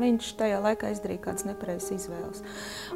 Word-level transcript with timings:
viņš 0.00 0.30
tajā 0.38 0.60
laikā 0.64 0.92
izdarīja 0.94 1.22
kādas 1.26 1.46
nepareizas 1.48 1.92
izvēles. 1.96 2.42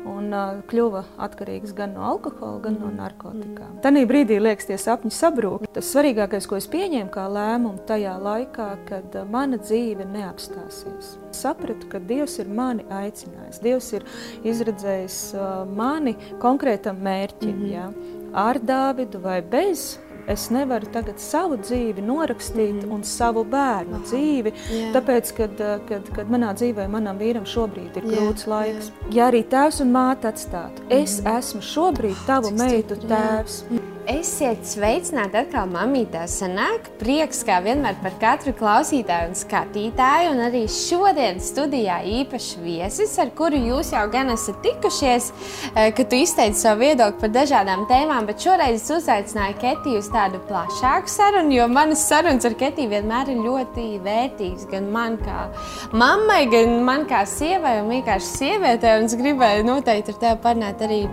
Un 0.08 0.30
uh, 0.32 0.60
kļuva 0.70 1.04
atkarīgs 1.26 1.74
gan 1.76 1.96
no 1.96 2.04
alkohola, 2.08 2.60
gan 2.64 2.78
no 2.80 2.90
narkotikām. 2.94 3.78
Tanī 3.84 4.04
brīdī 4.08 4.38
liekas, 4.42 4.68
tie 4.70 4.78
sapņi 4.80 5.12
sabrūk. 5.16 5.66
Tas 5.74 5.90
svarīgākais, 5.92 6.48
ko 6.48 6.58
es 6.60 6.68
pieņēmu 6.72 7.12
kā 7.14 7.26
lēmumu 7.32 7.84
tajā 7.88 8.14
laikā, 8.22 8.68
kad 8.88 9.18
uh, 9.18 9.26
mana 9.28 9.60
dzīve 9.62 10.06
neapstāsies. 10.12 11.16
Sapratu, 11.36 11.88
ka 11.92 12.02
Dievs 12.02 12.38
ir 12.42 12.50
mani 12.52 12.86
aicinājis. 12.92 13.62
Dievs 13.64 13.92
ir 13.98 14.06
izredzējis 14.48 15.20
uh, 15.36 15.50
mani 15.68 16.16
konkrētam 16.42 17.02
mērķim. 17.02 17.56
Mm 17.56 17.62
-hmm. 17.62 17.72
ja? 17.74 18.18
Ar 18.32 18.56
Dāvidu 18.58 19.20
vai 19.20 19.42
bez 19.42 19.98
Es 20.30 20.48
nevaru 20.54 20.86
tagad 20.94 21.18
savu 21.18 21.56
dzīvi 21.58 22.04
norakstīt 22.06 22.84
mm. 22.84 22.92
un 22.94 23.02
savu 23.06 23.42
bērnu 23.48 23.98
Aha. 23.98 24.04
dzīvi, 24.06 24.52
yeah. 24.70 24.92
tāpēc, 24.94 25.32
kad, 25.38 25.62
eh, 25.62 25.78
kad, 25.88 26.10
kad 26.14 26.30
manā 26.30 26.52
dzīvē 26.58 26.86
manam 26.92 27.18
vīram 27.18 27.46
šobrīd 27.48 27.98
ir 27.98 28.06
grūts 28.06 28.46
laiks. 28.50 28.92
Yeah. 28.92 29.16
Ja 29.16 29.30
arī 29.32 29.42
tēvs 29.50 29.82
un 29.82 29.90
māte 29.94 30.30
atstātu, 30.30 30.86
mm. 30.86 30.92
es 31.02 31.18
esmu 31.26 31.64
šobrīd 31.72 32.26
tavu 32.28 32.54
meitu 32.54 33.00
tēvs. 33.02 33.64
Yeah. 33.66 33.81
Esiet 34.12 34.66
sveicināti 34.68 35.38
atkal 35.40 35.70
mamītā 35.72 36.26
sanāk. 36.28 36.88
Prieks, 37.00 37.38
kā 37.48 37.60
vienmēr, 37.64 37.94
par 38.02 38.12
katru 38.20 38.52
klausītāju 38.58 39.30
un 39.30 39.38
skatītāju. 39.38 40.34
Un 40.34 40.42
arī 40.50 40.62
šodien 40.68 41.40
studijā 41.40 42.00
īpašs 42.18 42.58
viesis, 42.60 43.14
ar 43.22 43.30
kuru 43.38 43.56
jūs 43.70 43.94
jau 43.94 44.02
gan 44.12 44.34
esat 44.34 44.58
tikušies, 44.66 45.30
eh, 45.72 45.88
kad 45.96 46.10
tu 46.10 46.20
izteici 46.20 46.60
savu 46.60 46.84
viedokli 46.84 47.20
par 47.20 47.32
dažādām 47.38 47.86
tēmām. 47.88 48.26
Bet 48.26 48.44
šoreiz 48.44 48.82
es 48.82 48.90
uzaicināju 48.98 49.58
Ketiju 49.64 50.04
uz 50.04 50.08
tādu 50.12 50.42
plašāku 50.50 51.08
sarunu, 51.08 51.54
jo 51.54 51.68
manas 51.68 52.04
sarunas 52.06 52.44
ar 52.44 52.54
Ketiju 52.54 52.92
vienmēr 52.92 53.32
ir 53.32 53.40
ļoti 53.48 53.88
vērtīgas. 54.04 54.68
Gan 54.70 54.92
man 54.92 55.16
kā 55.16 55.48
mammai, 55.92 56.50
gan 56.50 56.84
man 56.84 57.06
kā 57.06 57.24
sievai 57.24 57.80
un 57.80 57.88
vienkārši 57.88 58.32
sievietei. 58.36 58.98
Un 58.98 59.04
es 59.04 59.16
gribēju 59.16 59.64
noteikti 59.64 60.12
ar 60.12 60.24
tevi 60.26 60.42
parunāt 60.42 60.82
arī 60.82 61.06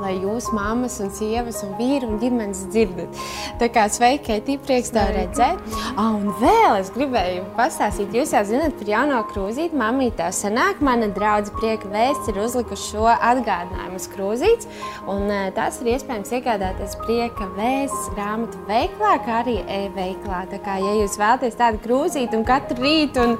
lai 0.00 0.14
jūs, 0.18 0.50
mammas, 0.54 0.98
un 1.02 1.10
sievas, 1.14 1.62
un 1.66 1.74
vīri 1.78 2.08
un 2.08 2.18
ģimenes 2.22 2.66
dzirdat. 2.72 3.20
Tā 3.60 3.68
kā 3.72 3.86
sveiki, 3.92 4.26
Keitī, 4.28 4.58
prieks 4.60 4.90
tev 4.92 5.08
redzēt. 5.14 5.60
Ah, 5.94 6.12
un 6.12 6.32
vēl 6.40 6.80
es 6.82 6.90
gribēju 6.92 7.46
pastāstīt, 7.56 8.12
jūs 8.12 8.34
jau 8.36 8.42
zinat 8.48 8.76
par 8.76 8.90
jauno 8.92 9.20
krūzīti. 9.30 9.78
Mamītā 9.78 10.28
sanāk, 10.34 10.82
mana 10.84 11.08
draudze 11.14 11.54
prieka 11.56 11.88
vēsts 11.92 12.28
ir 12.28 12.40
uzlikuši 12.42 12.90
šo 12.92 13.06
atgādinājumu 13.08 13.98
uz 13.98 14.08
krūzītes, 14.12 14.68
un 15.10 15.26
eh, 15.32 15.48
tās 15.56 15.80
ir 15.80 15.92
iespējams 15.94 16.34
iegādāties 16.38 16.98
prieka 17.06 17.48
vēsts 17.56 18.10
grāmatu 18.16 18.60
veiklā, 18.68 19.14
kā 19.24 19.40
arī 19.42 19.58
e-veiklā. 19.78 20.44
Tā 20.52 20.60
kā, 20.64 20.78
ja 20.82 20.94
jūs 21.00 21.18
vēlaties 21.20 21.58
tādu 21.58 21.82
krūzīti 21.86 22.38
un 22.38 22.46
katru 22.48 22.82
rītu 22.84 23.24
un, 23.24 23.36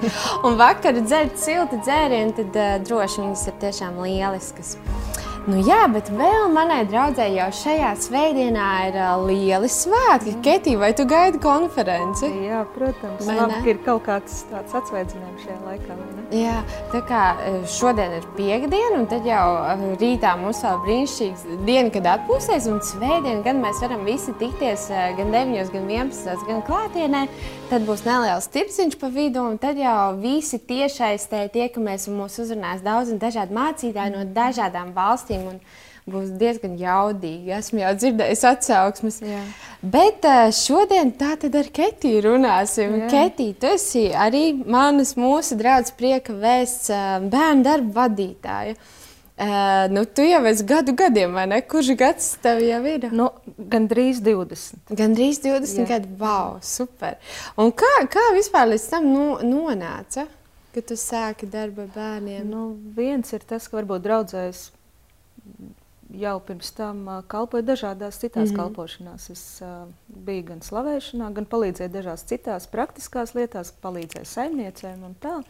un 0.49 0.59
vakaru 0.61 1.05
dzert 1.07 1.39
siltu 1.43 1.81
dzērienu, 1.85 2.35
tad 2.41 2.59
uh, 2.59 2.75
droši 2.89 3.25
viņas 3.25 3.47
ir 3.51 3.61
tiešām 3.67 4.03
lieliskas. 4.05 4.77
Nu, 5.49 5.63
jā, 5.65 5.87
bet 5.89 6.11
vēl 6.13 6.51
manai 6.53 6.83
draudzēji 6.91 7.39
jau 7.39 7.47
šajā 7.57 7.93
svētdienā 8.05 8.67
ir 8.91 8.97
lieli 9.25 9.71
svētki. 9.73 10.35
Mm. 10.35 10.43
Ketī, 10.45 10.75
vai 10.77 10.91
tu 10.97 11.07
gaidi 11.09 11.41
konferenci? 11.41 12.29
Jā, 12.45 12.67
protams. 12.75 13.25
Labi, 13.25 13.63
ir 13.73 13.81
kaut 13.87 14.05
kāds 14.05 14.43
tāds 14.51 14.77
atsveicinājums 14.77 15.47
šajā 15.47 15.57
laikā. 15.65 15.97
Jā, 16.37 16.59
tā 16.93 17.01
kā 17.09 17.23
šodien 17.79 18.19
ir 18.19 18.27
piekdiena, 18.37 18.99
un 18.99 19.09
tad 19.09 19.25
jau 19.25 19.47
rītā 19.97 20.35
mums 20.37 20.61
vēl 20.67 20.83
brīnišķīgs 20.85 21.47
diena, 21.65 21.95
kad 21.97 22.11
atpūsies, 22.19 22.69
un 22.69 22.83
svētdien 22.85 23.41
gan 23.47 23.65
mēs 23.65 23.81
varam 23.81 24.05
visi 24.05 24.37
tikties 24.37 24.91
gan 25.17 25.33
9, 25.33 25.73
gan 25.73 25.89
11, 25.89 26.45
gan 26.51 26.61
klātienē. 26.69 27.25
Tad 27.69 27.83
būs 27.85 28.01
neliels 28.07 28.47
tirciņš 28.49 28.95
pa 28.97 29.11
vidu, 29.13 29.43
un 29.45 29.59
tad 29.61 29.77
jau 29.77 30.15
visi 30.17 30.57
tiešais 30.57 31.27
te 31.29 31.43
tiekamies, 31.53 32.07
un 32.09 32.23
mūs 32.23 32.39
uzrunās 32.41 32.81
daudz 32.81 33.13
un 33.13 33.21
dažādi 33.21 33.53
mācītāji 33.53 34.15
no 34.15 34.25
dažādām 34.33 34.95
valstīm. 34.97 35.45
Un, 35.53 35.61
būs 36.09 36.31
diezgan 36.41 36.79
jaudīgi. 36.81 37.53
Esmu 37.53 37.83
jau 37.83 37.91
dzirdējis 37.99 38.45
atsauksmes. 38.49 39.19
Jā. 39.21 39.43
Bet 39.85 40.25
šodien 40.57 41.13
tā 41.21 41.35
tad 41.43 41.59
ar 41.61 41.69
Ketiju 41.69 42.23
runāsim. 42.25 42.95
Ketija, 43.13 43.59
tu 43.61 43.69
esi 43.75 44.07
arī 44.17 44.47
manas 44.65 45.13
mūsu 45.21 45.59
draudzes 45.61 45.93
prieka 46.01 46.33
vēsts 46.33 46.89
bērnu 47.29 47.67
darba 47.67 48.07
vadītāja. 48.07 48.79
Uh, 48.79 48.98
nu, 49.95 50.05
tu 50.05 50.25
jau 50.27 50.41
esi 50.51 50.65
gadu 50.67 50.95
gadiem, 50.99 51.35
vai 51.35 51.47
ne? 51.47 51.61
Kurš 51.63 51.93
gads 51.99 52.33
tev 52.43 52.63
jau 52.65 52.81
ir? 52.91 53.07
Nu, 53.15 53.29
Gan 53.71 53.87
drīz 53.91 54.23
20. 54.25 54.95
Gan 54.99 55.15
drīz 55.15 55.39
20 55.45 55.85
Jā. 55.85 55.87
gadi. 55.93 56.11
Wow, 56.19 56.59
super. 56.65 57.19
Un 57.59 57.71
kā, 57.71 57.93
kā 58.11 58.25
vispār 58.35 58.71
līdz 58.73 58.89
tam 58.91 59.07
nu, 59.13 59.27
nonāca, 59.47 60.27
ka 60.75 60.83
tu 60.83 60.99
sāki 60.99 61.47
darbu 61.51 61.87
ar 61.87 61.95
bērniem? 61.95 62.49
Nu, 62.49 62.65
viens 62.97 63.31
ir 63.35 63.47
tas, 63.47 63.69
ka 63.69 63.79
varbūt 63.79 64.05
draudzējs 64.07 64.69
jau 66.19 66.39
pirms 66.41 66.71
tam 66.73 67.03
uh, 67.07 67.21
kalpoja 67.29 67.63
dažādās 67.69 68.19
citās 68.19 68.49
mm 68.49 68.55
-hmm. 68.55 68.61
kalpošanās. 68.63 69.31
Es 69.31 69.63
uh, 69.63 69.89
biju 70.07 70.43
gan 70.43 70.61
slavēšanā, 70.61 71.33
gan 71.33 71.47
palīdzēju 71.47 71.93
dažās 71.93 72.25
citās 72.25 72.67
praktiskās 72.67 73.35
lietās, 73.35 73.73
palīdzēju 73.83 74.25
saimniecēm 74.25 75.05
un 75.05 75.15
tā. 75.21 75.43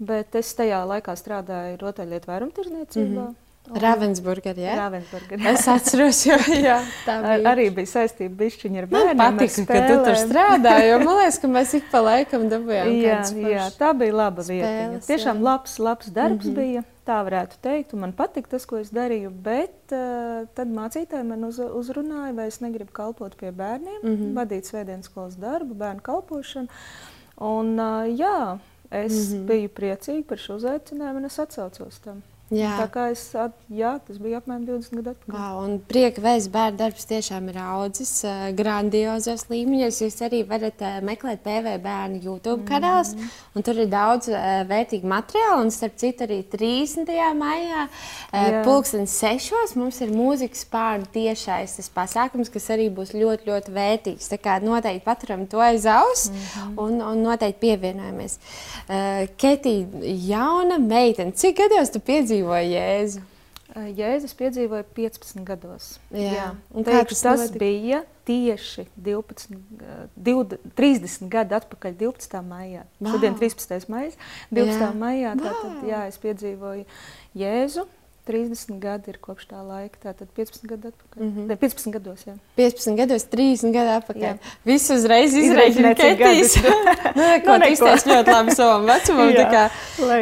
Bet 0.00 0.34
es 0.34 0.54
tajā 0.56 0.80
laikā 0.88 1.12
strādāju 1.18 1.76
rotaļlietu 1.82 2.30
vairumtirdzniecībā. 2.32 3.06
Mm 3.06 3.28
-hmm. 3.28 3.38
Ravensburgā, 3.70 4.50
jā. 4.58 4.72
Ravensburgā. 4.78 5.36
Es 5.52 5.66
atceros, 5.70 6.24
jo 6.26 6.34
jā, 6.68 6.80
tā 7.06 7.18
bija. 7.22 7.52
arī 7.52 7.68
bija 7.74 7.86
saistība 7.86 8.48
ar 8.48 8.86
bērniem. 8.90 9.16
Man 9.16 9.36
patika, 9.38 9.66
ka 9.68 9.82
tu 9.86 9.98
tur 10.08 10.16
strādāji, 10.18 10.94
man 11.04 11.16
liekas, 11.20 11.38
ka 11.38 11.50
mēs 11.50 11.74
ik 11.78 11.90
pa 11.92 12.00
laikam 12.02 12.48
dabūjām 12.50 12.90
jā, 12.96 13.20
jā, 13.52 13.66
tā 13.78 13.92
bija 13.94 14.16
laba 14.16 14.42
vieta. 14.42 15.02
Tiešām 15.06 15.38
jā. 15.38 15.44
labs, 15.44 15.78
labs 15.78 16.10
darbs 16.10 16.46
mm 16.46 16.50
-hmm. 16.50 16.56
bija, 16.56 16.82
tā 17.06 17.20
varētu 17.28 17.60
teikt, 17.62 17.94
un 17.94 18.00
man 18.00 18.12
patika 18.12 18.56
tas, 18.56 18.66
ko 18.66 18.80
es 18.80 18.90
darīju, 18.90 19.30
bet 19.30 19.94
uh, 19.94 20.48
tad 20.54 20.68
mācītāji 20.68 21.28
man 21.28 21.44
uz, 21.44 21.60
uzrunāja, 21.60 22.34
vai 22.34 22.48
es 22.48 22.60
negribu 22.60 22.90
kalpot 22.92 23.36
pie 23.36 23.52
bērniem, 23.52 24.00
mm 24.02 24.16
-hmm. 24.16 24.34
vadīt 24.34 24.66
svētdienas 24.66 25.06
skolas 25.06 25.36
darbu, 25.36 25.74
bērnu 25.74 26.00
kalpošanu. 26.00 26.68
Un 27.36 27.78
uh, 27.78 28.08
jā, 28.18 28.58
es 28.90 29.12
mm 29.12 29.36
-hmm. 29.36 29.46
biju 29.46 29.68
priecīga 29.68 30.22
par 30.28 30.38
šo 30.38 30.56
uzaicinājumu, 30.56 31.16
un 31.16 31.24
es 31.24 31.38
atsaucos 31.38 31.98
tam. 31.98 32.22
Jā. 32.50 32.72
Tā 32.80 32.88
kā 32.90 33.04
es, 33.12 33.20
jā, 33.70 33.92
tas 34.02 34.16
bija 34.18 34.40
apmēram 34.40 34.64
20 34.66 34.96
gadu 34.98 35.12
atpakaļ. 35.12 35.34
Wow, 35.36 35.58
un 35.62 35.76
prieka 35.86 36.22
vēsts 36.24 36.50
bērnu 36.50 36.80
darbs 36.80 37.06
tiešām 37.06 37.46
ir 37.52 37.60
audzis 37.62 38.10
uh, 38.26 38.48
grandiozos 38.58 39.44
līmeņos. 39.52 40.00
Jūs 40.02 40.16
arī 40.26 40.40
varat 40.48 40.82
uh, 40.82 40.96
meklēt 41.06 41.44
PV 41.44 41.76
bērnu 41.84 42.18
YouTube 42.24 42.66
kanāls, 42.66 43.14
mm 43.14 43.30
un 43.54 43.64
tur 43.66 43.78
ir 43.82 43.86
daudz 43.90 44.28
uh, 44.30 44.62
vērtīgu 44.66 45.06
materiālu. 45.10 45.66
Un 45.66 45.70
starp 45.74 45.94
citu 46.00 46.26
arī 46.26 46.40
30. 46.50 47.06
maijā 47.38 47.86
uh, 47.86 48.58
pulksten 48.66 49.06
sešos 49.10 49.76
mums 49.78 50.00
ir 50.02 50.10
mūzikas 50.14 50.66
pārnu 50.70 51.06
tiešais 51.14 51.76
tas 51.78 51.90
pasākums, 51.94 52.50
kas 52.50 52.66
arī 52.74 52.88
būs 52.94 53.14
ļoti, 53.14 53.46
ļoti 53.46 53.74
vērtīgs. 53.78 54.30
Tā 54.34 54.40
kā 54.42 54.58
noteikti 54.62 55.04
paturam 55.06 55.46
to 55.50 55.62
aiz 55.62 55.86
aus 55.86 56.30
mm 56.30 56.36
-hmm. 56.36 56.82
un, 56.82 57.00
un 57.12 57.22
noteikti 57.22 57.60
pievienojamies. 57.60 58.38
Uh, 58.88 59.30
Ketī, 59.38 59.86
jauna 60.26 60.78
meitene, 60.78 61.32
cik 61.32 61.62
gados 61.62 61.90
tu 61.94 62.02
piedzīvoji? 62.02 62.39
Piedzīvoja 62.40 62.64
Jēzu? 62.64 63.22
Jēzus 63.70 64.32
piedzīvoja 64.34 64.82
15 64.96 65.44
gados. 65.46 66.00
Jā. 66.10 66.30
Jā. 66.34 66.46
Teikšu, 66.74 67.18
tas 67.22 67.44
notika? 67.44 67.60
bija 67.60 68.00
tieši 68.26 68.88
12, 68.96 69.54
20, 70.16 70.64
30 70.74 71.28
gadu 71.30 71.54
atpakaļ, 71.60 71.94
12. 72.00 72.40
maijā. 72.48 72.82
Wow. 72.98 73.12
Šodien 73.14 73.38
13. 73.38 73.86
maijā, 73.92 74.16
12. 74.50 74.74
Jā. 74.74 74.90
maijā. 74.98 75.36
Tātad, 75.38 75.86
jā, 75.86 76.02
es 76.10 76.18
piedzīvoju 76.18 76.84
Jēzu. 77.38 77.86
30 78.30 78.78
gadi 78.82 79.10
ir 79.10 79.18
kopš 79.22 79.48
tā 79.50 79.60
laika, 79.66 79.98
tātad 80.04 80.30
15 80.36 80.66
gadu 80.70 80.92
atpakaļ. 80.92 81.22
Mm 81.22 81.30
-hmm. 81.34 81.46
Ne, 81.50 81.56
15 81.56 81.94
gados, 81.96 82.24
jā. 82.26 82.34
15 82.56 82.96
gados, 82.96 83.24
30 83.32 83.72
gadu 83.74 83.94
atpakaļ. 83.98 84.38
Visu 84.64 84.94
uzreiz 84.94 85.34
izreikināja 85.34 85.96
Ketijas. 85.98 86.56
nu, 87.18 87.26
ko 87.44 87.56
nu, 87.58 87.70
izteici 87.74 88.10
ļoti 88.10 88.34
labi 88.34 88.54
savam 88.54 88.86
vecumam. 88.86 89.32
jā, 89.34 89.46
kā, 89.50 89.64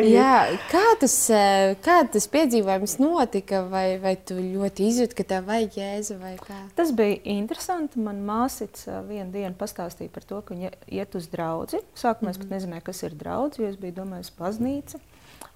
jā, 0.05 0.37
kā, 0.71 0.85
tas, 1.01 1.17
eh, 1.31 1.75
kā 1.85 1.99
tas 2.13 2.29
piedzīvojums 2.29 2.99
notika? 3.03 3.63
Vai, 3.69 3.99
vai 3.99 4.17
tu 4.17 4.39
ļoti 4.39 4.89
izjūti, 4.89 5.19
ka 5.19 5.29
tev 5.35 5.45
vajag 5.51 5.79
jēzu 5.83 6.19
vai 6.23 6.37
kā? 6.41 6.63
Tas 6.75 6.93
bija 6.93 7.21
interesanti. 7.25 8.01
Man 8.01 8.25
māsits 8.27 8.89
eh, 8.89 9.03
vienu 9.09 9.31
dienu 9.33 9.55
pastāstīja 9.59 10.15
par 10.15 10.25
to, 10.25 10.41
ka 10.41 10.55
viņa 10.55 10.73
iet 10.87 11.15
uz 11.15 11.29
draudzi. 11.29 11.83
Sākumā 11.95 12.21
mm 12.21 12.27
-hmm. 12.27 12.31
es 12.31 12.39
pat 12.39 12.47
mhm. 12.47 12.55
nezināju, 12.55 12.83
kas 12.83 13.03
ir 13.03 13.15
draudzi, 13.15 13.63
jo 13.63 13.69
es 13.69 13.77
biju 13.77 13.93
domājis 13.93 14.33
baznīca. 14.39 14.99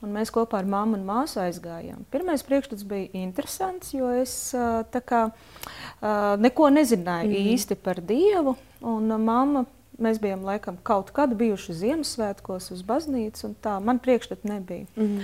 Un 0.02 0.10
mēs 0.10 0.32
kopā 0.34 0.58
ar 0.58 0.64
mammu 0.64 0.98
un 0.98 1.04
māsu 1.06 1.38
aizgājām. 1.38 2.02
Pirmais 2.10 2.41
priekšstats 2.46 2.84
bija 2.88 3.08
interesants, 3.12 3.94
jo 3.94 4.10
es 4.10 4.54
kā, 4.92 5.30
neko 6.38 6.70
nezināju 6.70 7.28
mm 7.28 7.34
-hmm. 7.34 7.54
īsti 7.54 7.74
par 7.74 8.00
Dievu. 8.00 8.56
Un 8.80 9.22
mamma, 9.24 9.64
mēs 9.98 10.20
bijām 10.20 10.44
laikam 10.44 10.76
kaut 10.82 11.10
kad 11.10 11.34
bijuši 11.34 11.74
Ziemassvētkos 11.74 12.70
uz 12.70 12.82
baznīcu, 12.82 13.44
un 13.44 13.56
tā 13.62 13.80
man 13.80 13.98
priekšstats 13.98 14.44
nebija. 14.44 14.86
Mm 14.96 15.02
-hmm. 15.02 15.22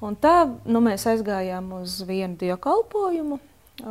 Un 0.00 0.16
tā 0.16 0.48
nu, 0.64 0.80
mēs 0.80 1.04
aizgājām 1.06 1.72
uz 1.82 2.00
vienu 2.08 2.36
dievkalpojumu. 2.36 3.38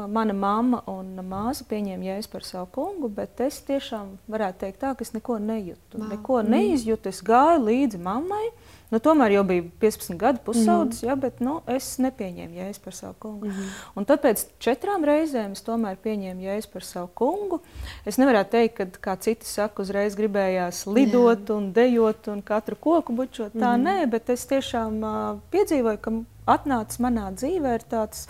Mana 0.07 0.33
mamma 0.33 0.83
un 0.85 1.17
māsa 1.25 1.65
pieņēma 1.69 2.03
jēzu 2.03 2.29
par 2.29 2.43
savu 2.43 2.67
kungu, 2.71 3.09
bet 3.09 3.39
es 3.41 3.61
tiešām 3.65 4.11
varētu 4.29 4.59
teikt 4.59 4.81
tā, 4.83 4.95
ka 4.95 5.01
es 5.01 5.13
neko 5.13 5.39
nejūtu. 5.39 6.01
Neko 6.09 6.41
neizjūtu. 6.45 7.09
Es 7.09 7.23
gāju 7.25 7.63
līdzi 7.65 7.97
mammai 7.97 8.51
Nu, 8.89 8.97
tomēr 8.97 9.35
jau 9.35 9.43
bija 9.45 9.65
15 9.83 10.17
gadu 10.17 10.41
pusaudzis, 10.47 11.03
mm. 11.03 11.09
ja, 11.09 11.15
bet 11.19 11.41
nu, 11.45 11.59
es 11.69 11.91
nepieņēmu 12.01 12.57
jēzu 12.57 12.81
par 12.81 12.95
savu 12.97 13.13
kungu. 13.21 13.51
Mm. 13.51 13.67
Un 14.01 14.07
tad 14.09 14.23
pēc 14.23 14.45
četrām 14.65 15.05
reizēm 15.05 15.53
es 15.53 15.61
tomēr 15.65 15.99
pieņēmu 16.01 16.47
jēzu 16.47 16.71
par 16.73 16.87
savu 16.87 17.11
kungu. 17.21 17.61
Es 18.09 18.17
nevaru 18.17 18.41
teikt, 18.49 18.79
ka, 18.79 18.87
kā 19.09 19.15
citi 19.21 19.45
saka, 19.45 19.85
uzreiz 19.85 20.17
gribējās 20.17 20.87
lidot 20.89 21.45
Jā. 21.45 21.59
un 21.59 21.69
dejot 21.75 22.31
un 22.33 22.41
katru 22.45 22.79
koku 22.81 23.13
bučot. 23.21 23.53
Tā 23.53 23.75
mm. 23.75 23.85
nē, 23.85 24.09
bet 24.09 24.33
es 24.33 24.47
tiešām 24.49 24.99
uh, 25.05 25.21
piedzīvoju, 25.53 26.01
ka 26.01 26.15
atnācis 26.49 27.01
manā 27.03 27.29
dzīvē 27.35 27.77
tāds 27.91 28.25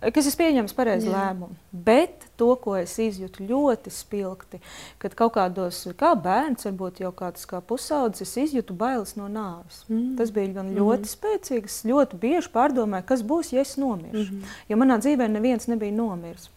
kas 0.00 0.28
es 0.30 0.36
pieņemu 0.38 0.74
pareizi 0.76 1.10
lēmumu. 1.10 1.56
Bet 1.72 2.28
to, 2.38 2.50
ko 2.62 2.76
es 2.78 2.94
izjūtu 3.02 3.46
ļoti 3.48 3.92
spilgti, 3.92 4.60
kad 5.02 5.16
kaut 5.18 5.34
kādos, 5.38 5.80
kā 5.98 6.12
bērns, 6.18 6.68
varbūt 6.68 7.02
jau 7.02 7.12
kāds 7.16 7.48
kā 7.50 7.60
pusaudzis, 7.64 8.28
es 8.28 8.48
izjūtu 8.48 8.76
bailes 8.78 9.16
no 9.18 9.30
nāves. 9.32 9.82
Mm. 9.88 10.14
Tas 10.20 10.30
bija 10.34 10.58
gan 10.60 10.70
ļoti 10.76 11.04
mm. 11.06 11.14
spēcīgs, 11.14 11.80
ļoti 11.88 12.20
bieži 12.20 12.52
pārdomāju, 12.54 13.08
kas 13.08 13.24
būs, 13.26 13.52
ja 13.56 13.64
es 13.66 13.74
nomiršu. 13.80 14.38
Mm. 14.38 14.54
Jo 14.70 14.80
manā 14.80 15.00
dzīvē 15.02 15.28
neviens 15.32 15.68
nebija 15.70 15.94
nomiris. 15.96 16.50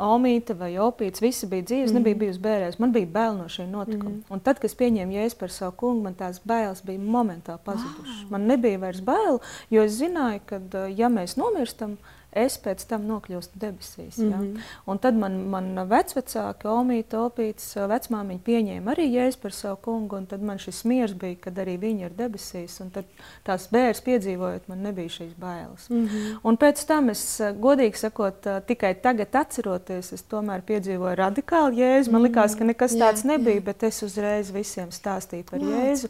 Omīte 0.00 0.54
vai 0.56 0.70
opīts, 0.80 1.20
visi 1.20 1.44
bija 1.50 1.66
dzīves, 1.68 1.90
mm. 1.90 1.98
nebija 1.98 2.16
bijusi 2.22 2.40
bērēs. 2.40 2.78
Man 2.80 2.94
bija 2.94 3.08
bail 3.12 3.34
no 3.36 3.50
šī 3.52 3.66
notikuma. 3.68 4.14
Mm. 4.14 4.22
Un 4.32 4.40
tad, 4.40 4.56
kad 4.62 4.70
es 4.70 4.76
pieņēmu 4.78 5.18
jēzu 5.18 5.36
par 5.42 5.52
savu 5.52 5.74
kungu, 5.82 6.06
man 6.06 6.16
tās 6.16 6.40
bailes 6.40 6.80
bija 6.86 7.02
momentāli 7.04 7.60
pazudušas. 7.66 8.22
Wow. 8.22 8.30
Man 8.32 8.48
nebija 8.48 8.80
vairs 8.80 9.02
bail, 9.04 9.42
jo 9.68 9.84
es 9.84 9.98
zināju, 9.98 10.40
ka, 10.48 10.62
ja 10.96 11.12
mēs 11.12 11.36
nomirstam, 11.36 11.98
es 12.32 12.56
pēc 12.62 12.84
tam 12.88 13.06
nokļūstu 13.08 13.58
debesīs. 13.60 14.18
Ja? 14.18 14.36
Mm 14.36 14.42
-hmm. 14.42 14.60
Un 14.86 14.98
tad 14.98 15.14
man, 15.14 15.38
man 15.50 15.74
vecvecāki, 15.88 16.68
Omīte, 16.70 17.16
Opīts, 17.18 17.74
vecmāmiņa 17.74 18.40
pieņēma 18.44 18.94
arī 18.94 19.06
jēzu 19.10 19.38
par 19.42 19.52
savu 19.52 19.76
kungu, 19.76 20.16
un 20.16 20.26
tad 20.26 20.42
man 20.42 20.58
šis 20.58 20.84
miers 20.84 21.14
bija, 21.14 21.36
kad 21.40 21.58
arī 21.58 21.78
viņi 21.78 22.04
ir 22.04 22.10
debesīs. 22.16 22.80
Un 22.80 22.90
tad 22.90 23.04
tās 23.44 23.68
bērns 23.70 24.00
piedzīvojot, 24.00 24.68
man 24.68 24.82
nebija 24.82 25.08
šīs 25.08 25.32
bailes. 25.38 25.88
Mm 25.90 26.06
-hmm. 26.06 26.38
Un 26.42 26.56
pēc 26.56 26.86
tam 26.86 27.10
es, 27.10 27.40
godīgi 27.40 27.96
sakot, 27.96 28.46
tikai 28.66 28.94
tagad 28.94 29.34
atceroties, 29.34 30.12
es 30.12 30.22
tomēr 30.22 30.60
piedzīvoju 30.60 31.14
radikālu 31.14 31.74
jēzu. 31.74 32.10
Man 32.10 32.22
likās, 32.22 32.54
ka 32.54 32.64
nekas 32.64 32.92
tāds 32.92 33.24
jā, 33.24 33.26
nebija, 33.26 33.56
jā. 33.56 33.64
bet 33.64 33.82
es 33.82 34.02
uzreiz 34.02 34.50
visiem 34.50 34.88
stāstīju 34.90 35.44
par 35.50 35.60
jēzu, 35.60 36.08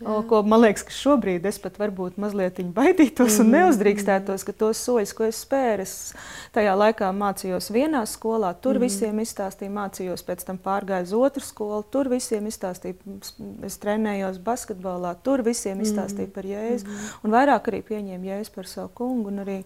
jā. 0.00 0.22
ko 0.28 0.42
man 0.42 0.60
liekas, 0.60 0.82
ka 0.82 0.90
šobrīd 0.90 1.46
es 1.46 1.58
pat 1.58 1.78
varbūt 1.78 2.16
mazliet 2.16 2.54
baidītos 2.74 3.32
mm 3.32 3.36
-hmm. 3.36 3.40
un 3.40 3.46
mhm. 3.46 3.56
neuzdrīkstētos, 3.56 4.44
ka 4.44 4.52
tos 4.52 4.84
soļus, 4.86 5.14
ko 5.14 5.24
es 5.24 5.40
spēju, 5.40 5.53
spēri. 5.54 5.84
Es 5.84 6.14
tajā 6.54 6.74
laikā 6.76 7.10
mācījos 7.14 7.70
vienā 7.74 8.04
skolā, 8.08 8.52
tur 8.60 8.78
mm. 8.78 8.84
visiem 8.84 9.20
izstāstīju, 9.22 9.72
mācījos, 9.74 10.24
pēc 10.26 10.44
tam 10.48 10.58
pārgāju 10.62 11.08
uz 11.08 11.14
otru 11.18 11.44
skolu, 11.44 11.82
tur 11.90 12.10
visiem 12.12 12.46
izstāstīju, 12.50 13.18
es 13.66 13.78
trenējos 13.82 14.40
basketbolā, 14.44 15.14
tur 15.24 15.44
visiem 15.46 15.82
izstāstīju 15.84 16.32
par 16.34 16.48
Jēzu. 16.48 16.88
Mm. 16.88 17.10
Un 17.24 17.36
vairāk 17.36 17.70
arī 17.70 17.82
pieņēmu 17.86 18.30
Jēzu 18.30 18.54
par 18.54 18.70
savu 18.70 18.92
kungu 19.00 19.32
un 19.32 19.44
arī 19.44 19.58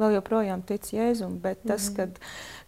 vēl 0.00 0.18
joprojām 0.18 0.64
tic 0.66 0.90
Jēzum. 0.94 1.38
Bet 1.42 1.62
tas, 1.66 1.90
mm. 1.90 1.96
kad 1.98 2.20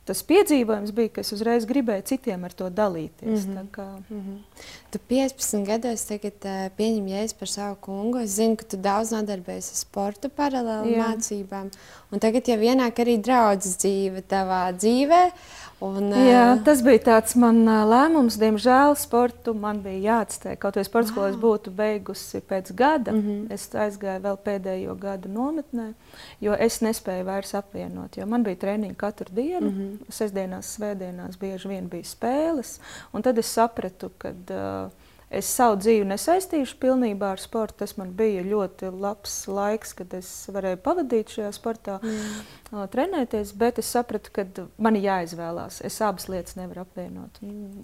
tas 0.08 0.22
piedzīvojums 0.26 0.92
bija, 0.96 1.12
ka 1.14 1.22
es 1.24 1.32
uzreiz 1.36 1.66
gribēju 1.68 2.06
citiem 2.08 2.46
ar 2.48 2.54
to 2.56 2.70
dalīties. 2.72 3.44
Mm 3.46 3.56
-hmm. 3.56 3.70
kā... 3.72 3.86
mm 4.08 4.20
-hmm. 4.20 4.38
Tu 4.90 4.98
15 5.08 5.66
gados 5.66 6.04
tagad, 6.08 6.36
uh, 6.44 6.68
pieņem 6.78 7.08
jēzu 7.12 7.34
par 7.38 7.48
savu 7.48 7.76
kungu. 7.80 8.18
Es 8.18 8.30
zinu, 8.30 8.56
ka 8.56 8.64
tu 8.64 8.76
daudz 8.76 9.10
nodarbojies 9.12 9.70
ar 9.70 9.76
sporta 9.76 10.28
paralēli 10.28 10.96
mācībām. 10.96 11.70
Un 12.10 12.18
tagad 12.18 12.48
jau 12.48 12.56
ienāk 12.56 13.02
arī 13.04 13.18
draudzes 13.20 13.76
dzīve 13.76 14.22
tavā 14.22 14.72
dzīvē. 14.72 15.22
Un, 15.78 16.10
Jā, 16.10 16.56
tas 16.66 16.80
bija 16.82 16.98
tāds 17.06 17.36
man 17.38 17.60
lēmums. 17.62 18.34
Diemžēl 18.40 18.96
sportu 18.98 19.52
man 19.54 19.78
bija 19.84 20.00
jāatstāj. 20.08 20.56
Kaut 20.58 20.74
arī 20.74 20.86
sports, 20.88 21.12
ko 21.14 21.28
es 21.28 21.36
būtu 21.38 21.70
beigusi 21.74 22.40
pēc 22.42 22.72
gada, 22.74 23.12
mm 23.12 23.20
-hmm. 23.22 23.52
es 23.54 23.68
aizgāju 23.70 24.24
vēl 24.24 24.38
pēdējo 24.48 24.98
gadu 24.98 25.30
nometnē, 25.30 25.92
jo 26.40 26.56
es 26.58 26.80
nespēju 26.82 27.24
vairs 27.24 27.54
apvienot. 27.54 28.16
Man 28.26 28.42
bija 28.42 28.56
treniņi 28.56 28.96
katru 28.96 29.30
dienu, 29.30 29.70
mm 29.70 29.78
-hmm. 29.78 30.10
sestdienās, 30.10 30.74
svētdienās 30.78 31.38
bieži 31.38 31.68
vien 31.68 31.88
bija 31.88 32.04
spēles. 32.04 32.80
Tad 33.22 33.38
es 33.38 33.46
sapratu, 33.46 34.10
ka 34.18 34.28
uh, 34.28 34.90
Es 35.28 35.48
savu 35.52 35.76
dzīvi 35.76 36.06
nesaistīšu 36.08 36.78
pilnībā 36.80 37.34
ar 37.34 37.42
sportu. 37.42 37.82
Tas 37.82 37.96
man 38.00 38.14
bija 38.16 38.44
ļoti 38.46 38.88
labs 38.94 39.42
laiks, 39.50 39.92
kad 39.98 40.14
es 40.16 40.30
varēju 40.54 40.80
pavadīt 40.84 41.34
šajā 41.36 41.50
sportā, 41.56 41.98
mm. 42.00 42.86
trenēties. 42.94 43.52
Bet 43.60 43.82
es 43.82 43.90
sapratu, 43.92 44.32
ka 44.32 44.46
man 44.80 44.96
ir 44.96 45.10
jāizvēlās. 45.10 45.82
Es 45.84 46.00
abas 46.04 46.30
lietas 46.32 46.56
nevaru 46.56 46.86
apvienot. 46.86 47.42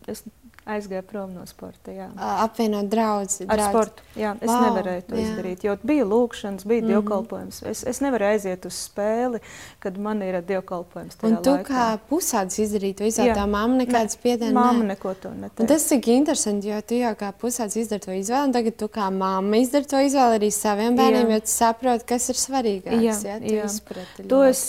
Es 0.08 0.24
aizgāju 0.64 1.04
prom 1.08 1.32
no 1.34 1.44
sporta. 1.48 1.92
Jā. 1.92 2.06
Apvienot 2.44 2.88
draugus 2.92 3.42
ar 3.44 3.50
draudz. 3.50 3.66
sportu. 3.68 4.04
Jā, 4.16 4.32
es 4.40 4.48
wow, 4.48 4.62
nevarēju 4.64 5.02
to 5.08 5.18
jā. 5.18 5.24
izdarīt, 5.24 5.66
jo 5.66 5.74
bija 5.84 6.06
lūkšanas, 6.08 6.64
bija 6.64 6.80
mm 6.80 6.86
-hmm. 6.86 6.94
dievkalpojums. 6.94 7.62
Es, 7.70 7.84
es 7.92 8.00
nevaru 8.00 8.24
aiziet 8.30 8.64
uz 8.66 8.78
spēli, 8.88 9.40
kad 9.78 9.98
man 9.98 10.22
ir 10.22 10.40
dievkalpojums. 10.40 11.18
Un 11.22 11.36
tu 11.42 11.50
laikā. 11.50 11.68
kā 11.68 11.98
pusaudzis 12.08 12.58
izdarīji 12.68 12.94
to 12.94 13.04
izvēli, 13.04 13.36
tā 13.36 13.46
mamma 13.46 13.84
nekādas 13.84 14.16
piedienas. 14.16 14.54
Mamma 14.54 14.84
neko 14.84 15.14
to 15.14 15.30
neteica. 15.30 15.68
Tas 15.74 15.90
ir 15.92 16.08
interesanti, 16.08 16.68
jo 16.68 16.80
tu 16.80 16.94
jau 16.94 17.14
kā 17.14 17.32
pusaudzis 17.40 17.84
izdari 17.84 18.04
to 18.04 18.12
izvēli, 18.12 18.48
un 18.48 18.54
tagad 18.54 18.76
tu 18.80 18.88
kā 18.92 19.08
mamma 19.12 19.60
izdari 19.62 19.88
to 19.90 20.00
izvēli 20.04 20.38
arī 20.38 20.50
saviem 20.54 20.96
bērniem, 20.98 21.30
jā. 21.30 21.38
jo 21.38 21.44
tu 21.46 21.52
saproti, 21.52 22.06
kas 22.08 22.28
ir 22.32 22.40
svarīgāks. 22.40 23.04
Jā, 23.04 23.16
jā, 23.24 23.38
jā. 23.56 23.64
izprati. 23.68 24.26
To 24.30 24.42
es, 24.46 24.62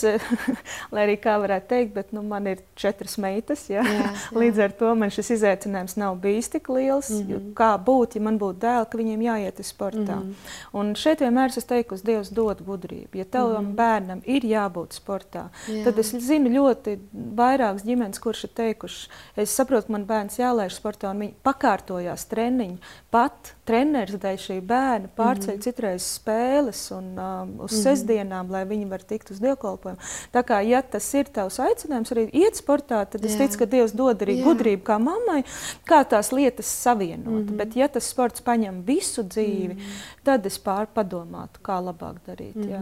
lai 0.94 1.06
arī 1.08 1.18
kā 1.22 1.38
varētu 1.42 1.70
teikt, 1.74 1.94
bet 1.96 2.14
nu, 2.16 2.24
man 2.24 2.48
ir 2.48 2.64
četras 2.76 3.18
meitas, 3.22 3.68
jā. 3.70 3.84
Jā, 3.86 3.98
jā. 4.02 4.14
līdz 4.42 4.64
ar 4.68 4.76
to 4.80 4.94
man 4.96 5.14
šis 5.14 5.34
izaicinājums 5.38 5.98
nav 6.02 6.18
bijis 6.24 6.50
tik 6.50 6.70
liels. 6.70 7.10
Mm 7.10 7.28
-hmm. 7.28 7.54
Kā 7.54 7.72
būtu, 7.78 8.20
ja 8.20 8.22
man 8.22 8.40
būtu 8.40 8.60
dēls, 8.66 8.90
ka 8.90 8.98
viņiem 8.98 9.22
jāiet 9.22 9.60
uz 9.60 9.72
sportā? 9.74 10.16
Mm 10.16 10.24
-hmm. 10.24 10.34
Un 10.74 10.96
šeit 10.96 11.22
vienmēr 11.22 11.58
es 11.58 11.66
teiktu, 11.66 11.96
Dievs 12.06 12.30
dod 12.30 12.62
gudrību. 12.62 13.18
Ja 13.18 13.26
tavam 13.26 13.64
mm 13.64 13.72
-hmm. 13.72 13.76
bērnam 13.76 14.22
ir 14.26 14.42
jābūt 14.44 14.94
sportā, 14.94 15.50
Jā. 15.68 15.84
tad 15.84 16.00
es 16.00 16.12
zinu 16.12 16.50
ļoti 16.50 16.98
vairākas 17.36 17.84
ģimenes, 17.84 18.20
kurš 18.20 18.44
ir 18.44 18.50
teikuši, 18.50 19.10
es 19.36 19.56
saprotu, 19.56 19.88
ka 19.88 19.92
man 19.92 20.06
bērns 20.06 20.40
jālaiž 20.40 20.76
sportā, 20.76 21.12
un 21.12 21.20
viņi 21.20 21.34
pakārtojās 21.44 22.26
treniņu 22.56 22.78
pat 23.12 23.54
treneris 23.66 24.20
dēļ 24.22 24.38
šī 24.40 24.58
bērna 24.66 25.10
pārceļ 25.16 25.54
mm 25.54 25.58
-hmm. 25.58 25.64
citreiz 25.66 26.06
spēles 26.20 26.82
un 26.96 27.06
um, 27.18 27.54
uz 27.60 27.72
mm 27.72 27.78
-hmm. 27.78 27.84
sestdienām, 27.84 28.52
lai 28.52 28.66
viņi 28.66 28.90
var 28.90 29.02
tikt 29.04 29.32
uz 29.32 29.40
dievkalpojumu. 29.40 30.00
Tā 30.34 30.44
kā, 30.44 30.60
ja 30.68 30.82
tas 30.82 31.14
ir 31.14 31.26
tavs 31.26 31.60
aicinājums 31.60 32.12
arī 32.12 32.30
iet 32.34 32.56
sportā, 32.56 33.06
tad 33.06 33.22
Jā. 33.22 33.28
es 33.28 33.38
ticu, 33.38 33.58
ka 33.58 33.66
Dievs 33.66 33.94
dod 33.94 34.22
arī 34.22 34.40
Jā. 34.40 34.44
gudrību 34.46 34.84
kā 34.84 35.00
mammai, 35.00 35.44
kā 35.86 36.04
tās 36.04 36.32
lietas 36.32 36.66
savienot. 36.66 37.26
Mm 37.26 37.48
-hmm. 37.48 37.58
Bet 37.58 37.76
ja 37.76 37.88
tas 37.88 38.04
sports 38.04 38.42
paņem 38.42 38.84
visu 38.86 39.24
dzīvi, 39.24 39.74
mm 39.74 39.80
-hmm. 39.80 40.24
tad 40.24 40.46
es 40.46 40.60
pārpadomātu, 40.60 41.60
kā 41.62 41.82
labāk 41.82 42.16
darīt. 42.28 42.56
Mm 42.56 42.64
-hmm. 42.64 42.72
Jā. 42.72 42.82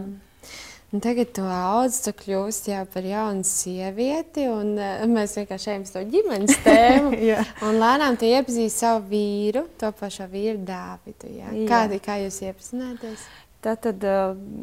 Un 0.94 1.00
tagad 1.02 1.32
tu 1.34 1.42
audz, 1.42 1.96
tu 2.04 2.12
kļūsi 2.14 2.70
jau 2.70 2.84
par 2.92 3.02
jaunu 3.02 3.42
sievieti, 3.42 4.44
un 4.46 4.76
uh, 4.78 5.00
mēs 5.10 5.32
vienkārši 5.40 5.72
ejam 5.72 5.86
uz 5.88 5.90
to 5.90 6.02
ģimenes 6.12 6.60
tēmu. 6.66 7.16
un 7.66 7.78
lēnām 7.82 8.14
tu 8.20 8.28
iepazīsti 8.28 8.84
savu 8.84 9.02
vīru, 9.10 9.64
to 9.80 9.90
pašu 9.98 10.28
vīru 10.30 10.62
Dāvidu. 10.68 11.32
Jā. 11.34 11.50
Jā. 11.50 11.64
Kādi, 11.66 11.98
kā 12.04 12.20
jūs 12.22 12.38
iepazināties? 12.46 13.26
Tā 13.64 13.72
tad, 13.80 14.02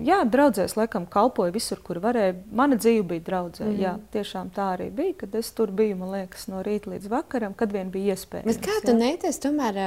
jā, 0.05 0.19
draudzēs 0.29 0.75
laikam 0.77 1.07
kalpoja 1.09 1.49
visur, 1.55 1.79
kur 1.81 1.97
varēja. 2.03 2.35
Mana 2.53 2.77
dzīve 2.77 3.07
bija 3.09 3.23
draudzē. 3.31 3.65
Mm. 3.65 3.79
Jā, 3.81 3.93
tiešām 4.13 4.51
tā 4.53 4.67
arī 4.75 4.91
bija, 4.93 5.15
kad 5.23 5.33
es 5.39 5.49
tur 5.57 5.71
biju, 5.73 5.95
man 5.97 6.11
liekas, 6.13 6.45
no 6.51 6.61
rīta 6.61 6.91
līdz 6.91 7.09
vakaram, 7.09 7.55
kad 7.57 7.73
vien 7.73 7.89
bija 7.93 8.13
iespēja. 8.13 8.45
Bet 8.45 8.61
kā 8.61 8.77
tu 8.85 8.93
neities, 8.93 9.41
tomēr 9.41 9.79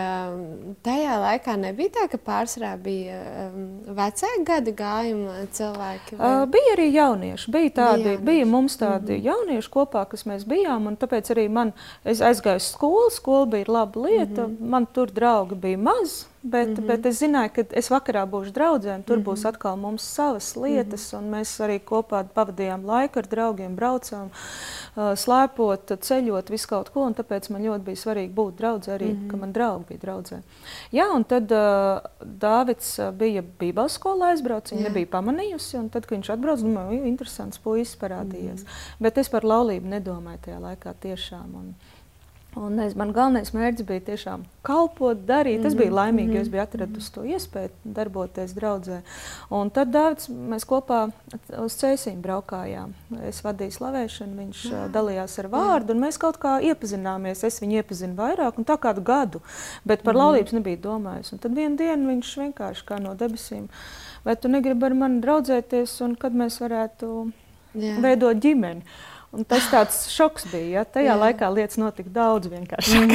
tajā 0.86 1.20
laikā 1.22 1.54
nebija 1.62 1.94
tā, 2.00 2.08
ka 2.10 2.18
pārsvarā 2.26 2.72
bija 2.82 3.20
vecāku 4.00 4.48
gadu 4.50 4.74
gājuma 4.82 5.46
cilvēki? 5.54 6.18
Vai? 6.18 6.34
Bija 6.56 6.74
arī 6.74 6.90
jaunieši. 6.96 7.54
Bija, 7.54 7.74
tādi, 7.78 8.10
bija, 8.16 8.24
bija 8.32 8.50
mums 8.50 8.78
tādi 8.80 9.18
mm 9.18 9.22
jaunieši 9.24 9.70
kopā, 9.72 10.02
kas 10.10 10.24
mēs 10.28 10.42
bijām, 10.48 10.88
un 10.90 10.96
tāpēc 11.00 11.30
arī 11.32 11.46
man, 11.52 11.70
es 12.04 12.18
aizgāju 12.24 12.60
skolu, 12.60 13.08
skola 13.14 13.46
bija 13.54 13.70
laba 13.78 14.08
lieta, 14.08 14.48
mm 14.48 14.70
man 14.74 14.88
tur 14.90 15.12
draugi 15.14 15.56
bija 15.60 15.78
maz. 15.78 16.24
Bet, 16.46 16.68
mm 16.68 16.74
-hmm. 16.74 16.86
bet 16.86 17.06
es 17.06 17.22
zināju, 17.22 17.50
ka 17.54 17.62
es 17.70 17.86
vakarā 17.90 18.22
būšu 18.28 18.52
draudzē, 18.52 18.94
un 18.94 19.02
tur 19.02 19.16
mm 19.16 19.22
-hmm. 19.22 19.26
būs 19.26 19.48
atkal 19.48 19.76
mums 19.76 20.02
savas 20.02 20.56
lietas. 20.56 21.12
Mm 21.12 21.18
-hmm. 21.18 21.30
Mēs 21.34 21.60
arī 21.64 21.78
kopā 21.80 22.24
pavadījām 22.34 22.84
laiku 22.84 23.18
ar 23.18 23.26
draugiem, 23.26 23.76
braucām, 23.76 24.26
uh, 24.26 25.02
slēpot, 25.16 25.96
ceļot, 26.00 26.50
visu 26.50 26.68
kaut 26.68 26.88
ko. 26.88 27.10
Tāpēc 27.10 27.50
man 27.52 27.62
ļoti 27.62 27.82
bija 27.82 27.96
svarīgi 27.96 28.34
būt 28.34 28.52
draudzē, 28.56 28.92
arī 28.94 29.08
mm 29.12 29.16
-hmm. 29.16 29.30
ka 29.30 29.36
man 29.36 29.52
draugi 29.52 29.84
bija 29.88 30.00
draudzē. 30.00 30.40
Jā, 30.92 31.16
un 31.16 31.24
tad 31.24 31.52
uh, 31.52 32.00
Dāvids 32.40 33.12
bija 33.12 33.42
Bībeles 33.58 33.98
skolā 33.98 34.24
aizbraucis. 34.24 34.78
Viņa 34.78 34.88
nebija 34.88 35.06
pamanījusi, 35.06 35.78
un 35.78 35.88
tad, 35.88 36.06
kad 36.06 36.18
viņš 36.18 36.32
atbrauca, 36.32 36.62
domāju, 36.62 37.04
interesants 37.04 37.58
puisis 37.58 37.96
parādījies. 37.96 38.60
Mm 38.60 38.66
-hmm. 38.66 39.00
Bet 39.00 39.18
es 39.18 39.28
par 39.28 39.44
laulību 39.44 39.86
nedomāju 39.86 40.38
tajā 40.44 40.60
laikā 40.60 40.94
tiešām. 41.00 41.54
Un, 41.54 41.74
Un 42.54 42.78
es, 42.78 42.92
man 42.94 43.10
galvenais 43.10 43.50
mērķis 43.50 43.86
bija 43.86 44.02
tiešām 44.06 44.44
kalpot, 44.62 45.18
darīt. 45.26 45.58
Mm 45.58 45.64
-hmm. 45.64 45.66
Es 45.66 45.74
biju 45.74 45.94
laimīga, 45.94 46.34
jo 46.34 46.40
es 46.40 46.48
biju 46.48 46.62
atradusi 46.62 47.12
to 47.12 47.22
iespēju 47.22 47.70
darboties 47.84 48.54
draudzē. 48.54 49.00
Un 49.50 49.70
tad 49.70 49.88
Dārvids, 49.94 50.28
mēs 50.30 50.66
kopā 50.66 51.10
uz 51.64 51.74
ceļiem 51.80 52.20
braukājām. 52.22 52.92
Es 53.28 53.42
vadīju 53.44 53.70
slavēšanu, 53.70 54.36
viņš 54.36 54.64
Jā. 54.70 54.88
dalījās 54.92 55.38
ar 55.38 55.48
vārdu, 55.48 55.90
un 55.90 56.00
mēs 56.00 56.18
kaut 56.18 56.38
kā 56.38 56.60
iepazināmies. 56.62 57.44
Es 57.44 57.60
viņu 57.62 57.82
iepazinu 57.82 58.14
vairāk, 58.14 58.58
un 58.58 58.64
tā 58.64 58.78
kādu 58.78 59.02
gadu, 59.02 59.40
bet 59.84 60.02
par 60.02 60.14
mm 60.14 60.20
-hmm. 60.20 60.24
laulības 60.24 60.52
nebija 60.52 60.76
domājis. 60.76 61.32
Un 61.32 61.38
tad 61.38 61.52
vienā 61.52 61.76
dienā 61.76 62.06
viņš 62.06 62.36
vienkārši 62.38 62.84
kā 62.86 63.00
no 63.00 63.14
debesīm, 63.14 63.68
vai 64.24 64.36
tu 64.36 64.48
negribi 64.48 64.86
ar 64.86 64.94
mani 64.94 65.20
draudzēties, 65.20 66.00
un 66.04 66.14
kad 66.14 66.32
mēs 66.32 66.60
varētu 66.60 67.32
Jā. 67.74 68.00
veidot 68.00 68.36
ģimeni. 68.36 68.82
Un 69.34 69.44
tas 69.48 69.66
tāds 69.70 69.96
šoks 70.12 70.46
bija. 70.52 70.80
Ja? 70.80 70.84
Tajā 70.96 71.12
jā. 71.12 71.16
laikā 71.18 71.48
lietas 71.52 71.78
notika 71.80 72.10
daudz 72.10 72.50
vienkāršāk. 72.52 73.12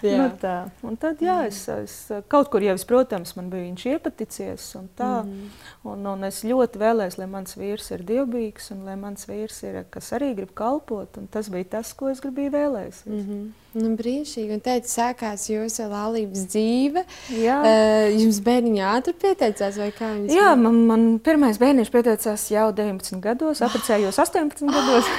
Mm 0.00 0.16
-hmm. 0.16 0.18
nu, 0.18 0.30
tā. 0.40 0.70
un 0.82 0.96
tad, 0.96 1.20
jā, 1.20 1.46
es, 1.46 1.68
es 1.68 2.12
kaut 2.28 2.48
kur 2.48 2.62
jau, 2.62 2.74
es, 2.74 2.84
protams, 2.84 3.34
man 3.36 3.50
bija 3.50 3.62
viņš 3.62 3.86
iepaticies. 3.86 4.74
Un 4.74 4.88
tā, 4.96 5.22
mm 5.22 5.30
-hmm. 5.30 5.90
un, 5.92 6.06
un 6.06 6.24
es 6.24 6.44
ļoti 6.44 6.78
vēlējos, 6.78 7.18
lai 7.18 7.26
mans 7.26 7.56
vīrs 7.56 7.90
ir 7.92 8.02
dievbijīgs 8.02 8.70
un 8.72 8.84
lai 8.84 8.96
mans 8.96 9.28
vīrs 9.28 9.62
ir, 9.62 9.84
kas 9.90 10.12
arī 10.12 10.34
grib 10.34 10.54
kalpot. 10.54 11.18
Tas 11.30 11.48
bija 11.48 11.64
tas, 11.64 11.92
ko 11.92 12.08
es 12.08 12.20
gribēju 12.20 12.50
vēlēties. 12.50 13.06
Mm 13.06 13.20
-hmm. 13.20 13.50
Nu, 13.70 13.92
brīnišķīgi. 13.94 14.56
Un 14.56 14.62
teica, 14.64 14.88
sākās 14.90 15.44
jūsu 15.46 15.84
laulības 15.90 16.46
dzīve. 16.50 17.04
Jā. 17.38 17.58
Uh, 17.62 18.06
jums 18.18 18.40
bērniņa 18.46 18.88
ātri 18.96 19.14
pieteicās, 19.22 19.78
vai 19.78 19.90
kā 19.94 20.08
viņas? 20.16 20.34
Jā, 20.34 20.48
man, 20.58 20.80
man 20.88 21.04
pirmais 21.22 21.60
bērniņš 21.62 21.92
pieteicās 21.94 22.48
jau 22.50 22.66
19 22.74 23.22
gados, 23.22 23.62
apprecējos 23.62 24.18
18 24.24 24.66
gados. 24.74 25.12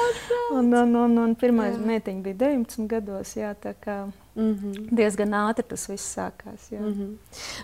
un, 0.56 0.72
un, 0.72 0.96
un, 1.04 1.18
un 1.26 1.36
pirmais 1.36 1.76
jā. 1.76 1.84
meitiņa 1.92 2.24
bija 2.24 2.40
19 2.46 2.88
gados. 2.88 3.36
Jā, 3.36 3.52
tā 3.60 3.76
kā 3.76 4.00
Mm 4.38 4.54
-hmm. 4.54 4.94
Diezgan 4.94 5.32
ātri 5.34 5.64
tas 5.66 5.88
viss 5.90 6.16
sākās. 6.16 6.68
Jā. 6.70 6.78
Mm 6.80 6.92
-hmm. 6.94 7.14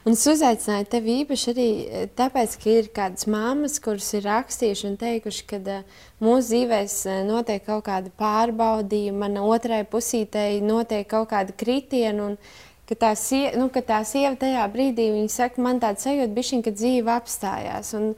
Un 0.04 0.12
es 0.12 0.26
uzaicināju 0.26 0.86
tevi 0.90 1.24
īpaši 1.24 1.52
arī 1.52 1.68
eh, 1.88 2.08
tāpēc, 2.16 2.56
ka 2.62 2.70
ir 2.70 2.88
kādas 2.88 3.26
māmas, 3.26 3.78
kuras 3.84 4.14
ir 4.14 4.22
rakstījušas 4.22 4.90
un 4.90 4.96
teikušas, 4.96 5.46
ka 5.46 5.56
uh, 5.56 5.84
mūsu 6.20 6.48
dzīvēs 6.48 6.96
uh, 7.06 7.26
notiek 7.30 7.66
kaut 7.66 7.84
kāda 7.84 8.10
pārbaudījuma, 8.18 9.18
man 9.18 9.36
otrai 9.36 9.84
pusītei 9.84 10.60
notiek 10.62 11.08
kaut 11.08 11.30
kāda 11.30 11.52
kritiena. 11.56 12.36
Ka 12.84 12.92
tā, 13.00 13.10
sie, 13.16 13.46
nu, 13.56 13.70
ka 13.72 13.80
tā 13.80 14.02
sieva 14.04 14.34
tajā 14.36 14.60
brīdī 14.68 15.06
saka, 15.32 15.62
man 15.64 15.78
tāds 15.80 16.04
sajūta, 16.04 16.34
bišķiņ, 16.36 16.64
ka 16.66 16.72
dzīve 16.76 17.14
apstājās. 17.14 17.94
Un, 17.96 18.10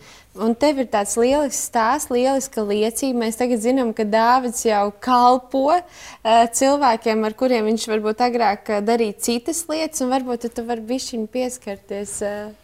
un 0.43 0.57
tev 0.59 0.81
ir 0.83 0.89
tāds 0.91 1.15
lielisks 1.21 1.69
stāsts, 1.69 2.11
lieliska 2.11 2.65
liecība. 2.67 3.21
Mēs 3.21 3.39
tagad 3.39 3.63
zinām, 3.63 3.93
ka 3.95 4.03
Dāvids 4.11 4.65
jau 4.67 4.89
kalpo 4.99 5.69
uh, 5.77 5.87
cilvēkiem, 6.27 7.23
ar 7.29 7.39
kuriem 7.39 7.71
viņš 7.71 7.87
varbūt 7.93 8.27
agrāk 8.27 8.73
uh, 8.75 8.83
darīja 8.83 9.21
citas 9.29 9.63
lietas, 9.71 10.03
un 10.03 10.11
varbūt 10.17 10.49
tu 10.51 10.67
vari 10.67 10.83
bišķiņ 10.91 11.31
pieskarties. 11.31 12.19
Uh, 12.27 12.55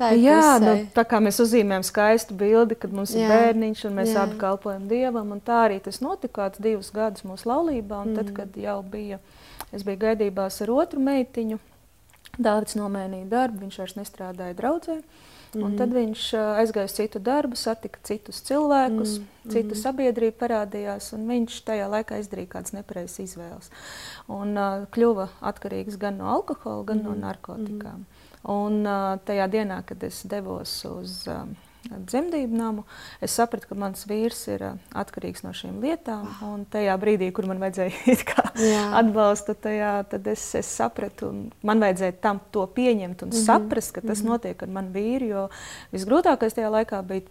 Jā, 0.00 0.56
nu, 0.62 0.78
tā 0.94 1.02
kā 1.04 1.18
mēs 1.20 1.42
uzzīmējam 1.42 1.82
skaistu 1.84 2.32
bildi, 2.38 2.78
kad 2.78 2.94
mums 2.94 3.10
jā, 3.12 3.26
ir 3.26 3.34
bērniņš 3.34 3.82
un 3.90 3.98
mēs 3.98 4.14
jā. 4.14 4.22
abi 4.22 4.38
kalpojam 4.40 4.86
Dievam. 4.88 5.34
Tā 5.44 5.64
arī 5.66 5.76
tas 5.82 5.98
notika 6.00 6.46
divus 6.56 6.88
gadus 6.94 7.26
mūsu 7.26 7.50
laulībā. 7.50 8.06
Un 8.06 8.14
mm. 8.14 8.20
tad, 8.22 8.30
kad 8.38 8.56
jau 8.56 8.78
bija 8.86 9.18
uh, 9.18 9.49
Es 9.72 9.84
biju 9.86 9.98
gaidībās 10.06 10.60
ar 10.64 10.70
otru 10.70 11.00
meitiņu. 11.00 11.58
Dārvids 12.38 12.76
nomainīja 12.78 13.26
darbu, 13.30 13.64
viņš 13.64 13.78
vairs 13.82 13.96
nestrādāja 13.98 14.56
draudzē. 14.56 15.00
Mm 15.54 15.62
-hmm. 15.62 15.78
Tad 15.78 15.92
viņš 15.92 16.22
aizgāja 16.62 16.84
uz 16.84 16.92
citu 16.92 17.18
darbu, 17.18 17.56
satika 17.56 17.98
citus 18.02 18.42
cilvēkus, 18.42 19.18
mm 19.18 19.24
-hmm. 19.24 19.50
cita 19.52 19.74
sabiedrība 19.74 20.36
parādījās, 20.46 21.12
un 21.14 21.26
viņš 21.28 21.64
tajā 21.64 21.88
laikā 21.90 22.18
izdarīja 22.20 22.46
kādas 22.46 22.72
nepareizas 22.72 23.18
izvēles. 23.18 23.70
Un 24.28 24.56
uh, 24.56 24.86
kļuva 24.90 25.28
atkarīgs 25.40 25.98
gan 25.98 26.16
no 26.16 26.26
alkohola, 26.26 26.84
gan 26.84 26.96
mm 26.96 27.02
-hmm. 27.02 27.14
no 27.14 27.26
narkotikām. 27.26 27.98
Mm 27.98 28.04
-hmm. 28.04 28.52
Un 28.52 28.86
uh, 28.86 29.18
tajā 29.24 29.48
dienā, 29.48 29.82
kad 29.82 30.02
es 30.02 30.22
devos 30.22 30.84
uz 30.84 31.26
uh, 31.28 31.34
dzemdību 31.88 32.56
namu, 32.56 32.84
es 33.24 33.34
sapratu, 33.38 33.70
ka 33.70 33.78
mans 33.78 34.04
vīrs 34.08 34.42
ir 34.52 34.64
atkarīgs 34.96 35.44
no 35.46 35.52
šīm 35.56 35.80
lietām. 35.82 36.28
Un 36.46 36.64
tajā 36.70 36.96
brīdī, 37.00 37.30
kur 37.34 37.48
man 37.50 37.62
vajadzēja 37.62 38.16
atbalstu, 39.00 39.56
tajā, 39.56 39.92
tad 40.12 40.30
es, 40.30 40.44
es 40.58 40.70
sapratu, 40.80 41.32
man 41.66 41.82
vajadzēja 41.82 42.18
tam 42.20 42.42
to 42.52 42.66
pieņemt 42.66 43.22
un 43.22 43.32
mm 43.32 43.36
-hmm. 43.36 43.46
saprast, 43.46 43.92
ka 43.92 44.00
tas 44.00 44.20
mm 44.20 44.26
-hmm. 44.26 44.30
notiek 44.30 44.62
ar 44.62 44.68
manu 44.68 44.92
vīru. 44.92 45.28
Jo 45.30 45.48
visgrūtākais 45.92 46.54
tajā 46.54 46.70
laikā 46.70 47.02
bija 47.02 47.22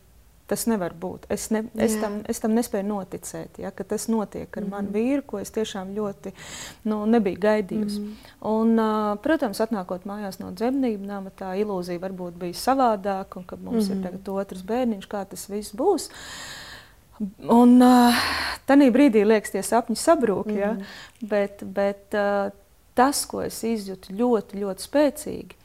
Tas 0.50 0.64
nevar 0.66 0.96
būt. 0.98 1.28
Es, 1.30 1.44
ne, 1.54 1.62
es, 1.78 1.94
Jā. 1.94 2.02
tam, 2.02 2.16
es 2.32 2.42
tam 2.42 2.56
nespēju 2.58 2.88
noticēt, 2.90 3.60
ja, 3.62 3.70
ka 3.76 3.86
tas 3.86 4.08
notiek 4.10 4.48
ar 4.50 4.64
mm 4.64 4.66
-hmm. 4.66 4.72
manu 4.72 4.94
vīru, 4.96 5.22
ko 5.26 5.40
es 5.40 5.52
tiešām 5.54 5.92
ļoti 5.94 6.32
nu, 6.90 7.06
nebiju 7.06 7.38
gaidījusi. 7.40 8.00
Mm 8.00 8.06
-hmm. 8.06 8.48
un, 8.52 8.80
uh, 8.80 9.20
protams, 9.22 9.62
atnākot 9.62 10.08
mājās 10.10 10.40
no 10.40 10.50
dzemdību 10.52 11.06
nama, 11.06 11.30
tā 11.30 11.54
ilūzija 11.62 12.00
varbūt 12.00 12.40
bija 12.42 12.54
savādāka, 12.54 13.38
un 13.38 13.44
ka 13.44 13.56
mums 13.56 13.90
mm 13.90 13.94
-hmm. 13.94 13.98
ir 13.98 14.04
tagad 14.04 14.30
otrs 14.30 14.64
bērniņš, 14.64 15.08
kā 15.08 15.26
tas 15.26 15.50
viss 15.50 15.76
būs. 15.76 16.10
Un 17.50 17.82
uh, 17.82 18.16
tajā 18.66 18.92
brīdī 18.92 19.26
liekas, 19.26 19.52
tie 19.52 19.64
sapņi 19.64 19.96
sabrūk, 19.96 20.46
mm 20.46 20.52
-hmm. 20.52 20.60
ja, 20.60 20.76
bet, 21.22 21.64
bet 21.64 22.14
uh, 22.14 22.52
tas, 22.94 23.26
ko 23.26 23.42
es 23.42 23.64
izjūtu 23.64 24.16
ļoti, 24.16 24.60
ļoti 24.64 24.82
spēcīgi, 24.82 25.59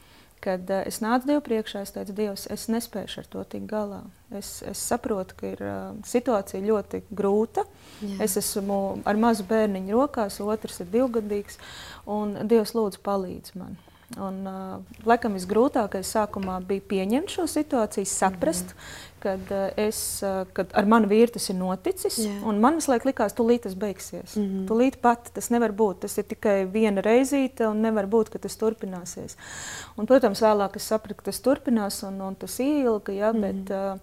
kad 0.45 0.69
uh, 0.69 0.83
es 0.87 1.01
nācu 1.03 1.29
Dievu 1.29 1.43
priekšā, 1.45 1.81
es 1.85 1.93
teicu, 1.95 2.15
Dievs, 2.17 2.45
es 2.53 2.67
nespēju 2.71 3.21
ar 3.21 3.29
to 3.31 3.43
tikt 3.51 3.67
galā. 3.71 4.03
Es, 4.35 4.59
es 4.67 4.81
saprotu, 4.81 5.37
ka 5.39 5.49
ir 5.53 5.63
uh, 5.65 5.95
situācija 6.07 6.63
ļoti 6.65 7.01
grūta. 7.09 7.65
Jā. 8.01 8.19
Es 8.27 8.37
esmu 8.41 8.79
ar 9.07 9.19
mazu 9.19 9.47
bērniņu 9.49 9.97
rokās, 9.97 10.39
otrs 10.43 10.81
ir 10.83 10.93
divgadīgs, 10.93 11.59
un 12.05 12.37
Dievs 12.49 12.75
lūdzu 12.77 13.03
palīdz 13.05 13.57
man. 13.59 13.75
Un, 14.21 14.43
uh, 14.45 14.99
laikam 15.09 15.33
visgrūtākais 15.33 16.11
sākumā 16.13 16.59
bija 16.67 16.83
pieņemt 16.93 17.33
šo 17.33 17.47
situāciju, 17.49 18.05
saprast, 18.05 18.71
mm 18.71 18.77
-hmm 18.77 19.04
kad, 19.25 19.51
eh, 19.51 19.87
es, 19.87 20.23
eh, 20.23 20.45
kad 20.53 20.73
ar 20.77 20.85
manu 20.85 21.09
vīru 21.09 21.33
tas 21.33 21.49
ir 21.49 21.57
noticis. 21.57 22.19
Yeah. 22.21 22.45
Man 22.61 22.77
visu 22.79 22.91
laiku 22.91 23.09
likās, 23.09 23.33
tūlīt 23.37 23.65
tas 23.65 23.75
beigsies. 23.81 24.35
Mm 24.37 24.45
-hmm. 24.45 24.65
Tūlīt 24.69 24.99
pat 25.01 25.31
tas 25.33 25.49
nevar 25.49 25.73
būt. 25.73 26.01
Tas 26.05 26.17
ir 26.17 26.27
tikai 26.29 26.57
viena 26.71 27.01
reizīte, 27.01 27.67
un 27.67 27.81
nevar 27.81 28.05
būt, 28.05 28.29
ka 28.29 28.39
tas 28.39 28.57
turpināsies. 28.57 29.37
Un, 29.97 30.05
protams, 30.05 30.41
vēlāk 30.41 30.75
es 30.75 30.87
sapratu, 30.87 31.15
ka 31.15 31.31
tas 31.31 31.41
turpinās, 31.41 32.03
un, 32.07 32.21
un 32.21 32.35
tas 32.35 32.59
ilga. 32.59 33.13
Ja, 33.13 33.33
mm 33.33 33.39
-hmm. 33.39 33.41
bet, 33.41 33.69
uh, 33.71 33.99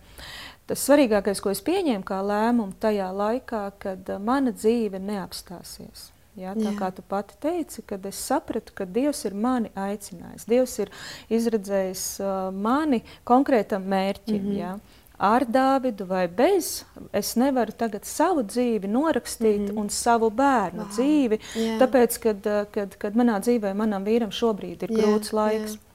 tas 0.67 0.89
svarīgākais, 0.89 1.41
ko 1.41 1.51
es 1.51 1.63
pieņēmu 1.63 2.05
kā 2.05 2.19
lēmumu 2.23 2.73
tajā 2.81 3.13
laikā, 3.13 3.73
kad 3.79 4.19
mana 4.19 4.51
dzīve 4.51 4.99
neapstāsies. 4.99 6.13
Ja, 6.37 6.55
tā 6.57 6.71
Jā. 6.71 6.79
kā 6.79 6.89
tu 6.97 7.03
pati 7.05 7.35
teici, 7.41 7.83
kad 7.85 8.07
es 8.09 8.17
sapratu, 8.17 8.73
ka 8.75 8.87
Dievs 8.89 9.27
ir 9.29 9.35
mani 9.37 9.69
aicinājis. 9.77 10.47
Dievs 10.49 10.79
ir 10.81 10.91
izredzējis 11.29 12.05
uh, 12.25 12.49
mani 12.57 13.03
konkrētam 13.29 13.85
mērķim. 13.85 14.41
Mm 14.41 14.49
-hmm. 14.49 14.59
ja 14.59 14.79
ar 15.23 15.45
Dāvidu 15.47 16.07
vai 16.09 16.27
bez, 16.29 16.83
es 17.15 17.37
nevaru 17.39 17.75
tagad 17.79 18.07
savu 18.09 18.43
dzīvi 18.43 18.91
norakstīt 18.91 19.61
mm 19.61 19.69
-hmm. 19.71 19.81
un 19.81 19.91
savu 19.91 20.31
bērnu 20.31 20.83
wow. 20.83 20.91
dzīvi. 20.97 21.39
Yeah. 21.55 21.79
Tāpēc, 21.83 22.19
kad, 22.19 22.47
eh, 22.47 22.67
kad, 22.71 22.97
kad 22.97 23.15
manā 23.15 23.39
dzīvē, 23.41 23.75
manam 23.75 24.05
vīram 24.05 24.35
šobrīd 24.35 24.83
ir 24.83 24.91
yeah, 24.91 25.05
grūts 25.05 25.33
laiks. 25.33 25.79
Yeah. 25.79 25.89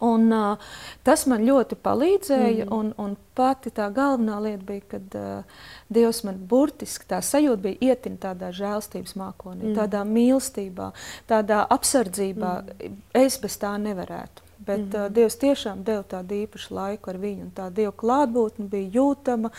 Un, 0.00 0.32
uh, 0.32 0.58
tas 1.02 1.24
man 1.26 1.46
ļoti 1.48 1.74
palīdzēja, 1.82 2.66
mm. 2.66 2.74
un, 2.76 2.92
un 2.98 3.16
pati 3.34 3.70
tā 3.70 3.88
galvenā 3.94 4.36
lieta 4.40 4.64
bija, 4.64 4.80
kad 4.88 5.14
uh, 5.16 5.44
Dievs 5.88 6.20
man 6.24 6.36
burtiski 6.50 7.08
tā 7.08 7.22
sajūta 7.24 7.62
bija 7.62 7.76
ietin 7.80 8.18
tādā 8.20 8.52
žēlstības 8.52 9.16
mākonī, 9.16 9.70
mm. 9.70 9.78
tādā 9.80 10.04
mīlestībā, 10.04 10.92
tādā 11.26 11.66
apsardzībā. 11.70 12.52
Mm. 12.62 13.00
Es 13.14 13.40
bez 13.40 13.56
tā 13.56 13.72
nevarētu. 13.80 14.47
Bet 14.68 14.84
mm 14.84 14.90
-hmm. 14.92 15.12
Dievs 15.16 15.36
tiešām 15.40 15.82
deva 15.84 16.02
tādu 16.04 16.34
īpašu 16.44 16.74
laiku 16.76 17.10
ar 17.10 17.16
viņu, 17.16 17.42
un 17.46 17.52
tā 17.56 17.70
Dieva 17.72 17.92
klātbūtne 17.92 18.68
bija 18.68 18.90
jūtama. 19.00 19.50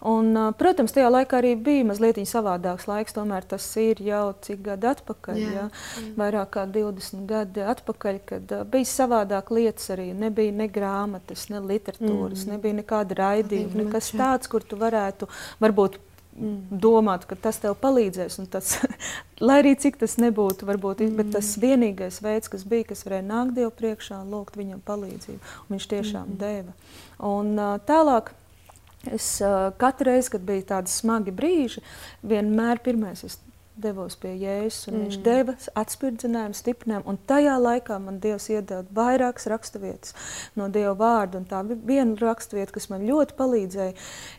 Un, 0.00 0.36
uh, 0.36 0.52
protams, 0.56 0.92
tajā 0.96 1.08
laikā 1.12 1.38
arī 1.40 1.54
bija 1.60 1.84
mazliet 1.84 2.16
savādāks 2.16 2.86
laiks. 2.88 3.12
Tomēr 3.12 3.44
tas 3.44 3.76
ir 3.76 4.00
jau 4.02 4.34
cik 4.40 4.62
gadi 4.64 4.86
atpakaļ, 4.86 5.36
jā, 5.36 5.50
jā, 5.52 5.64
jā. 5.70 6.12
vairāk 6.16 6.50
kā 6.56 6.66
20 6.66 7.26
gadi 7.28 7.60
atpakaļ, 7.60 8.20
kad 8.24 8.52
uh, 8.52 8.64
bija 8.64 8.84
savādāk 8.84 9.50
lietas 9.50 9.90
arī. 9.90 10.14
Nebija 10.14 10.52
ne 10.52 10.68
grāmatas, 10.68 11.48
ne 11.52 11.60
literatūras, 11.60 12.46
mm. 12.46 12.52
nebija 12.52 12.74
nekāda 12.80 13.14
raidījuma, 13.14 13.84
nekas 13.84 14.12
tāds, 14.16 14.48
kur 14.48 14.64
tu 14.64 14.76
varētu 14.80 15.28
varbūt 15.60 16.00
domāt, 16.70 17.26
ka 17.28 17.36
tas 17.36 17.60
tev 17.62 17.76
palīdzēs. 17.82 18.38
Tas, 18.52 18.72
lai 19.46 19.60
arī 19.62 19.74
cik 19.80 20.00
tas 20.00 20.16
nebūtu, 20.22 20.68
varbūt, 20.68 21.04
mm. 21.04 21.16
bet 21.20 21.32
tas 21.36 21.52
vienīgais 21.60 22.20
veids, 22.24 22.50
kas 22.52 22.66
bija, 22.68 22.88
kas 22.90 23.04
varēja 23.06 23.26
nākt 23.28 23.56
Dievu 23.58 23.72
priekšā 23.76 24.22
lūgt 24.28 24.58
viņam 24.60 24.82
palīdzību. 24.86 25.40
Un 25.66 25.76
viņš 25.76 25.88
tiešām 25.94 26.32
mm. 26.32 26.38
deva. 26.40 26.76
Un, 27.32 27.56
tālāk. 27.88 28.34
Es 29.08 29.38
uh, 29.40 29.70
katru 29.80 30.10
reizi, 30.10 30.34
kad 30.34 30.42
bija 30.44 30.66
tādi 30.74 30.92
smagi 30.92 31.32
brīži, 31.32 31.80
vienmēr 32.20 32.82
pirmais 32.84 33.22
es 33.24 33.38
devos 33.80 34.16
pie 34.20 34.32
Jēzus, 34.36 34.88
un 34.90 34.96
mm. 34.96 35.04
viņš 35.04 35.18
deva 35.24 35.54
atspirdzinājumu, 35.78 36.56
stiprinājumu, 36.56 37.06
un 37.12 37.18
tajā 37.30 37.54
laikā 37.60 37.98
man 38.02 38.18
Dievs 38.22 38.48
iedeva 38.52 38.82
vairākas 38.96 39.46
raksturvietas 39.50 40.16
no 40.58 40.68
Dieva 40.72 40.92
vārda, 40.98 41.42
tā 41.48 41.62
bija 41.68 41.80
viena 41.92 42.16
raksturvieta, 42.20 42.74
kas 42.76 42.90
man 42.92 43.06
ļoti 43.08 43.36
palīdzēja, 43.38 43.94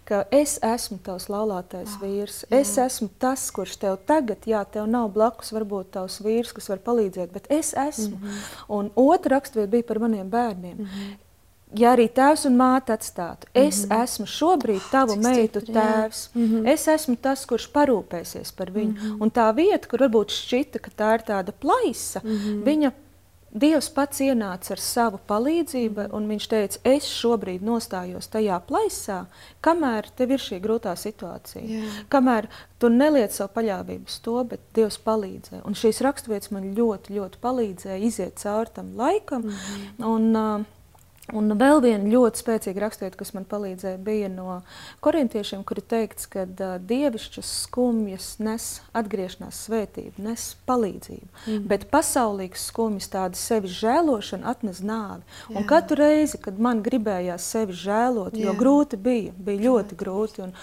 ka 0.09 0.21
es 0.35 0.57
esmu 0.65 0.99
tavs 1.05 1.29
laulātais 1.31 1.95
oh, 1.95 2.03
vīrs, 2.03 2.43
jā. 2.45 2.61
es 2.61 2.75
esmu 2.81 3.09
tas, 3.21 3.47
kurš 3.55 3.79
tev 3.81 3.97
tagad, 4.09 4.45
jā, 4.49 4.61
tev 4.73 4.89
nav 4.91 5.09
blakus 5.15 5.53
varbūt 5.55 5.93
tavs 5.97 6.21
vīrs, 6.25 6.53
kas 6.57 6.69
var 6.73 6.83
palīdzēt, 6.85 7.33
bet 7.33 7.49
es 7.49 7.73
esmu. 7.73 8.17
Mm 8.17 8.23
-hmm. 8.27 8.63
Un 8.77 8.91
otra 8.95 9.37
raksturvieta 9.37 9.71
bija 9.71 9.87
par 9.87 9.99
maniem 9.99 10.29
bērniem. 10.29 10.77
Mm 10.77 10.85
-hmm 10.85 11.19
ja 11.77 11.93
arī 11.95 12.07
tēvs 12.11 12.45
un 12.49 12.57
māte 12.59 12.93
atstātu, 12.95 13.47
mm 13.47 13.61
-hmm. 13.61 13.67
es 13.67 13.85
esmu 13.89 14.25
šobrīd 14.25 14.81
tavu 14.91 15.13
Cik 15.13 15.23
meitu 15.23 15.59
stipri, 15.59 15.75
tēvs. 15.75 16.29
Mm 16.33 16.47
-hmm. 16.47 16.73
Es 16.73 16.87
esmu 16.87 17.15
tas, 17.15 17.45
kurš 17.45 17.69
parūpēsies 17.73 18.51
par 18.55 18.71
viņu. 18.71 18.91
Mm 18.91 18.97
-hmm. 18.97 19.21
Un 19.21 19.31
tā 19.31 19.55
vieta, 19.55 19.87
kur 19.87 19.99
varbūt 19.99 20.31
šķita, 20.31 20.79
ka 20.79 20.91
tā 20.97 21.13
ir 21.13 21.21
tāda 21.21 21.51
plaisa, 21.51 22.21
mm 22.23 22.29
-hmm. 22.29 22.63
viņa. 22.63 22.91
Dievs 23.53 23.89
pats 23.89 24.19
ienāca 24.19 24.71
ar 24.71 24.79
savu 24.79 25.19
palīdzību, 25.27 26.13
un 26.13 26.27
viņš 26.27 26.47
teica, 26.47 26.79
es 26.83 27.03
šobrīd 27.03 27.61
nostājos 27.61 28.29
tajā 28.31 28.61
plaisā, 28.67 29.25
kamēr 29.61 30.07
tev 30.15 30.31
ir 30.31 30.39
šī 30.39 30.61
grūtā 30.61 30.95
situācija. 30.95 31.65
Yeah. 31.65 31.83
Kamēr 32.09 32.47
tu 32.79 32.89
neliec 32.89 33.33
savu 33.33 33.49
paļāvību 33.55 34.03
uz 34.07 34.19
to, 34.19 34.43
bet 34.43 34.59
Dievs 34.73 34.99
palīdzēja. 35.05 35.61
Un 35.65 35.73
šīs 35.73 36.01
raksturvietas 36.01 36.51
man 36.51 36.75
ļoti, 36.75 37.13
ļoti 37.13 37.37
palīdzēja 37.41 37.97
iziet 37.97 38.39
cauri 38.39 38.69
tam 38.73 38.95
laikam. 38.95 39.41
Mm 39.41 39.49
-hmm. 39.49 40.05
un, 40.05 40.35
uh, 40.35 40.65
Un 41.29 41.53
vēl 41.53 41.79
viena 41.83 42.09
ļoti 42.09 42.41
spēcīga 42.41 42.81
raksturvieta, 42.81 43.17
kas 43.19 43.31
man 43.35 43.45
palīdzēja, 43.47 43.99
bija 44.03 44.27
no 44.31 44.57
korintiešiem, 45.05 45.61
kur 45.67 45.79
ir 45.79 45.85
teikts, 45.87 46.25
ka 46.31 46.43
uh, 46.49 46.73
dievišķas 46.81 47.51
skumjas 47.67 48.33
nes 48.41 48.65
atgriešanās 48.97 49.59
svētību, 49.67 50.25
nes 50.25 50.47
palīdzību. 50.67 51.29
Mm. 51.45 51.67
Bet 51.69 51.85
pasaulīgas 51.93 52.65
skumjas, 52.71 53.07
tāda 53.13 53.39
sevis 53.39 53.77
žēlošana, 53.79 54.49
atnes 54.51 54.81
nāvi. 54.83 55.21
Jā. 55.45 55.59
Un 55.61 55.67
katru 55.69 55.99
reizi, 56.01 56.39
kad 56.41 56.57
man 56.59 56.81
gribējās 56.83 57.45
sevi 57.53 57.77
žēlot, 57.79 58.35
Jā. 58.35 58.49
jo 58.49 58.57
grūti 58.59 58.99
bija, 58.99 59.35
bija 59.37 59.65
ļoti 59.69 59.99
grūti, 60.01 60.43
un, 60.47 60.55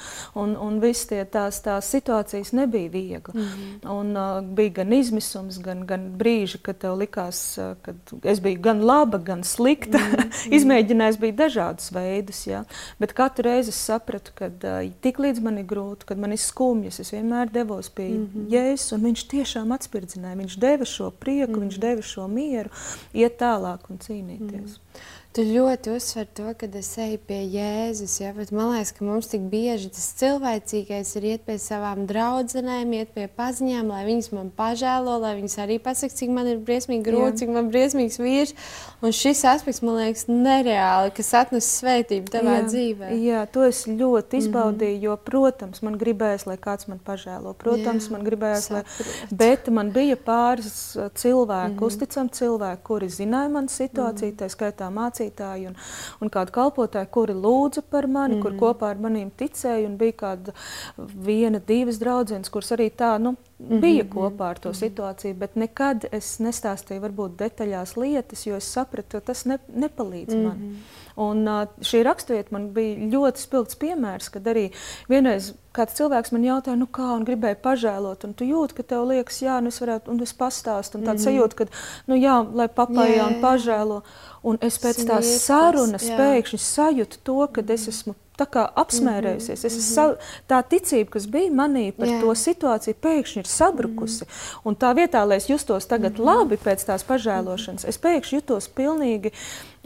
un, 0.43 0.57
un 0.69 0.83
viss 0.83 1.09
tie 1.09 1.23
tās, 1.23 1.63
tās 1.65 1.89
situācijas 1.95 2.53
nebija 2.59 2.93
viegli. 2.93 3.37
Mm. 3.39 3.73
Un 3.95 4.13
uh, 4.19 4.43
bija 4.59 4.81
gan 4.83 4.93
izmisums, 4.99 5.63
gan, 5.65 5.87
gan 5.89 6.11
brīži, 6.19 6.61
kad 6.67 6.83
tev 6.83 6.99
likās, 7.01 7.41
uh, 7.63 7.73
ka 7.87 7.97
es 8.29 8.43
biju 8.45 8.61
gan 8.69 8.85
laba, 8.85 9.23
gan 9.23 9.47
slikta. 9.47 10.03
Mm. 10.49 10.58
Izmēģinājis 10.59 11.19
bija 11.23 11.37
dažādus 11.43 11.93
veidus, 11.95 12.43
ja? 12.47 12.63
bet 13.01 13.15
katru 13.19 13.49
reizi 13.49 13.73
es 13.75 13.81
sapratu, 13.89 14.35
ka 14.39 14.51
uh, 14.51 14.81
tik 15.05 15.21
līdz 15.23 15.43
man 15.45 15.61
ir 15.63 15.69
grūti, 15.71 16.09
kad 16.09 16.21
man 16.21 16.35
ir 16.37 16.43
skumjas, 16.43 17.01
es 17.03 17.13
vienmēr 17.15 17.53
devos 17.53 17.91
pie 17.91 18.09
mm 18.09 18.25
-hmm. 18.27 18.49
Jēzus, 18.55 18.95
un 18.95 19.07
viņš 19.09 19.27
tiešām 19.35 19.75
atspirdzināja, 19.77 20.41
viņš 20.43 20.59
deva 20.59 20.85
šo 20.85 21.11
prieku, 21.11 21.53
mm 21.53 21.55
-hmm. 21.55 21.69
viņš 21.69 21.79
deva 21.79 22.03
šo 22.03 22.29
mieru, 22.29 22.71
iet 23.15 23.39
tālāk 23.41 23.91
un 23.91 23.99
cīnīties. 23.99 24.73
Mm 24.73 24.75
-hmm. 24.75 25.07
Tu 25.39 25.45
ļoti 25.47 25.93
uzsver 25.95 26.25
to, 26.35 26.49
ka 26.59 26.67
es 26.81 26.89
eju 26.99 27.19
pie 27.29 27.37
Jēzus. 27.47 28.17
Ja? 28.19 28.33
Bet 28.35 28.49
man 28.51 28.73
liekas, 28.73 28.91
ka 28.97 29.05
mums 29.07 29.29
tik 29.31 29.45
bieži 29.53 29.87
tas 29.95 30.09
cilvēcīgais 30.19 31.13
ir 31.21 31.27
iet 31.29 31.45
pie 31.47 31.55
savām 31.63 32.09
draudzenēm, 32.11 32.97
iet 32.99 33.13
pie 33.15 33.29
paziņām, 33.39 33.93
lai 33.95 34.01
viņas 34.09 34.33
man 34.35 34.49
pažēlo, 34.57 35.15
lai 35.23 35.37
viņas 35.39 35.55
arī 35.63 35.77
pasakā, 35.85 36.17
cik 36.19 36.33
man 36.35 36.51
ir 36.51 36.59
briesmīgi 36.59 37.07
grūti, 37.07 37.45
cik 37.45 37.53
man 37.55 37.69
ir 37.69 37.77
briesmīgs 37.77 38.19
vīrs. 38.19 38.55
Un 38.99 39.15
šis 39.15 39.45
aspekts 39.47 39.79
man 39.87 40.01
liekas 40.01 40.27
nereāli, 40.27 41.15
kas 41.15 41.31
atnes 41.45 41.71
svētību 41.77 42.35
tavā 42.35 42.57
jā, 42.57 42.67
dzīvē. 42.73 43.13
Jā, 43.23 43.45
to 43.55 43.69
es 43.69 43.85
ļoti 43.87 44.43
izbaudīju, 44.43 44.97
mm 44.97 44.99
-hmm. 44.99 45.07
jo, 45.07 45.17
protams, 45.31 45.85
man 45.87 46.01
gribējās, 46.03 46.49
lai 46.51 46.59
kāds 46.59 46.91
man 46.91 46.99
pažēlo. 46.99 47.55
Protams, 47.63 48.11
jā, 48.11 48.17
man 48.17 48.27
gribējās, 48.27 48.69
lai. 48.75 48.83
Bet 49.31 49.71
man 49.71 49.95
bija 49.95 50.19
pāris 50.19 50.99
cilvēku, 51.15 51.71
mm 51.71 51.79
-hmm. 51.79 51.87
uzticami 51.87 52.29
cilvēki, 52.43 52.83
kuri 52.83 53.07
zināja 53.07 53.55
manu 53.55 53.71
situāciju, 53.71 54.33
mm 54.33 54.35
-hmm. 54.35 54.43
tā 54.43 54.51
skaitā 54.51 54.91
mācību 54.91 55.28
mācītāji 55.29 55.69
un, 55.69 55.77
un 56.21 56.31
kādi 56.31 56.53
kalpotāji, 56.53 57.11
kuri 57.11 57.35
lūdza 57.35 57.83
par 57.89 58.07
mani, 58.07 58.37
mm. 58.37 58.43
kur 58.43 58.57
kopā 58.59 58.93
ar 58.93 58.99
maniem 59.01 59.31
ticēja. 59.31 59.89
Bija 59.99 60.13
kāda 60.13 60.55
viena, 60.97 61.61
divas 61.61 61.99
draudzenes, 61.99 62.51
kuras 62.51 62.73
arī 62.73 62.91
tā 62.91 63.19
nu, 63.19 63.37
mm 63.59 63.69
-hmm. 63.69 63.81
bija 63.81 64.05
kopā 64.05 64.51
ar 64.51 64.59
to 64.59 64.69
mm 64.69 64.73
-hmm. 64.73 64.83
situāciju, 64.85 65.35
bet 65.35 65.57
nekad 65.57 66.07
es 66.13 66.39
nestāstīju 66.41 67.01
varbūt 67.01 67.37
detaļās 67.37 67.97
lietas, 67.97 68.47
jo 68.47 68.57
es 68.57 68.73
sapratu, 68.73 69.09
ka 69.11 69.21
tas 69.21 69.45
ne, 69.45 69.59
nepalīdz 69.75 70.35
mm 70.35 70.41
-hmm. 70.41 70.45
man. 70.45 70.77
Un, 71.19 71.43
šī 71.83 72.05
raksturvieta 72.07 72.55
man 72.55 72.69
bija 72.77 73.09
ļoti 73.11 73.43
spilgts 73.43 73.79
piemērs, 73.81 74.29
kad 74.31 74.47
arī 74.47 74.69
vienreiz 75.11 75.53
kāds 75.75 75.97
cilvēks 75.99 76.31
man 76.35 76.45
jautāja, 76.47 76.79
nu 76.79 76.87
kā, 76.91 77.09
un 77.17 77.27
gribēja 77.27 77.59
pažēlot, 77.63 78.27
un 78.29 78.37
tu 78.39 78.47
jūti, 78.47 78.77
ka 78.79 78.87
tev 78.93 79.09
liekas, 79.11 79.41
jā, 79.43 79.59
nu 79.63 79.73
es 79.73 79.81
varētu, 79.83 80.13
un 80.13 80.23
es 80.23 80.35
pastāstu, 80.39 80.99
un 80.99 81.07
tāds 81.07 81.25
mm 81.25 81.33
-hmm. 81.33 81.41
sajūta, 81.41 81.59
ka, 81.59 81.67
nu 82.07 82.19
jā, 82.19 82.37
lai 82.55 82.69
papājā 82.69 83.27
un 83.27 83.41
pažēlo. 83.43 84.03
Un 84.43 84.59
es 84.63 84.79
pēc 84.79 85.05
tās 85.07 85.27
sarunas 85.43 86.07
jā. 86.07 86.17
pēkšņi 86.17 86.59
sajūtu 86.59 87.23
to, 87.27 87.47
ka 87.53 87.63
es 87.75 87.89
esmu 87.89 88.15
apsmērējusies. 88.47 89.65
Mm 89.65 89.69
-hmm. 89.69 89.79
Es, 89.79 89.95
sa, 89.95 90.15
tā 90.49 90.63
ticība, 90.63 91.11
kas 91.11 91.27
bija 91.27 91.51
manī 91.51 91.93
par 91.93 92.09
yeah. 92.09 92.21
to 92.21 92.35
situāciju, 92.35 92.95
pēkšņi 93.03 93.39
ir 93.39 93.47
sabrukusi. 93.47 94.25
Mm 94.25 94.29
-hmm. 94.31 94.61
Un 94.65 94.77
tā 94.77 94.95
vietā, 94.95 95.27
lai 95.27 95.37
es 95.37 95.49
justos 95.49 95.87
tagad 95.87 96.13
mm 96.13 96.19
-hmm. 96.19 96.25
labi 96.25 96.57
pēc 96.57 96.87
tās 96.87 97.05
pažēlošanas, 97.05 97.89
es 97.89 97.99
pēkšņi 97.99 98.35
jutos 98.35 98.69
pilnīgi 98.69 99.33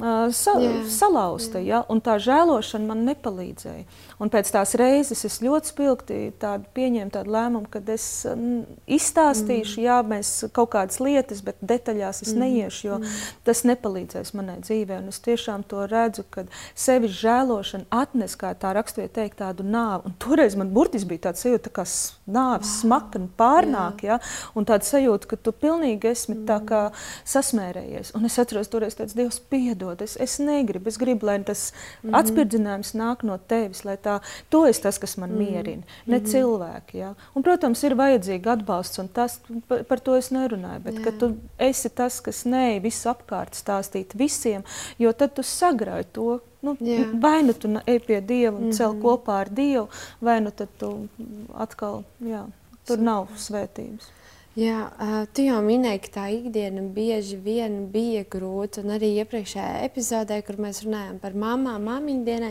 sa, 0.03 0.55
salauzta. 0.91 1.61
Ja? 1.63 1.83
Un 1.93 2.03
tā 2.03 2.19
žēlošana 2.23 2.89
man 2.89 3.05
nepalīdzēja. 3.07 3.85
Un 4.23 4.31
pēc 4.31 4.53
tās 4.55 4.77
reizes 4.79 5.25
es 5.27 5.41
ļoti 5.43 5.73
spilgti 5.73 6.19
tādu 6.43 6.69
pieņēmu 6.77 7.11
tādu 7.11 7.33
lēmumu, 7.35 7.67
ka 7.73 7.81
es 7.91 8.05
izstāstīšu, 8.87 9.81
mm. 9.81 9.85
jā, 9.87 9.97
mēs 10.07 10.31
kaut 10.55 10.71
kādas 10.77 11.01
lietas, 11.03 11.43
bet 11.43 11.59
detaļās 11.59 12.23
es 12.23 12.31
mm. 12.31 12.45
neiešu, 12.45 12.83
jo 12.87 12.99
mm. 13.01 13.17
tas 13.49 13.65
nepalīdzēs 13.67 14.33
manai 14.39 14.61
dzīvē. 14.63 15.01
Un 15.03 15.11
es 15.11 15.19
tiešām 15.25 15.65
to 15.67 15.87
redzu, 15.91 16.25
ka 16.31 16.47
sevis 16.79 17.17
žēlošana 17.19 17.89
atnes 18.03 18.37
kā 18.39 18.53
tā 18.59 18.71
raksturvieta 18.79 19.19
teikt, 19.21 19.41
tādu 19.43 19.67
nāvi. 19.67 20.13
Un 20.13 20.17
toreiz 20.23 20.55
man 20.59 20.71
burtiski 20.75 21.11
bija 21.15 21.27
tāds 21.29 21.43
sajūta, 21.43 21.67
tā 21.67 21.75
kā 21.81 21.87
nāves 22.33 22.77
smakni 22.81 23.27
pārnāk, 23.39 24.05
ja? 24.07 24.21
un 24.55 24.69
tāds 24.69 24.93
sajūta, 24.93 25.33
ka 25.33 25.41
tu 25.41 25.55
pilnīgi 25.57 26.13
esi 26.13 26.31
mm. 26.33 26.47
tā 26.47 26.61
kā 26.69 26.83
sasmērējies. 27.29 28.15
Un 28.19 28.31
es 28.31 28.39
atceros, 28.39 28.71
toreiz 28.73 28.97
tāds 28.99 29.17
Dievs 29.19 29.41
piedod, 29.51 29.99
es, 30.05 30.15
es 30.21 30.39
negribu, 30.43 30.91
es 30.93 31.01
gribu, 31.01 31.27
lai 31.29 31.41
tas 31.47 31.71
mm. 32.05 32.15
atspirdzinājums 32.23 32.95
nāk 32.99 33.27
no 33.27 33.39
tevis, 33.51 33.83
lai 33.89 33.99
tā, 34.01 34.12
tu 34.53 34.65
esi 34.69 34.83
tas, 34.83 34.99
kas 35.03 35.17
man 35.21 35.33
mm. 35.33 35.39
mierina, 35.39 35.99
ne 36.07 36.19
mm. 36.19 36.29
cilvēki. 36.33 37.01
Ja? 37.03 37.13
Un, 37.35 37.45
protams, 37.47 37.83
ir 37.87 37.97
vajadzīga 37.99 38.57
atbalsts, 38.57 39.01
un 39.03 39.11
tas, 39.13 39.39
par, 39.71 39.85
par 39.89 40.05
to 40.05 40.17
es 40.19 40.33
nerunāju, 40.35 40.85
bet 40.87 41.03
ka 41.05 41.15
tu 41.19 41.35
esi 41.71 41.91
tas, 41.91 42.21
kas 42.25 42.45
neej 42.49 42.81
visu 42.85 43.11
apkārt 43.13 43.59
stāstīt 43.59 44.17
visiem, 44.19 44.67
jo 45.03 45.13
tad 45.17 45.37
tu 45.39 45.47
sagrauj 45.47 46.09
to, 46.13 46.31
Nu, 46.63 46.77
Jā. 46.79 47.09
vai 47.19 47.43
nu 47.43 47.53
tu 47.59 47.67
ej 47.91 47.99
pie 48.07 48.21
Dieva 48.21 48.57
un 48.57 48.63
mm 48.63 48.71
-hmm. 48.71 48.77
cel 48.77 48.93
mhm. 48.93 49.03
kopā 49.03 49.33
ar 49.41 49.49
Dievu, 49.51 49.89
vai 50.21 50.41
nu 50.41 50.51
tad 50.51 50.69
tu 50.79 51.09
atkal, 51.55 52.05
jā, 52.23 52.47
tur 52.87 52.99
nav 52.99 53.27
svētības. 53.37 54.07
Jā, 54.53 54.83
tu 55.33 55.47
jau 55.47 55.63
minēji, 55.65 56.01
ka 56.05 56.11
tā 56.19 56.23
ikdiena 56.35 56.83
bieži 56.93 57.39
vien 57.41 57.87
bija 57.89 58.21
grūta, 58.29 58.83
arī 58.85 59.15
iepriekšējā 59.23 59.79
epizodē, 59.87 60.43
kur 60.45 60.59
mēs 60.61 60.83
runājām 60.85 61.23
par 61.23 61.33
mamām, 61.33 61.87
māmiņu 61.89 62.27
dienai, 62.27 62.51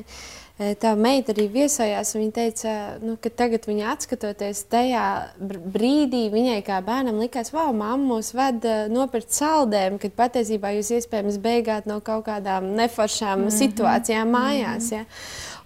tā 0.81 0.95
meita 0.97 1.35
arī 1.35 1.45
viesojās. 1.53 2.15
Viņa 2.17 2.33
teica, 2.33 2.73
nu, 3.05 3.19
ka 3.21 3.29
tagad 3.43 3.69
viņa 3.69 3.91
atskatoties 3.93 4.63
tajā 4.73 5.05
brīdī, 5.37 6.23
viņai 6.33 6.57
kā 6.65 6.81
bērnam 6.85 7.21
likās, 7.21 7.53
wow, 7.53 7.69
mamma 7.69 8.15
mūs 8.15 8.33
ved 8.33 8.65
nopirkt 8.89 9.37
saldēm, 9.37 10.01
kad 10.01 10.17
patiesībā 10.17 10.73
jūs 10.79 10.89
iespējams 10.97 11.37
beigāt 11.45 11.85
no 11.85 12.01
kaut 12.01 12.25
kādām 12.25 12.73
neforšām 12.81 13.43
mm 13.43 13.47
-hmm. 13.47 13.57
situācijām 13.61 14.37
mājās. 14.39 14.89
Mm 14.89 14.97
-hmm. 14.97 15.05
ja? 15.05 15.05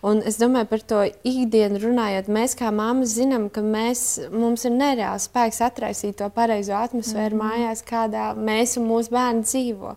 Un 0.06 0.20
es 0.30 0.38
domāju 0.38 0.68
par 0.70 0.82
to 0.86 1.00
ikdienu 1.26 1.80
runājot. 1.82 2.28
Mēs 2.30 2.54
kā 2.60 2.70
mammas 2.74 3.15
zinām, 3.18 3.48
ka 3.50 3.63
mēs, 3.65 4.04
mums 4.30 4.68
ir 4.68 4.76
nereāls 4.76 5.26
spēks 5.26 5.63
atraisīt 5.65 6.20
to 6.20 6.28
pareizo 6.36 6.76
atmosfēru 6.78 7.34
mm 7.34 7.41
-hmm. 7.41 7.54
mājās, 7.56 7.82
kādā 7.88 8.26
mēs 8.38 8.78
un 8.78 8.86
mūsu 8.91 9.15
bērni 9.15 9.41
dzīvo. 9.48 9.96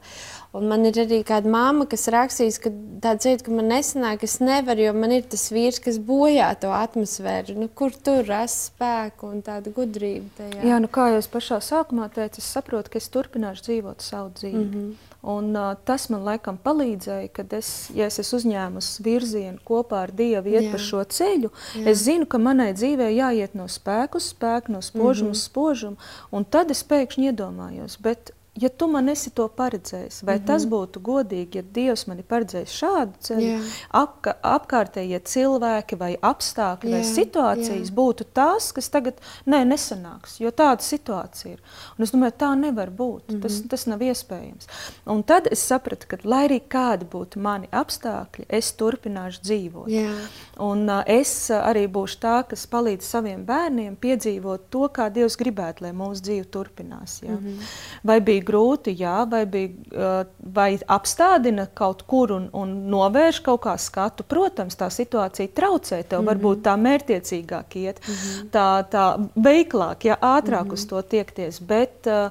Un 0.56 0.64
man 0.68 0.86
ir 0.88 0.96
arī 1.02 1.18
kāda 1.28 1.50
mamma, 1.52 1.84
kas 1.86 2.08
rakstīs, 2.08 2.56
ka 2.62 2.70
tāda 3.04 3.20
sajūta, 3.20 3.44
ka 3.44 3.52
man 3.52 3.68
nesanāk, 3.68 4.24
es 4.24 4.38
nevaru, 4.40 4.86
jo 4.86 4.94
man 4.96 5.12
ir 5.12 5.22
tas 5.28 5.44
vīrs, 5.52 5.80
kas 5.84 5.98
bojā 5.98 6.48
to 6.62 6.72
atmosfēru. 6.72 7.58
Nu, 7.58 7.68
kur 7.68 7.92
tur 7.92 8.24
rast 8.24 8.70
spēku 8.70 9.28
un 9.28 9.42
tādu 9.42 9.74
gudrību? 9.76 10.30
Tajā? 10.38 10.64
Jā, 10.70 10.80
nu 10.80 10.88
kā 10.88 11.10
jau 11.12 11.18
es 11.18 11.28
pašā 11.28 11.60
sākumā 11.60 12.08
teicu, 12.14 12.40
es 12.40 12.48
saprotu, 12.48 12.90
ka 12.90 12.98
es 12.98 13.12
turpināšu 13.12 13.68
dzīvot 13.68 14.00
savu 14.00 14.32
dzīvi. 14.40 14.64
Mm 14.64 14.72
-hmm. 14.72 15.07
Un, 15.22 15.50
uh, 15.56 15.72
tas 15.84 16.04
man 16.12 16.22
laikam 16.22 16.60
palīdzēja, 16.62 17.28
kad 17.34 17.52
es, 17.56 17.68
ja 17.90 18.06
es 18.06 18.20
esmu 18.22 18.38
uzņēmusi 18.38 19.02
virzienu 19.02 19.58
kopā 19.66 20.04
ar 20.06 20.12
Dievu, 20.14 20.52
iet 20.52 20.68
Jā. 20.68 20.70
pa 20.70 20.78
šo 20.78 21.02
ceļu. 21.02 21.50
Jā. 21.74 21.86
Es 21.90 22.04
zinu, 22.06 22.28
ka 22.30 22.38
manai 22.38 22.70
dzīvē 22.76 23.10
jāiet 23.10 23.56
no 23.58 23.66
spēka 23.66 24.20
uz 24.20 24.30
spēku, 24.30 24.70
no 24.76 24.82
spožuma 24.84 25.32
mm 25.32 25.34
-hmm. 25.34 25.40
uz 25.40 25.44
spožumu, 25.50 25.96
un 26.30 26.44
tad 26.44 26.70
es 26.70 26.84
pēkšņi 26.86 27.32
iedomājos, 27.32 27.98
bet 27.98 28.30
ja 28.60 28.68
tu 28.68 28.88
man 28.90 29.08
esi 29.08 29.30
to 29.30 29.48
paredzējis, 29.48 30.22
vai 30.24 30.36
mm 30.36 30.42
-hmm. 30.42 30.46
tas 30.46 30.66
būtu 30.66 31.00
godīgi, 31.00 31.56
ja 31.56 31.62
Dievs 31.62 32.06
man 32.06 32.18
ir 32.18 32.24
paredzējis 32.24 32.74
šādu 32.80 33.12
ceļu, 33.20 33.60
apka, 33.90 34.34
apkārtējie 34.42 35.20
cilvēki 35.24 35.98
vai 35.98 36.16
apstākļi 36.22 36.90
yeah. 36.90 37.00
vai 37.00 37.14
situācijas 37.14 37.88
yeah. 37.88 37.94
būtu 37.94 38.24
tās, 38.34 38.72
kas 38.72 38.88
tagad 38.88 39.14
nē, 39.46 39.64
nesanāks, 39.64 40.40
jo 40.40 40.50
tāda 40.50 40.82
situācija 40.82 41.52
ir. 41.52 41.62
Un 41.98 42.04
es 42.04 42.12
domāju, 42.12 42.32
tā 42.38 42.54
nevar 42.58 42.90
būt. 42.90 43.28
Mm 43.28 43.34
-hmm. 43.34 43.42
tas, 43.42 43.62
tas 43.68 43.86
nav 43.86 44.02
iespējams. 44.02 44.66
Un 45.06 45.22
tad 45.22 45.48
es 45.50 45.66
sapratu, 45.66 46.06
ka 46.06 46.18
lai 46.24 46.48
arī 46.48 46.60
kādi 46.68 47.04
būtu 47.04 47.38
mani 47.38 47.68
apstākļi, 47.72 48.44
es 48.48 48.72
turpināšu 48.72 49.40
dzīvot. 49.42 49.88
Yeah. 49.88 50.28
Un 50.58 50.88
uh, 50.90 51.02
es 51.06 51.50
arī 51.50 51.86
būšu 51.86 52.18
tā, 52.20 52.42
kas 52.48 52.66
palīdz 52.66 53.02
saviem 53.02 53.44
bērniem 53.44 53.96
piedzīvot 53.96 54.60
to, 54.70 54.88
kā 54.88 55.08
Dievs 55.14 55.36
gribētu, 55.36 55.84
lai 55.84 55.92
mūsu 55.92 56.22
dzīve 56.22 56.44
turpinās. 56.44 57.22
Ja? 57.22 57.30
Mm 57.30 57.38
-hmm. 57.38 57.62
Vai 58.04 58.20
bija 58.20 58.47
grūti, 58.48 58.94
jā, 58.98 59.16
vai, 59.30 59.42
bija, 59.46 60.24
vai 60.58 60.68
apstādina 60.96 61.68
kaut 61.74 62.04
kur 62.10 62.32
un, 62.36 62.48
un 62.56 62.74
novērš 62.92 63.42
kaut 63.46 63.62
kā 63.66 63.76
skatu. 63.78 64.26
Protams, 64.28 64.78
tā 64.78 64.90
situācija 64.92 65.54
traucē 65.54 66.02
tev, 66.02 66.22
mm 66.22 66.26
-hmm. 66.26 66.30
varbūt 66.30 66.62
tā 66.66 66.76
mērķiecīgāk 66.86 67.76
iet, 67.76 68.00
mm 68.00 68.14
-hmm. 68.14 68.48
tā, 68.54 68.68
tā 68.94 69.04
veiklāk, 69.34 70.04
ja 70.04 70.16
ātrāk 70.16 70.64
mm 70.64 70.70
-hmm. 70.70 70.72
uz 70.72 70.86
to 70.86 71.02
tiekties. 71.02 71.60
Bet, 71.60 72.06
uh, 72.06 72.30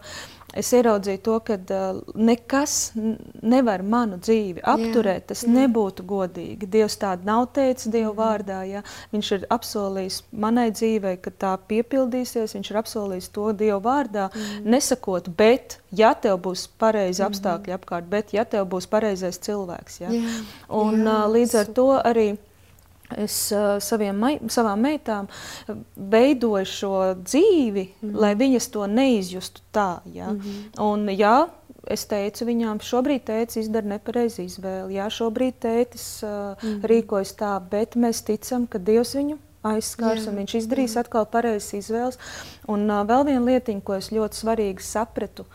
es 0.56 0.70
ieraudzīju 0.74 1.20
to, 1.24 1.36
ka 1.44 1.58
uh, 1.58 2.00
nekas 2.16 2.76
nevar 2.96 3.84
manu 3.84 4.20
dzīvi 4.22 4.64
apturēt. 4.64 5.26
Jā, 5.26 5.28
tas 5.34 5.44
jā. 5.44 5.52
nebūtu 5.54 6.06
godīgi. 6.08 6.70
Dievs 6.72 6.98
tādu 7.02 7.28
nav 7.28 7.50
teicis 7.56 7.92
Dieva 7.92 8.14
vārdā. 8.16 8.62
Ja? 8.68 8.84
Viņš 9.12 9.32
ir 9.36 9.46
apsolījis 9.54 10.22
manai 10.32 10.70
dzīvei, 10.72 11.18
ka 11.22 11.34
tā 11.36 11.54
piepildīsies. 11.70 12.56
Viņš 12.58 12.72
ir 12.72 12.82
apsolījis 12.82 13.30
to 13.36 13.52
Dieva 13.58 13.80
vārdā, 13.84 14.30
mm. 14.32 14.66
nesakot, 14.72 15.30
bet 15.38 15.80
ja 15.92 16.14
tev 16.16 16.40
būs 16.48 16.68
pareizi 16.80 17.26
apstākļi 17.28 17.76
apkārt, 17.76 18.08
bet 18.12 18.34
ja 18.36 18.48
tev 18.48 18.70
būs 18.72 18.88
pareizais 18.92 19.40
cilvēks. 19.44 20.02
Ja? 20.06 20.14
Jā, 20.16 20.38
Un 20.74 21.04
jā, 21.04 21.08
uh, 21.12 21.26
līdz 21.32 21.60
ar 21.64 21.74
to 21.76 21.90
arī 22.00 22.30
es 23.15 23.52
uh, 23.56 23.78
saviem, 23.80 24.24
savām 24.52 24.82
meitām 24.84 25.28
veidoju 25.96 26.65
šo 26.65 26.96
dzīvi, 27.22 27.88
mm 27.88 28.10
-hmm. 28.10 28.20
lai 28.20 28.36
viņas 28.36 28.72
to 28.72 28.88
neizjustu 28.88 29.62
tā. 29.74 30.00
Ja? 30.13 30.32
Mm 30.32 30.39
-hmm. 30.39 30.82
Un, 30.84 31.08
jā, 31.10 31.48
es 31.88 32.06
teicu 32.06 32.46
viņām, 32.46 32.80
šobrīd 32.84 33.24
tētis 33.24 33.58
izdara 33.58 33.88
nepareizi 33.88 34.43
izvēli. 34.43 34.93
Jā, 34.93 35.10
šobrīd 35.10 35.54
tētis 35.60 36.24
uh, 36.24 36.30
mm 36.30 36.70
-hmm. 36.70 36.82
rīkojas 36.84 37.36
tā, 37.36 37.60
bet 37.70 37.96
mēs 37.96 38.24
ticam, 38.24 38.67
ka 38.67 38.78
Dievs 38.78 39.15
viņu 39.15 39.38
aizskars 39.63 40.26
jā, 40.26 40.30
un 40.30 40.38
viņš 40.41 40.56
izdarīs 40.62 40.96
jā. 40.96 41.04
atkal 41.04 41.26
pareizas 41.26 41.74
izvēles. 41.74 42.20
Un 42.67 42.89
uh, 42.89 43.04
vēl 43.08 43.26
viena 43.26 43.46
lietiņa, 43.46 43.82
ko 43.82 43.96
es 43.96 44.12
ļoti 44.12 44.36
svarīgi 44.36 44.86
sapratu, 44.86 45.46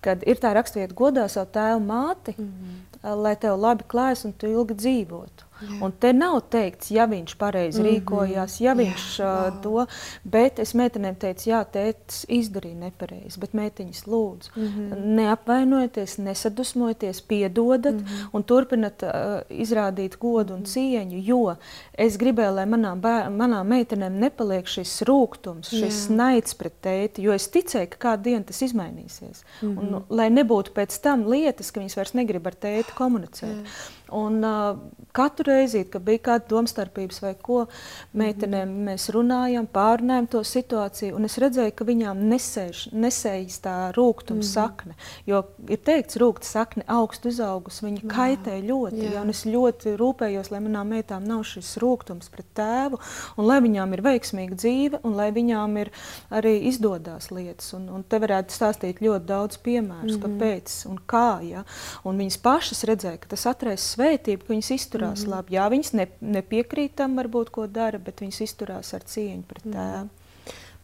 kad 0.00 0.22
ir 0.26 0.36
tā 0.36 0.52
rakstvieta 0.54 0.94
godā 0.94 1.28
savu 1.28 1.50
tēvu 1.52 1.80
māti, 1.86 2.34
mm 2.38 2.44
-hmm. 2.44 2.78
uh, 3.02 3.22
lai 3.22 3.36
tev 3.36 3.60
labi 3.60 3.84
klājas 3.88 4.24
un 4.24 4.32
tu 4.32 4.46
ilgi 4.46 4.74
dzīvotu. 4.74 5.47
Un 5.82 5.92
te 6.00 6.12
nav 6.12 6.40
teikts, 6.50 6.90
ja 6.94 7.06
viņš 7.10 7.34
pareizi 7.38 7.80
mm 7.80 7.86
-hmm. 7.86 7.94
rīkojās, 7.94 8.60
ja 8.62 8.74
viņš 8.78 9.06
jā, 9.18 9.26
uh, 9.26 9.42
wow. 9.48 9.62
to, 9.62 9.86
bet 10.24 10.58
es 10.58 10.74
meitenēm 10.74 11.16
teicu, 11.18 11.50
jā, 11.50 11.64
tētis 11.72 12.24
izdarīja 12.28 12.76
nepareizi, 12.76 13.40
bet 13.40 13.54
meitiņas 13.54 14.06
lūdzu, 14.06 14.50
mm 14.56 14.66
-hmm. 14.66 15.04
neapvainojieties, 15.18 16.18
nesadusmojieties, 16.18 17.20
piedodat 17.20 17.94
mm 17.94 18.04
-hmm. 18.04 18.28
un 18.32 18.42
turpinat 18.42 19.02
uh, 19.02 19.10
izrādīt 19.50 20.18
godu 20.18 20.54
un 20.54 20.60
-hmm. 20.60 20.72
cieņu, 20.72 21.18
jo 21.24 21.56
es 21.98 22.18
gribēju, 22.18 22.54
lai 22.54 22.66
manām, 22.66 23.00
manām 23.36 23.66
meitenēm 23.66 24.18
nepaliek 24.18 24.66
šis 24.66 25.02
rūgtums, 25.02 25.68
šis 25.70 26.08
jā. 26.08 26.14
naids 26.16 26.54
pret 26.54 26.74
tēti, 26.82 27.22
jo 27.22 27.32
es 27.32 27.48
ticēju, 27.48 27.88
ka 27.90 27.96
kādu 28.08 28.22
dienu 28.22 28.44
tas 28.44 28.62
izmainīsies. 28.62 29.44
Mm 29.62 29.68
-hmm. 29.68 29.78
un, 29.78 29.90
nu, 29.90 30.02
lai 30.08 30.30
nebūtu 30.30 30.70
pēc 30.74 31.00
tam 31.02 31.26
lietas, 31.26 31.70
ka 31.70 31.80
viņas 31.80 31.96
vairs 31.96 32.14
negrib 32.14 32.46
ar 32.46 32.54
tēti 32.54 32.94
komunicēt. 32.94 33.56
Jā. 33.56 33.96
Un, 34.10 34.44
uh, 34.44 34.78
katru 35.18 35.44
reizi, 35.52 35.82
kad 35.90 36.02
bija 36.06 36.20
kāda 36.28 36.46
domstarpības 36.52 37.22
vai 37.22 37.32
ko, 37.42 37.64
meitenēm 38.12 38.68
-hmm. 38.68 38.90
mēs 38.90 39.08
runājam, 39.14 39.66
pārnājam 39.66 40.28
to 40.30 40.42
situāciju, 40.44 41.16
un 41.16 41.24
es 41.24 41.38
redzēju, 41.42 41.72
ka 41.74 41.84
viņām 41.84 42.20
nesēž, 42.30 42.82
nesējas 42.92 43.58
tā 43.64 43.76
rūkuma 43.96 44.36
mm 44.36 44.40
-hmm. 44.40 44.52
sakne. 44.52 44.94
Jo 45.26 45.42
ir 45.68 45.78
teikts, 45.78 46.16
rūkta 46.16 46.44
sakne 46.44 46.84
augstu 46.86 47.28
uzaugus, 47.28 47.82
viņa 47.82 48.02
wow. 48.02 48.12
kaitē 48.14 48.60
ļoti. 48.62 49.02
Jā. 49.02 49.12
Ja, 49.12 49.24
es 49.28 49.44
ļoti 49.46 49.96
rūpējos, 49.96 50.50
lai 50.50 50.60
manām 50.60 50.88
meitām 50.94 51.24
nav 51.24 51.42
šis 51.42 51.76
rūkums 51.76 52.30
pret 52.30 52.46
tēvu, 52.54 53.00
un 53.36 53.46
lai 53.46 53.60
viņām 53.60 53.92
ir 53.92 54.02
veiksmīga 54.02 54.54
dzīve, 54.54 55.00
un 55.02 55.16
lai 55.16 55.30
viņām 55.32 55.76
ir 55.76 55.90
arī 56.30 56.54
izdodas 56.68 57.30
lietas. 57.30 57.72
Un, 57.74 57.88
un 57.88 58.02
te 58.02 58.18
varētu 58.18 58.54
stāstīt 58.54 59.00
ļoti 59.00 59.24
daudz 59.24 59.56
piemērus, 59.56 60.16
mm 60.16 60.22
-hmm. 60.22 60.38
kāpēc 60.38 60.86
un 60.90 60.98
kā. 61.06 61.40
Ja? 61.42 61.64
Un 62.04 62.18
viņas 62.18 62.38
pašas 62.42 62.84
redzēja, 62.84 63.18
ka 63.18 63.26
tas 63.28 63.46
atraisa 63.46 63.97
svētību, 63.98 64.46
ka 64.46 64.54
viņas 64.54 64.70
izturās 64.76 65.20
mm 65.20 65.26
-hmm. 65.26 65.34
labi. 65.34 65.58
Jā, 65.58 65.66
viņas 65.74 65.92
ne, 65.98 66.08
nepiekrīt 66.38 66.94
tam, 67.02 67.18
varbūt, 67.18 67.50
ko 67.50 67.66
dara, 67.66 67.98
bet 67.98 68.22
viņas 68.22 68.40
izturās 68.46 68.94
ar 68.94 69.02
cieņu 69.04 69.44
pret 69.50 69.66
mm 69.66 69.72
-hmm. 69.72 69.92
tēvu. 69.92 70.08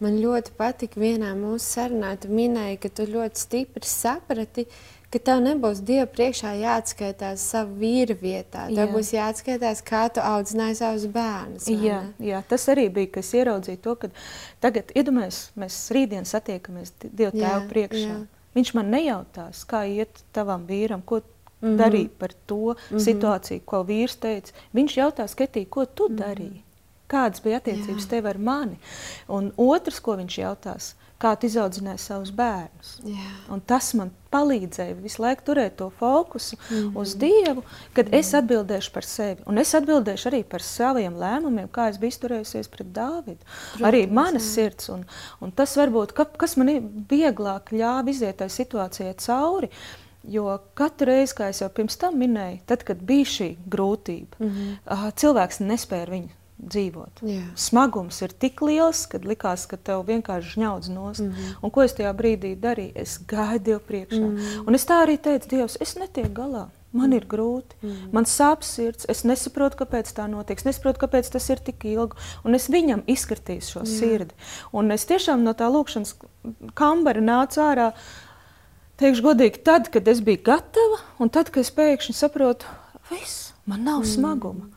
Man 0.03 0.18
ļoti 0.18 0.53
patika 0.59 1.00
vienā 1.00 1.31
mūsu 1.38 1.64
sarunā, 1.64 2.16
tu 2.20 2.29
minēji, 2.29 2.81
ka 2.83 2.88
tu 2.88 3.07
ļoti 3.07 3.40
stipri 3.40 3.87
saprati, 3.87 4.66
ka 5.14 5.20
tev 5.22 5.40
nebūs 5.44 5.81
Dieva 5.87 6.09
priekšā 6.11 6.50
jāatskaitās 6.59 7.44
savu 7.55 7.79
vīru 7.79 8.16
vietā. 8.18 8.66
Tev 8.66 8.83
jā. 8.83 8.90
būs 8.90 9.12
jāatskaitās, 9.14 9.83
kā 9.87 10.09
tu 10.11 10.20
audzināji 10.20 10.81
savus 10.81 11.07
bērnus. 11.14 11.68
Jā, 11.70 12.00
jā, 12.18 12.42
tas 12.50 12.66
arī 12.68 12.88
bija, 12.96 13.12
kas 13.20 13.31
ieraudzīja 13.38 13.83
to, 13.85 13.94
ka 13.94 14.11
tagad, 14.64 14.90
iedomājies, 14.98 15.53
mēs 15.55 15.79
rītdien 15.94 16.27
satiekamies 16.27 16.92
Dieva 17.05 17.31
tēvu 17.31 17.68
priekšā. 17.70 18.09
Jā. 18.11 18.22
Viņš 18.55 18.74
man 18.74 18.90
nejautās, 18.90 19.62
kā 19.70 19.85
iet 19.90 20.20
tavam 20.35 20.66
vīram, 20.66 21.03
ko 21.07 21.22
mm 21.64 21.70
-hmm. 21.70 21.81
darīja 21.83 22.09
par 22.18 22.33
to 22.46 22.57
mm 22.57 22.74
-hmm. 22.74 23.05
situāciju, 23.09 23.61
ko 23.64 23.83
vīrs 23.83 24.16
teica. 24.16 24.53
Viņš 24.74 24.96
jautā, 24.96 25.24
Ketī, 25.35 25.66
ko 25.68 25.87
tu 25.87 26.09
mm 26.09 26.16
-hmm. 26.16 26.24
darīji? 26.24 26.61
Kādas 27.09 27.42
bija 27.42 27.57
attiecības 27.61 28.05
Jā. 28.05 28.09
tev 28.09 28.27
ar 28.27 28.38
mani? 28.38 28.79
Un 29.29 29.53
otrs, 29.57 30.00
ko 30.00 30.16
viņš 30.16 30.38
jautās, 30.38 30.94
kā 31.20 31.35
tu 31.38 31.48
izaudzināji 31.48 32.00
savus 32.03 32.31
bērnus. 32.35 32.94
Tas 33.68 33.92
man 33.98 34.11
palīdzēja 34.35 34.96
visu 34.98 35.22
laiku 35.22 35.44
turēt 35.46 35.77
to 35.79 35.90
fokusu 35.98 36.57
mm 36.57 36.77
-hmm. 36.77 37.00
uz 37.00 37.14
Dievu, 37.16 37.62
kad 37.92 38.07
mm 38.07 38.12
-hmm. 38.12 38.18
es 38.18 38.35
atbildēšu 38.35 38.92
par 38.92 39.05
sevi. 39.05 39.42
Un 39.46 39.59
es 39.59 39.74
atbildēšu 39.74 40.31
arī 40.31 40.42
par 40.42 40.62
saviem 40.62 41.14
lēmumiem, 41.14 41.68
kā 41.68 41.88
es 41.90 41.98
biju 41.98 42.09
izturējusies 42.09 42.68
pret 42.68 42.87
Dāvidu. 42.87 43.44
Protams, 43.72 43.92
arī 43.92 44.11
manas 44.11 44.42
jā. 44.42 44.55
sirds. 44.55 44.88
Un, 44.88 45.05
un 45.40 45.53
tas 45.53 45.77
varbūt, 45.77 46.12
ka, 46.12 46.24
kas 46.24 46.57
man 46.57 46.68
vieglāk 47.09 47.72
ļāva 47.72 48.09
iziet 48.11 48.37
tai 48.37 48.48
situācijai 48.48 49.14
cauri. 49.27 49.66
Uh, 49.66 50.03
Jo 50.28 50.58
katru 50.74 51.10
reizi, 51.10 51.34
kā 51.37 51.50
jau 51.52 51.68
pirms 51.68 51.98
tam 52.00 52.16
minēju, 52.16 52.62
tad, 52.66 52.84
kad 52.88 53.02
bija 53.04 53.24
šī 53.28 53.50
grūtība, 53.68 54.40
mm 54.40 54.48
-hmm. 54.48 55.12
cilvēks 55.20 55.60
nespēja 55.60 56.02
ar 56.06 56.10
viņu 56.10 56.32
dzīvot. 56.58 57.22
Yeah. 57.22 57.48
Smagums 57.58 58.20
ir 58.22 58.32
tik 58.40 58.62
liels, 58.62 59.04
ka 59.10 59.18
likās, 59.24 59.66
ka 59.66 59.76
tev 59.76 60.04
vienkārši 60.08 60.54
žņaudz 60.54 60.88
nost. 60.94 61.20
Mm 61.20 61.32
-hmm. 61.32 61.56
Un 61.62 61.70
ko 61.70 61.82
es 61.82 61.94
tajā 61.94 62.12
brīdī 62.14 62.54
darīju? 62.60 62.92
Es 62.94 63.18
gāju 63.18 63.58
Dievu 63.58 63.80
priekšā. 63.88 64.20
Mm 64.20 64.37
-hmm. 64.37 64.64
Un 64.66 64.74
es 64.74 64.87
tā 64.87 65.04
arī 65.04 65.18
teicu, 65.18 65.48
Dievs, 65.48 65.76
es 65.80 65.96
netieku 65.96 66.34
galā. 66.34 66.66
Man 66.92 67.12
ir 67.12 67.24
grūti, 67.26 67.74
mm. 67.82 67.96
man 68.12 68.24
sāp 68.24 68.62
sirds. 68.62 69.06
Es 69.08 69.24
nesaprotu, 69.24 69.76
kāpēc 69.76 70.14
tā 70.14 70.28
notiek. 70.30 70.58
Es 70.58 70.64
nesaprotu, 70.64 70.98
kāpēc 71.00 71.30
tas 71.32 71.50
ir 71.50 71.58
tik 71.58 71.84
ilgi. 71.84 72.16
Un 72.44 72.54
es 72.54 72.70
viņam 72.70 73.02
izskatīju 73.06 73.60
šo 73.60 73.80
Jā. 73.80 73.98
sirdi. 73.98 74.34
Un 74.72 74.90
es 74.90 75.06
tiešām 75.06 75.42
no 75.42 75.52
tā 75.52 75.66
lūkšanas 75.66 76.14
kambara 76.74 77.20
nācu 77.20 77.60
ārā. 77.60 77.88
Uh, 77.88 78.23
Teikšu 79.00 79.24
godīgi, 79.26 79.62
tad, 79.66 79.88
kad 79.90 80.07
es 80.11 80.20
biju 80.22 80.42
gatava, 80.46 81.00
un 81.18 81.30
tad, 81.35 81.50
kad 81.50 81.64
es 81.66 81.72
pēkšņi 81.74 82.14
saprotu, 82.14 82.70
viss, 83.11 83.50
man 83.66 83.83
nav 83.83 84.04
mm. 84.04 84.11
smaguma. 84.12 84.68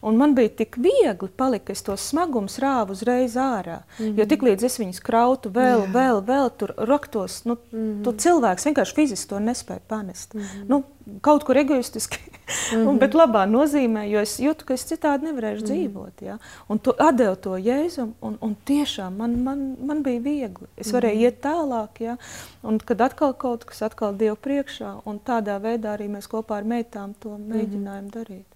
Un 0.00 0.16
man 0.16 0.34
bija 0.34 0.48
tik 0.48 0.76
viegli 0.76 1.28
palikt, 1.36 1.70
es 1.70 1.82
tos 1.82 2.08
smagumus 2.10 2.58
rāvu 2.62 2.92
uzreiz 2.92 3.36
ārā. 3.36 3.78
Mm 3.98 4.04
-hmm. 4.06 4.18
Jo 4.18 4.24
tiklīdz 4.24 4.64
es 4.64 4.78
viņus 4.78 5.00
krautu 5.02 5.50
vēl, 5.50 5.86
Jā. 5.86 5.92
vēl, 5.92 6.24
vēl 6.26 6.50
tur 6.56 6.74
raktos, 6.76 7.44
nu, 7.44 7.56
mm 7.72 7.78
-hmm. 7.78 8.04
tu 8.04 8.12
cilvēks 8.12 8.66
vienkārši 8.66 8.94
fiziski 8.94 9.28
to 9.28 9.38
nespēja 9.38 9.80
panest. 9.88 10.34
Mm 10.34 10.40
-hmm. 10.40 10.68
nu, 10.68 10.82
kaut 11.20 11.44
kur 11.44 11.56
egoistiski, 11.56 12.18
mm 12.18 12.32
-hmm. 12.76 12.88
un, 12.88 12.98
bet 12.98 13.14
labā 13.14 13.46
nozīmē, 13.50 14.02
jo 14.10 14.20
es 14.20 14.40
jūtu, 14.40 14.64
ka 14.64 14.74
es 14.74 14.92
citādi 14.92 15.22
nevarēšu 15.22 15.62
mm 15.62 15.66
-hmm. 15.66 15.72
dzīvot. 15.72 16.22
Ja? 16.22 16.38
Un 16.68 16.78
tu 16.78 16.92
atdevi 16.98 17.36
to 17.36 17.56
jēzum, 17.56 18.12
un, 18.20 18.38
un 18.40 18.56
tiešām 18.64 19.16
man, 19.16 19.42
man, 19.42 19.76
man 19.80 20.02
bija 20.02 20.20
viegli. 20.20 20.66
Es 20.76 20.92
varēju 20.92 21.14
mm 21.14 21.20
-hmm. 21.20 21.24
iet 21.24 21.44
tālāk, 21.44 21.88
ja? 22.00 22.16
un 22.62 22.78
kad 22.78 23.00
atkal 23.00 23.32
kaut 23.32 23.64
kas 23.64 23.82
atkal 23.82 24.16
Dievu 24.16 24.36
priekšā, 24.36 25.00
un 25.04 25.20
tādā 25.26 25.60
veidā 25.60 25.96
arī 25.96 26.08
mēs 26.08 26.28
kopā 26.28 26.54
ar 26.56 26.64
meitām 26.64 27.14
to 27.20 27.28
mēģinājām 27.28 28.02
mm 28.02 28.08
-hmm. 28.08 28.12
darīt. 28.12 28.55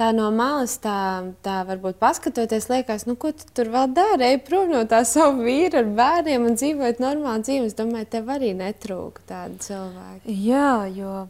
Tā 0.00 0.10
no 0.16 0.30
malas, 0.32 0.78
tā, 0.80 0.96
tā 1.44 1.60
varbūt 1.68 1.98
paskatoties, 2.00 2.70
liekas, 2.72 3.04
nu, 3.08 3.16
ko 3.20 3.34
tu 3.36 3.48
tur 3.56 3.72
vēl 3.74 3.90
dari? 3.96 4.30
Ej 4.32 4.40
prom 4.46 4.70
no 4.72 4.84
tā 4.88 5.02
savu 5.08 5.44
vīru 5.44 5.82
ar 5.82 5.90
bērniem 5.98 6.46
un 6.48 6.56
dzīvot 6.56 7.02
normālu 7.02 7.44
dzīvi. 7.44 7.68
Es 7.68 7.76
domāju, 7.78 8.08
tev 8.16 8.32
arī 8.32 8.54
netrūka 8.56 9.26
tāda 9.28 9.60
cilvēka. 9.66 10.24
Jā, 10.30 10.72
jo 10.96 11.26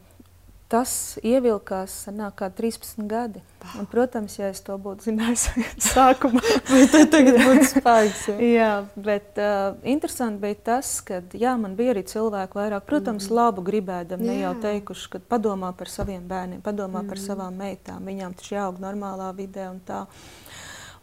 tas 0.71 0.93
ievilkās 1.27 1.93
sanāk, 2.07 2.37
kā 2.41 2.49
13 2.55 3.03
gadi. 3.11 3.43
Un, 3.77 3.89
protams, 3.91 4.37
ja 4.39 4.49
es 4.53 4.63
to 4.65 4.77
būtu 4.81 5.11
zinājis 5.11 5.49
sākumā, 5.91 6.41
tad 6.93 7.11
tagad 7.13 7.41
būtu 7.43 7.67
spēks. 7.73 8.23
Ja? 8.31 8.37
jā, 8.47 8.71
bet 8.95 9.41
uh, 9.43 9.77
interesanti 9.83 10.43
bija 10.47 10.61
tas, 10.71 10.93
ka 11.05 11.21
jā, 11.37 11.57
man 11.61 11.77
bija 11.79 11.95
arī 11.95 12.05
cilvēki 12.09 12.61
vairāk, 12.61 12.87
protams, 12.89 13.29
mm. 13.29 13.37
labu 13.41 13.67
gribēdam, 13.67 14.25
ne 14.25 14.41
jau 14.41 14.55
teikuši, 14.63 15.13
ka 15.17 15.23
padomā 15.35 15.75
par 15.77 15.93
saviem 15.93 16.25
bērniem, 16.31 16.65
padomā 16.65 17.03
mm. 17.03 17.13
par 17.13 17.23
savām 17.23 17.61
meitām, 17.61 18.07
viņām 18.07 18.39
taču 18.39 18.57
jāaug 18.57 18.81
normālā 18.83 19.33
vidē 19.37 19.69
un 19.73 19.81
tā. 19.87 20.05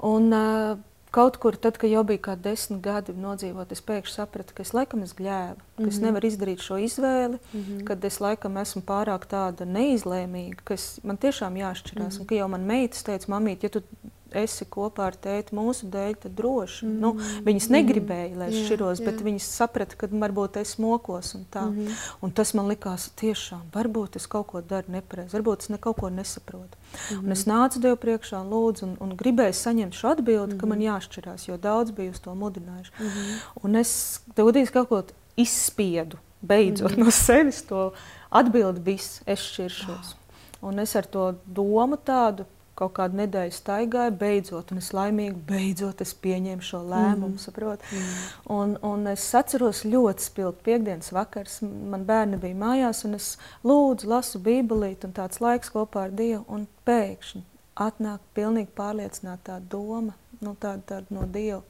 Un, 0.07 0.31
uh, 0.31 0.96
Kaut 1.11 1.37
kur, 1.39 1.55
tad, 1.55 1.77
kad 1.79 1.89
jau 1.89 2.03
bija 2.03 2.19
kaut 2.19 2.37
kādi 2.37 2.49
desmit 2.49 2.81
gadi 2.83 3.13
nodzīvot, 3.15 3.71
es 3.71 3.81
pēkšņi 3.81 4.13
sapratu, 4.13 4.53
ka 4.57 4.65
es 4.65 4.73
laikam 4.75 5.05
es 5.05 5.13
gļēvu, 5.15 5.55
ka 5.55 5.63
mm 5.63 5.85
-hmm. 5.85 5.87
es 5.87 5.95
mhm. 5.95 6.05
nevaru 6.05 6.27
izdarīt 6.27 6.65
šo 6.65 6.77
izvēli, 6.83 7.39
mm 7.39 7.61
-hmm. 7.61 7.85
kad 7.87 8.05
es 8.05 8.19
laikam 8.19 8.57
esmu 8.57 8.81
pārāk 8.81 9.25
tāda 9.31 9.65
neizlēmīga, 9.65 10.61
ka 10.63 10.73
es, 10.73 10.99
man 11.03 11.17
tiešām 11.17 11.55
jāšķirās. 11.55 12.03
Mm 12.03 12.17
-hmm. 12.17 12.19
Un 12.19 12.27
ka 12.27 12.35
jau 12.35 12.47
man 12.47 12.61
meitas 12.61 13.03
teica, 13.03 13.31
mamīt, 13.31 13.63
ja 13.63 13.69
tu 13.69 13.81
esi 14.31 14.65
kopā 14.65 15.07
ar 15.07 15.15
tēti 15.15 15.55
mūsu 15.55 15.87
dēļ, 15.91 16.13
tad 16.23 16.35
droši. 16.37 16.85
Mm 16.85 16.91
-hmm. 16.91 16.99
nu, 16.99 17.41
viņas 17.45 17.69
negribēja, 17.69 18.35
lai 18.37 18.47
es 18.49 18.65
šķiros, 18.65 19.01
bet 19.05 19.21
viņas 19.23 19.47
saprata, 19.59 19.95
ka 19.95 20.07
varbūt 20.11 20.57
es 20.61 20.77
mokos 20.77 21.33
un 21.35 21.45
tā. 21.51 21.65
Mm 21.65 21.87
-hmm. 21.87 21.93
Un 22.21 22.31
tas 22.31 22.53
man 22.53 22.67
likās 22.67 23.09
tiešām, 23.15 23.61
varbūt 23.73 24.15
es 24.15 24.27
kaut 24.27 24.47
ko 24.47 24.61
daru 24.61 24.91
nepareizi, 24.91 25.37
varbūt 25.37 25.59
es 25.59 25.69
ne 25.69 25.77
kaut 25.77 25.97
ko 25.97 26.09
nesaprotu. 26.09 26.77
Mm 26.77 27.17
-hmm. 27.17 27.25
Un 27.25 27.31
es 27.31 27.45
nācu 27.45 27.79
Dievu 27.79 27.95
priekšā 27.95 28.41
un 28.41 28.49
lūdzu, 28.49 28.83
un, 28.83 28.97
un 28.99 29.17
gribēju 29.17 29.53
saņemt 29.53 29.93
šo 29.93 30.07
atbildi, 30.07 30.53
mm 30.53 30.57
-hmm. 30.57 30.59
ka 30.59 30.65
man 30.65 30.77
mhm. 30.77 30.87
jāšķirās, 30.87 31.47
jo 31.47 31.57
daudz 31.57 31.91
bija 31.91 32.11
uz 32.11 32.19
to 32.19 32.35
mudinājuši. 32.35 32.91
Mm 32.99 33.07
-hmm. 33.07 33.39
Un 33.63 33.75
es 33.75 34.21
tev 34.35 34.71
kaut 34.73 34.89
ko 34.89 35.03
izspiedu, 35.35 36.17
beidzot 36.41 36.91
mm 36.91 36.97
-hmm. 36.97 37.05
no 37.05 37.11
sevis 37.11 37.61
to 37.61 37.91
atbildi, 38.29 38.81
viss, 38.81 39.21
es 39.25 39.39
šķiršos. 39.39 40.13
Oh. 40.13 40.69
Un 40.69 40.79
es 40.79 40.95
ar 40.95 41.05
to 41.05 41.33
domu 41.45 41.95
tādu 41.95 42.45
kaut 42.77 42.93
kādu 42.99 43.17
nedēļu 43.21 43.55
staigāju, 43.55 44.13
beidzot, 44.19 44.71
un 44.71 44.81
es 44.81 44.91
laimīgi, 44.95 45.37
beidzot, 45.49 46.01
es 46.05 46.13
pieņēmu 46.23 46.65
šo 46.65 46.83
lēmumu, 46.85 47.35
mm. 47.35 47.43
Mm. 47.91 48.15
Un, 48.53 48.75
un 48.85 49.11
es 49.11 49.25
atceros 49.37 49.83
ļoti 49.87 50.27
spilgti 50.27 50.65
piekdienas 50.69 51.11
vakars, 51.15 51.59
man 51.65 52.05
bērni 52.07 52.39
bija 52.41 52.59
mājās, 52.61 53.03
un 53.07 53.17
es 53.17 53.33
lūdzu, 53.67 54.09
lasu 54.13 54.41
bībelīti 54.45 55.09
un 55.09 55.15
tāds 55.17 55.41
laiks 55.43 55.73
kopā 55.73 56.07
ar 56.07 56.17
Dievu, 56.17 56.43
un 56.53 56.67
pēkšņi 56.87 57.43
atnāk 57.87 58.21
pilnīgi 58.37 58.73
pārliecinātā 58.77 59.59
doma, 59.71 60.15
nu 60.41 60.53
tāda, 60.59 60.83
tāda 60.93 61.17
no 61.17 61.25
Dieva, 61.29 61.63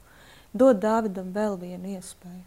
dod 0.52 0.80
Dāvidam 0.82 1.32
vēl 1.36 1.58
vienu 1.60 1.96
iespēju, 1.96 2.44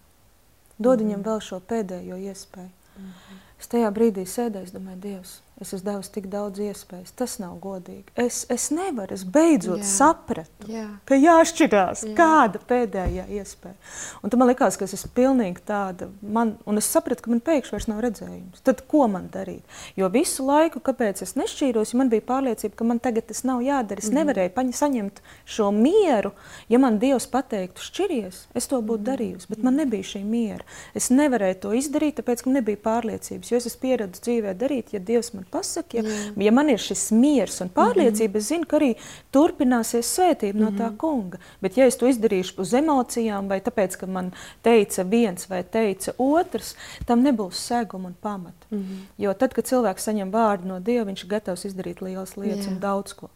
dod 0.78 1.00
mm. 1.00 1.06
viņam 1.06 1.26
vēl 1.30 1.42
šo 1.50 1.62
pēdējo 1.72 2.20
iespēju. 2.32 2.72
Mm. 2.98 3.42
Es 3.62 3.70
tajā 3.70 3.92
brīdī 3.94 4.26
sēdēju, 4.26 4.74
domāju, 4.74 4.98
Dievs, 5.04 5.38
es 5.62 5.70
esmu 5.76 5.86
devis 5.86 6.10
tik 6.10 6.26
daudz 6.32 6.58
iespējas. 6.66 7.12
Tas 7.14 7.36
nav 7.38 7.60
godīgi. 7.62 8.10
Es, 8.18 8.40
es 8.50 8.72
nevaru, 8.74 9.14
es 9.14 9.22
beidzot 9.22 9.84
Jā. 9.84 9.90
sapratu, 9.92 10.70
Jā. 10.72 10.88
ka 11.06 11.20
jāšķirās. 11.20 12.02
Jā. 12.10 12.16
Kāda 12.18 12.62
pēdējā 12.66 13.28
iespēja? 13.38 13.78
Un 14.26 14.34
tad 14.34 14.42
man 14.42 14.50
likās, 14.50 14.80
ka 14.80 14.88
es 14.88 14.96
esmu 14.98 15.12
pilnīgi 15.20 15.62
tāda, 15.68 16.08
man, 16.26 16.56
un 16.66 16.82
es 16.82 16.90
sapratu, 16.90 17.22
ka 17.22 17.34
man 17.34 17.44
pēkšņi 17.46 17.76
vairs 17.76 17.88
nav 17.92 18.02
redzējums. 18.08 18.64
Tad 18.66 18.82
ko 18.90 19.06
man 19.14 19.28
darīt? 19.34 19.78
Jo 20.00 20.10
visu 20.10 20.48
laiku, 20.48 20.82
kāpēc 20.82 21.22
es 21.28 21.36
nešķīros, 21.38 21.94
man 22.02 22.10
bija 22.10 22.26
pārliecība, 22.32 22.74
ka 22.82 22.90
man 22.90 23.04
tagad 23.04 23.30
tas 23.30 23.44
nav 23.46 23.62
jādara. 23.62 24.02
Es 24.02 24.10
mm. 24.10 24.18
nevarēju 24.18 24.56
paņa, 24.58 24.78
saņemt 24.82 25.22
šo 25.46 25.70
mieru. 25.78 26.34
Ja 26.74 26.82
man 26.82 26.98
Dievs 27.04 27.30
pateiktu, 27.30 27.86
šķiries, 27.86 28.48
es 28.58 28.72
to 28.72 28.82
būtu 28.82 29.04
mm. 29.04 29.10
darījusi, 29.12 29.54
bet 29.54 29.62
man 29.70 29.78
nebija 29.84 30.10
šī 30.16 30.26
miera. 30.26 30.66
Es 30.98 31.14
nevarēju 31.14 31.62
to 31.68 31.78
izdarīt, 31.78 32.18
tāpēc, 32.18 32.42
ka 32.48 32.58
nebija 32.58 32.82
pārliecības. 32.82 33.51
Jo 33.52 33.60
es 33.60 33.68
esmu 33.68 33.82
pieredzējis 33.84 34.24
dzīvē 34.26 34.54
darīt, 34.58 34.94
ja 34.96 35.02
Dievs 35.04 35.34
man 35.36 35.46
pasaka, 35.52 36.00
ja, 36.00 36.06
mm. 36.06 36.42
ja 36.46 36.54
man 36.56 36.72
ir 36.72 36.80
šis 36.82 37.10
miers 37.16 37.60
un 37.64 37.72
pārliecība, 37.76 38.40
es 38.40 38.48
zinu, 38.52 38.68
ka 38.70 38.80
arī 38.80 38.92
turpināsies 39.36 40.08
svētība 40.16 40.62
no 40.62 40.70
tā 40.72 40.88
mhm. 40.88 40.98
kunga. 41.02 41.42
Bet, 41.64 41.78
ja 41.80 41.88
es 41.90 42.00
to 42.00 42.10
izdarīšu 42.10 42.58
uz 42.64 42.74
emocijām, 42.78 43.50
vai 43.52 43.60
tāpēc, 43.64 43.98
ka 44.00 44.10
man 44.10 44.32
teica 44.66 45.06
viens 45.08 45.50
vai 45.52 45.62
teica 45.68 46.16
otrs, 46.22 46.74
tam 47.10 47.26
nebūs 47.26 47.60
seguma 47.72 48.12
un 48.12 48.16
pamata. 48.22 48.70
Mm. 48.72 49.04
Jo 49.22 49.36
tad, 49.36 49.56
kad 49.58 49.68
cilvēks 49.68 50.08
saņem 50.08 50.32
vārdu 50.32 50.72
no 50.72 50.80
Dieva, 50.80 51.10
viņš 51.10 51.26
ir 51.26 51.32
gatavs 51.36 51.68
izdarīt 51.68 52.02
lielas 52.04 52.38
lietas 52.40 52.66
Jā. 52.66 52.72
un 52.72 52.80
daudz 52.84 53.16
ko. 53.20 53.32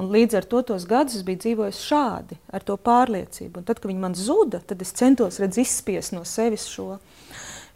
Un 0.00 0.08
līdz 0.12 0.38
ar 0.40 0.48
to 0.48 0.62
tos 0.70 0.86
gadus 0.88 1.18
es 1.18 1.26
biju 1.26 1.42
dzīvojis 1.44 1.82
šādi, 1.84 2.38
ar 2.48 2.64
to 2.64 2.78
pārliecību. 2.80 3.60
Un 3.60 3.68
tad, 3.68 3.80
kad 3.80 3.90
viņi 3.90 4.02
man 4.02 4.16
zuda, 4.16 4.62
tad 4.64 4.80
es 4.80 4.94
centos 4.96 5.40
redz, 5.42 5.60
izspiest 5.60 6.16
no 6.16 6.24
sevis 6.28 6.64
šo 6.70 6.96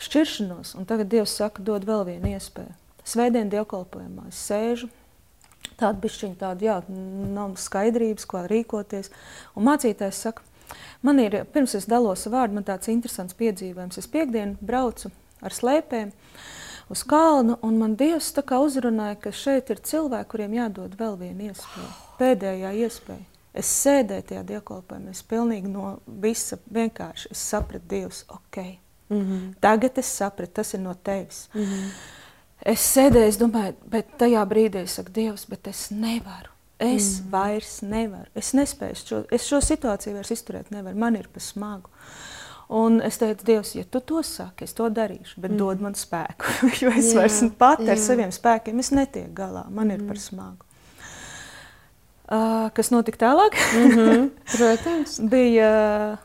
šķiršanos. 0.02 0.74
Un 0.78 0.88
tagad 0.88 1.10
Dievs 1.12 1.36
saka, 1.38 1.62
dod 1.62 1.86
vēl 1.88 2.04
vienu 2.08 2.34
iespēju. 2.34 2.74
Svētdien 3.04 3.50
dievkalpojumā 3.52 4.30
es 4.30 4.40
sēžu. 4.48 4.88
Tāda 5.74 5.98
bišķiņa 6.00 6.36
tāda, 6.40 6.64
jā, 6.64 6.76
nav 7.34 7.56
skaidrības, 7.60 8.26
kā 8.30 8.44
rīkoties. 8.48 9.10
Un 9.56 9.66
mācītājs 9.68 10.20
saka, 10.26 10.44
man 11.04 11.20
ir, 11.22 11.40
pirms 11.52 11.74
es 11.78 11.88
dalos 11.90 12.26
vārdu, 12.30 12.58
man 12.58 12.66
tāds 12.68 12.90
interesants 12.92 13.36
piedzīvojums. 13.38 13.98
Es 14.00 14.10
piekdienu 14.10 14.56
braucu 14.60 15.10
ar 15.44 15.56
slēpēm 15.56 16.12
uz 16.92 17.02
kalnu, 17.08 17.58
un 17.64 17.80
man 17.80 17.96
Dievs 18.00 18.30
tā 18.36 18.44
kā 18.46 18.60
uzrunāja, 18.62 19.18
ka 19.26 19.34
šeit 19.34 19.72
ir 19.72 19.82
cilvēki, 19.84 20.30
kuriem 20.30 20.56
jādod 20.60 20.96
vēl 21.00 21.18
viena 21.20 21.50
iespēja, 21.50 21.90
pēdējā 22.20 22.72
iespēja. 22.84 23.24
Es 23.54 23.70
sēdēju 23.84 24.28
tajā 24.30 24.46
dievkalpojumā, 24.48 25.12
es 25.14 25.22
pilnīgi 25.30 25.70
no 25.70 25.98
visa 26.06 26.58
vienkārši 26.74 27.30
es 27.30 27.44
sapratu 27.52 27.86
Dievs, 27.92 28.24
ok, 28.26 28.64
mm 29.08 29.20
-hmm. 29.20 29.54
tagad 29.60 29.98
es 29.98 30.16
sapratu, 30.16 30.52
tas 30.52 30.74
ir 30.74 30.80
no 30.80 30.94
tevis. 30.94 31.48
Mm 31.54 31.62
-hmm. 31.62 31.90
Es 32.64 32.96
sēdēju, 32.96 33.28
es 33.28 33.38
domāju, 33.38 33.74
bet 33.86 34.06
tajā 34.18 34.44
brīdī 34.48 34.84
es 34.84 34.94
saku, 34.96 35.12
Dievs, 35.12 35.46
bet 35.46 35.66
es 35.66 35.90
nevaru. 35.90 36.54
Es 36.78 37.20
mm. 37.20 37.30
vairs 37.30 37.82
nevaru. 37.82 38.30
Es 38.34 38.52
nespēju 38.56 38.94
šo, 38.94 39.24
es 39.30 39.46
šo 39.46 39.60
situāciju 39.62 40.14
vairs 40.14 40.30
izturēt. 40.30 40.70
Nevaru. 40.74 40.98
Man 40.98 41.16
ir 41.16 41.28
pa 41.32 41.40
smagu. 41.40 41.90
Un 42.74 43.00
es 43.04 43.18
teicu, 43.20 43.44
Dievs, 43.44 43.74
ja 43.76 43.84
tu 43.84 44.00
to 44.00 44.22
saki, 44.24 44.64
es 44.64 44.72
to 44.74 44.88
darīšu, 44.88 45.36
bet 45.36 45.52
mm. 45.52 45.58
dod 45.60 45.82
man 45.84 45.94
spēku. 45.98 46.54
jo 46.80 46.92
es 46.96 47.12
jā, 47.12 47.18
vairs 47.20 47.42
pati 47.58 47.90
ar 47.92 48.00
saviem 48.00 48.32
spēkiem 48.32 48.80
netieku 48.80 49.34
galā. 49.36 49.66
Man 49.70 49.92
ir 49.92 50.00
mm. 50.00 50.08
par 50.08 50.22
smagu. 50.22 50.70
Uh, 52.24 52.70
kas 52.72 52.88
notika 52.90 53.26
tālāk? 53.26 53.52
mm 53.76 53.90
-hmm, 53.90 54.28
protams. 54.56 55.20
Bija 55.20 55.68
uh, 56.12 56.18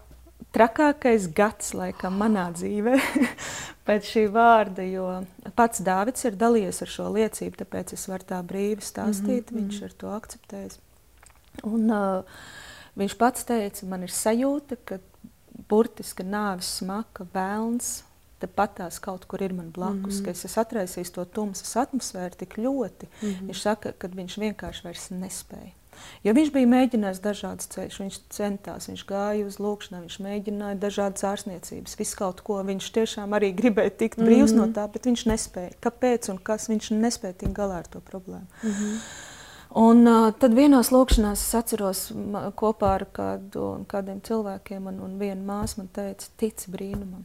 trakākais 0.56 1.28
gads 1.36 1.74
laikam 1.78 2.18
manā 2.20 2.50
dzīvē 2.56 2.96
pēc 3.88 4.10
šī 4.14 4.26
vārda, 4.34 4.86
jo 4.86 5.08
pats 5.58 5.84
Dāvids 5.86 6.26
ir 6.26 6.38
dalījies 6.40 6.82
ar 6.86 6.94
šo 6.96 7.10
liecību, 7.16 7.62
tāpēc 7.64 7.94
es 7.98 8.08
varu 8.10 8.28
tā 8.32 8.42
brīvi 8.46 8.86
stāstīt, 8.86 9.52
mm 9.52 9.58
-hmm. 9.58 9.62
viņš 9.62 9.82
ir 9.88 9.96
to 9.98 10.12
akceptējis. 10.16 10.80
Un, 11.64 11.90
uh, 11.92 12.24
viņš 12.96 13.18
pats 13.18 13.46
teica, 13.46 13.86
man 13.86 14.04
ir 14.04 14.14
sajūta, 14.14 14.78
ka 14.86 15.00
burtiski 15.70 16.24
nāves 16.24 16.70
smaka 16.80 17.28
vēlns 17.34 18.04
tepatās 18.40 19.00
kaut 19.04 19.26
kur 19.28 19.42
ir 19.44 19.54
man 19.54 19.72
blakus, 19.72 20.20
mm 20.20 20.20
-hmm. 20.20 20.26
ka 20.26 20.32
es 20.32 20.46
esmu 20.46 20.62
atraisījis 20.62 21.12
to 21.12 21.26
tumsas 21.26 21.76
atmosfēru 21.76 22.36
tik 22.38 22.58
ļoti. 22.58 23.08
Mm 23.22 23.30
-hmm. 23.30 23.48
Viņš 23.48 23.62
saka, 23.62 23.92
ka 23.92 24.08
viņš 24.08 24.38
vienkārši 24.38 24.84
vairs 24.84 25.10
nespēja. 25.10 25.79
Jo 26.24 26.34
viņš 26.36 26.52
bija 26.54 26.70
mēģinājis 26.74 27.22
dažādas 27.24 27.70
ceļus, 27.74 28.00
viņš 28.04 28.20
centās, 28.36 28.90
viņš 28.92 29.06
gāja 29.10 29.48
uz 29.48 29.58
lūkšanām, 29.64 30.06
viņš 30.08 30.18
mēģināja 30.26 30.80
dažādas 30.82 31.26
ārstniecības, 31.32 31.98
visu 32.00 32.20
kaut 32.20 32.44
ko. 32.46 32.60
Viņš 32.68 32.92
tiešām 33.00 33.36
arī 33.38 33.52
gribēja 33.56 33.96
tikt 34.04 34.20
brīvs 34.20 34.54
mm 34.54 34.60
-hmm. 34.60 34.70
no 34.70 34.76
tā, 34.76 34.88
bet 34.92 35.06
viņš 35.10 35.26
nespēja. 35.32 35.76
Kāpēc 35.82 36.32
un 36.34 36.38
kas 36.38 36.70
viņš 36.70 36.92
nespēja 36.92 37.34
tikt 37.44 37.54
galā 37.58 37.84
ar 37.84 37.88
to 37.88 38.00
problēmu? 38.00 38.48
Mm 38.64 38.72
-hmm. 38.72 39.02
Un 39.70 40.08
uh, 40.08 40.32
tad 40.34 40.56
vienās 40.58 40.90
lūkšanās 40.90 41.44
es 41.46 41.56
atceros 41.56 42.00
kopā 42.58 42.96
ar 42.98 43.06
kādu, 43.14 43.86
kādiem 43.88 44.22
cilvēkiem, 44.26 44.88
un, 44.90 45.00
un 45.06 45.20
viena 45.20 45.42
māsa 45.46 45.78
man 45.78 45.88
teica, 45.94 46.26
tic 46.38 46.66
brīnumam. 46.68 47.24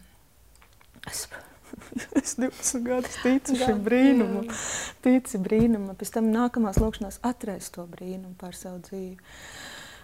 Es 1.09 1.29
es 2.21 2.37
20 2.41 2.85
gadus 2.87 3.21
ticu 3.23 3.57
šim 3.61 3.81
brīnumam, 3.85 4.51
tici 5.05 5.41
brīnumam, 5.43 5.95
pēc 5.99 6.17
tam 6.17 6.33
nākamās 6.35 6.81
lūkšanās 6.83 7.23
atrast 7.27 7.77
to 7.77 7.87
brīnumu 7.91 8.37
par 8.41 8.57
savu 8.59 8.83
dzīvi. 8.87 9.17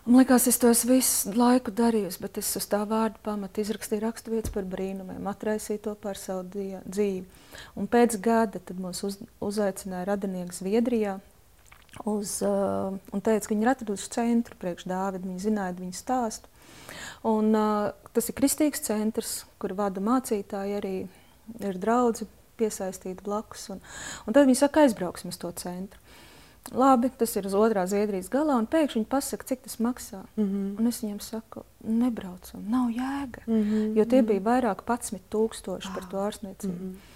Man 0.06 0.22
liekas, 0.22 0.46
es 0.48 0.56
to 0.56 0.70
visu 0.88 1.32
laiku 1.36 1.72
darīju, 1.76 2.08
bet 2.22 2.38
es 2.40 2.48
uz 2.56 2.64
tā 2.72 2.80
vārdu 2.88 3.20
pamatu 3.22 3.60
izrakstīju 3.60 4.00
raksturvietas 4.06 4.54
par 4.54 4.64
brīnumiem, 4.64 5.26
atraisīju 5.28 5.82
to 5.84 5.92
par 6.00 6.16
savu 6.16 6.46
dzīvi. 6.48 7.26
Un 7.76 7.90
pēc 7.90 8.16
gada 8.24 8.62
mūs 8.80 9.04
uz, 9.04 9.18
uzaicināja 9.44 10.08
radinieki 10.08 10.56
Zviedrijā 10.56 11.18
uz, 12.08 12.38
uh, 12.40 12.96
un 13.12 13.20
teica, 13.20 13.44
ka 13.44 13.54
viņi 13.54 13.66
ir 13.66 13.72
atraduši 13.74 14.12
centru 14.16 14.56
priekš 14.60 14.88
Dāvidu, 14.88 15.28
viņi 15.28 15.44
zināja 15.44 15.76
viņu 15.76 15.96
stāstu. 15.98 16.48
Un, 17.26 17.52
uh, 17.52 17.90
tas 18.16 18.30
ir 18.30 18.38
kristīgs 18.40 18.86
centrs, 18.86 19.42
kur 19.60 19.76
vada 19.76 20.00
mācītāji 20.00 20.78
arī 20.80 20.94
ir 21.60 21.78
draugi 21.80 22.28
piesaistīti 22.60 23.24
blakus. 23.24 23.68
Un, 23.74 23.82
un 24.26 24.36
tad 24.36 24.48
viņi 24.48 24.60
saka, 24.62 24.84
aizbrauksim 24.86 25.32
uz 25.32 25.40
to 25.40 25.52
centru. 25.56 26.00
Labi, 26.76 27.08
tas 27.18 27.32
ir 27.40 27.46
uz 27.48 27.54
otrā 27.56 27.86
Zviedrijas 27.88 28.28
galā, 28.30 28.54
un 28.60 28.66
pēkšņi 28.70 29.00
viņi 29.00 29.08
pasaka, 29.10 29.46
cik 29.48 29.62
tas 29.64 29.78
maksā. 29.82 30.20
Mm 30.36 30.44
-hmm. 30.44 30.66
Un 30.78 30.86
es 30.86 31.00
viņiem 31.02 31.20
saku, 31.24 31.64
nebraucam, 31.80 32.66
nav 32.68 32.90
jēga. 32.90 33.42
Mm 33.46 33.62
-hmm. 33.62 33.96
Jo 33.96 34.04
tie 34.04 34.22
bija 34.22 34.40
vairāk, 34.40 34.84
11 34.86 35.18
tūkstoši 35.30 35.94
par 35.94 36.04
to 36.10 36.16
ārstniecību. 36.16 36.80
Mm 36.80 36.92
-hmm. 36.92 37.10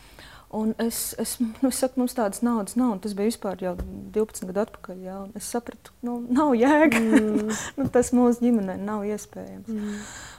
Un 0.55 0.75
es, 0.79 1.15
es, 1.19 1.39
nu, 1.41 1.69
es 1.69 1.79
saku, 1.79 2.01
mums 2.01 2.15
tādas 2.15 2.43
naudas 2.43 2.77
nav. 2.77 3.01
Tas 3.01 3.15
bija 3.15 3.27
vispār 3.27 3.63
jau 3.63 3.77
12 4.15 4.47
gadu 4.47 4.61
atpakaļ. 4.61 5.01
Jā, 5.03 5.17
es 5.35 5.49
sapratu, 5.51 5.91
nu, 6.07 6.21
nav 6.31 6.55
jēga. 6.55 7.01
Mm. 7.01 7.51
nu, 7.77 7.89
tas 7.89 8.13
mūsu 8.13 8.45
ģimenē 8.45 8.77
nav 8.77 9.03
iespējams. 9.03 9.67
Mm. 9.67 9.97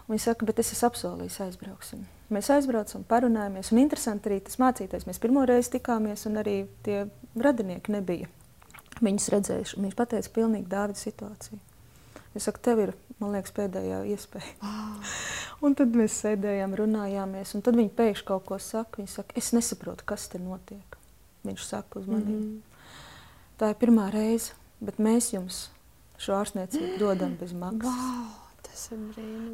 Viņa 0.07 0.19
saka, 0.19 0.45
bet 0.45 0.59
es 0.59 0.71
esmu 0.71 0.87
apsolījis, 0.87 1.41
aizbrauksim. 1.47 2.05
Mēs 2.33 2.49
aizbraucam, 2.49 3.03
parunājamies. 3.05 3.69
Un 3.73 3.83
interesanti 3.83 4.31
arī 4.31 4.39
tas 4.45 4.57
mācīties. 4.61 5.05
Mēs 5.05 5.21
pirmo 5.21 5.43
reizi 5.45 5.75
tikāmies, 5.75 6.25
un 6.25 6.41
arī 6.41 6.55
tie 6.85 7.03
radinieki 7.37 7.93
nebija. 7.93 8.29
Viņus 9.05 9.29
redzējuši. 9.33 9.79
Viņš 9.83 9.97
pateica, 9.99 10.31
pilnīgi 10.33 10.69
dāvida 10.71 11.01
situāciju. 11.01 11.59
Es 12.35 12.47
saku, 12.47 12.61
tev 12.65 12.81
ir, 12.83 12.93
man 13.21 13.35
liekas, 13.35 13.53
pēdējā 13.55 14.01
iespēja. 14.15 14.55
Oh. 14.65 15.17
Un 15.65 15.75
tad 15.77 15.93
mēs 15.95 16.17
sēdējām, 16.23 16.73
runājāmies, 16.77 17.53
un 17.55 17.63
tad 17.65 17.77
viņi 17.79 17.93
pēkšņi 17.95 18.25
kaut 18.27 18.43
ko 18.49 18.57
saka. 18.61 18.99
Viņi 18.99 19.13
saka, 19.13 19.37
es 19.39 19.53
nesaprotu, 19.55 20.03
kas 20.05 20.27
te 20.29 20.41
notiek. 20.41 20.97
Viņš 21.47 21.63
saka 21.63 22.01
uz 22.01 22.09
mani. 22.11 22.25
Mm 22.25 22.41
-hmm. 22.41 22.89
Tā 23.57 23.69
ir 23.71 23.79
pirmā 23.79 24.09
reize, 24.11 24.51
bet 24.83 24.99
mēs 24.99 25.31
jums 25.33 25.69
šo 26.17 26.35
ārstniecību 26.35 26.99
dodam 26.99 27.37
bez 27.39 27.53
maksas. 27.53 27.87
Wow. 27.87 28.44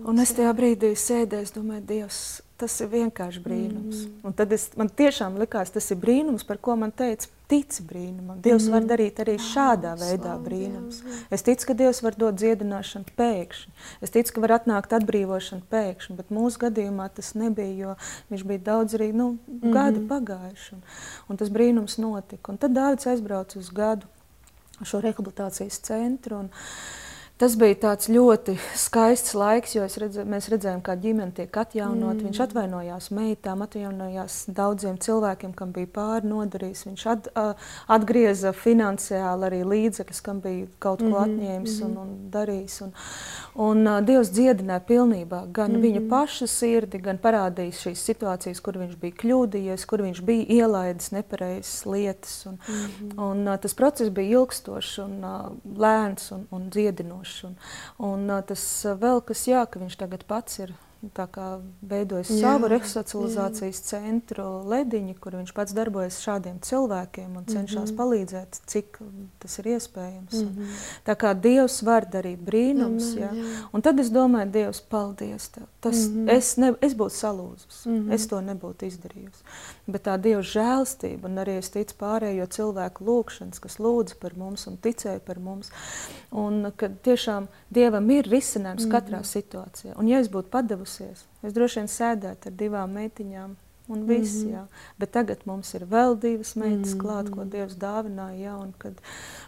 Un 0.09 0.21
es 0.21 0.31
tajā 0.37 0.51
brīdī 0.57 0.93
sēdēju, 0.97 1.53
domāju, 1.55 1.83
Dievs, 1.89 2.21
tas 2.61 2.75
ir 2.83 2.89
vienkārši 2.91 3.41
brīnums. 3.41 4.05
Mm. 4.05 4.15
Un 4.27 4.35
tad 4.37 4.53
es, 4.55 4.67
man 4.77 4.89
tiešām 4.89 5.37
likās, 5.41 5.71
tas 5.73 5.87
ir 5.93 5.99
brīnums, 6.01 6.45
par 6.47 6.59
ko 6.61 6.75
man 6.79 6.93
teica, 6.93 7.29
tici 7.51 7.83
brīnumam. 7.87 8.39
Dievs 8.43 8.67
mm. 8.67 8.75
var 8.75 8.87
darīt 8.91 9.21
arī 9.23 9.35
šādā 9.41 9.95
oh, 9.95 10.01
veidā 10.01 10.35
brīnums. 10.41 11.01
Dievs. 11.03 11.23
Es 11.37 11.45
ticu, 11.47 11.67
ka 11.69 11.75
Dievs 11.81 12.01
var 12.05 12.17
dot 12.21 12.37
dziedināšanu 12.41 13.15
pēkšņi. 13.17 13.73
Es 14.05 14.13
ticu, 14.13 14.35
ka 14.35 14.45
var 14.45 14.55
atnākt 14.59 14.95
atbrīvošana 14.97 15.67
pēkšņi, 15.73 16.17
bet 16.21 16.33
mūsu 16.33 16.63
gadījumā 16.65 17.09
tas 17.17 17.33
nebija, 17.37 17.75
jo 17.77 17.97
viņš 18.33 18.47
bija 18.53 18.65
daudz 18.71 18.97
arī 18.99 19.11
nu, 19.15 19.35
mm. 19.49 19.75
gadi 19.75 20.05
pagājuši. 20.09 20.73
Un, 20.77 20.83
un 21.29 21.41
tas 21.41 21.53
brīnums 21.53 21.97
notika. 22.01 22.53
Un 22.53 22.61
tad 22.61 22.77
Dāvids 22.77 23.09
aizbrauca 23.09 23.59
uz 23.61 23.69
gadu 23.73 24.09
šo 24.85 25.01
rehabilitācijas 25.03 25.81
centru. 25.85 26.45
Un, 26.45 26.53
Tas 27.41 27.55
bija 27.57 27.95
ļoti 28.13 28.53
skaists 28.77 29.33
laiks, 29.33 29.71
jo 29.73 29.87
redzē, 30.03 30.21
mēs 30.29 30.45
redzējām, 30.51 30.81
kā 30.85 30.93
ģimene 31.01 31.33
tiek 31.33 31.55
atjaunot. 31.57 32.19
Mm. 32.19 32.27
Viņš 32.27 32.39
atvainojās 32.43 33.07
meitām, 33.17 33.63
atvainojās 33.65 34.35
daudziem 34.53 34.99
cilvēkiem, 35.01 35.55
kam 35.57 35.71
bija 35.73 35.89
pāri 35.89 36.29
nodarījis. 36.29 36.83
Viņš 36.85 37.05
at, 37.09 37.29
atgrieza 37.89 38.51
finansiāli 38.53 39.47
arī 39.47 39.61
līdzekļus, 39.71 40.19
kam 40.21 40.43
bija 40.43 40.67
kaut 40.77 41.01
ko 41.01 41.07
mm 41.07 41.15
-hmm. 41.15 41.31
atņēmis 41.31 41.79
un, 41.87 41.95
un 42.03 42.11
darījis. 42.35 42.75
Un, 42.85 42.93
un 43.69 43.81
uh, 43.87 43.97
Dievs 44.05 44.29
dziedināja 44.37 44.85
pilnībā 44.85 45.41
gan 45.49 45.71
mm 45.71 45.75
-hmm. 45.77 45.81
viņa 45.81 46.05
paša 46.13 46.47
sirdi, 46.47 47.01
gan 47.01 47.17
parādījis 47.17 47.81
šīs 47.87 48.05
situācijas, 48.11 48.61
kur 48.61 48.77
viņš 48.77 48.93
bija 49.01 49.17
kļūdījies, 49.23 49.87
kur 49.89 50.05
viņš 50.05 50.21
bija 50.21 50.45
ielaidis 50.61 51.09
nepareizas 51.11 51.85
lietas. 51.85 52.45
Un, 52.45 52.59
mm 52.67 52.85
-hmm. 52.85 53.19
un, 53.31 53.47
uh, 53.47 53.57
tas 53.57 53.73
process 53.73 54.13
bija 54.13 54.37
ilgstošs 54.37 54.97
un 54.97 55.23
uh, 55.25 55.51
lēns 55.77 56.31
un, 56.37 56.45
un 56.51 56.69
dziedinošs 56.69 57.30
foršs. 57.31 57.43
Un, 57.43 57.57
un 57.97 58.43
tas 58.47 58.85
vēl 58.99 59.21
kas, 59.25 59.47
jā, 59.47 59.65
ka 59.65 59.79
viņš 59.79 59.97
tagad 59.99 60.25
pats 60.27 60.59
ir 60.59 60.73
veidojis 61.81 62.29
jā, 62.29 62.41
savu 62.43 62.67
resocializācijas 62.69 63.79
jā. 63.79 63.85
centru 63.87 64.45
Lediņu, 64.69 65.15
kur 65.19 65.35
viņš 65.39 65.53
pats 65.57 65.73
darbojas 65.73 66.19
šādiem 66.21 66.59
cilvēkiem 66.61 67.37
un 67.37 67.45
cenšas 67.45 67.89
mm 67.89 67.91
-hmm. 67.91 67.97
palīdzēt, 67.97 68.59
cik 68.69 68.99
tas 69.39 69.59
ir 69.59 69.65
iespējams. 69.65 70.33
Mm 70.33 70.47
-hmm. 70.47 70.67
Tā 71.05 71.15
kā 71.15 71.33
Dievs 71.33 71.81
var 71.83 72.05
darīt 72.05 72.37
brīnums, 72.37 73.11
Amen, 73.11 73.23
jā. 73.23 73.31
Jā. 73.33 73.67
un 73.73 73.81
tad 73.81 73.99
es 73.99 74.11
domāju, 74.11 74.51
Dievs, 74.51 74.81
paldies 74.81 75.49
Tev. 75.49 75.63
Tas, 75.79 75.95
mm 75.95 76.15
-hmm. 76.15 76.37
es, 76.37 76.57
ne, 76.57 76.73
es 76.81 76.93
būtu 76.93 77.15
salūzus, 77.15 77.85
mm 77.85 77.91
-hmm. 77.91 78.13
es 78.13 78.27
to 78.27 78.41
nebūtu 78.41 78.85
izdarījusi. 78.85 79.41
Bet 79.87 80.07
tā 80.07 80.17
Dieva 80.17 80.41
žēlstība 80.41 81.25
un 81.25 81.37
arī 81.37 81.57
es 81.57 81.69
ticu 81.69 81.95
pārējo 81.99 82.45
cilvēku 82.45 83.05
lūgšanas, 83.05 83.59
kas 83.59 83.77
lūdza 83.79 84.15
par 84.19 84.37
mums 84.37 84.67
un 84.67 84.77
ticēja 84.77 85.19
par 85.19 85.39
mums, 85.39 85.71
un 86.31 86.71
ka 86.75 86.89
tiešām 86.89 87.47
Dievam 87.69 88.09
ir 88.11 88.25
risinājums 88.25 88.85
mm 88.85 88.91
-hmm. 88.91 88.95
katrā 88.95 89.23
situācijā. 89.23 89.93
Un 89.97 90.07
ja 90.07 90.19
es 90.19 90.29
būtu 90.29 90.49
padevusi 90.49 90.90
beigusies. 90.99 91.25
Es 91.43 91.53
droši 91.53 91.81
vien 91.81 91.91
sēdētu 91.91 92.49
ar 92.49 92.57
divām 92.57 92.97
meitiņām. 92.97 93.57
Un 93.91 94.05
viss, 94.07 94.37
mm 94.37 94.47
-hmm. 94.47 94.53
jā. 94.53 94.65
Bet 94.97 95.11
tagad 95.11 95.39
mums 95.45 95.73
ir 95.73 95.81
vēl 95.81 96.15
divas 96.15 96.55
meitas, 96.55 96.93
mm 96.93 96.99
-hmm. 96.99 97.01
klāt, 97.01 97.29
ko 97.29 97.43
Dievs 97.43 97.75
dāvināja. 97.75 98.37
Jā, 98.39 98.53
un 98.61 98.73
kad, 98.77 98.93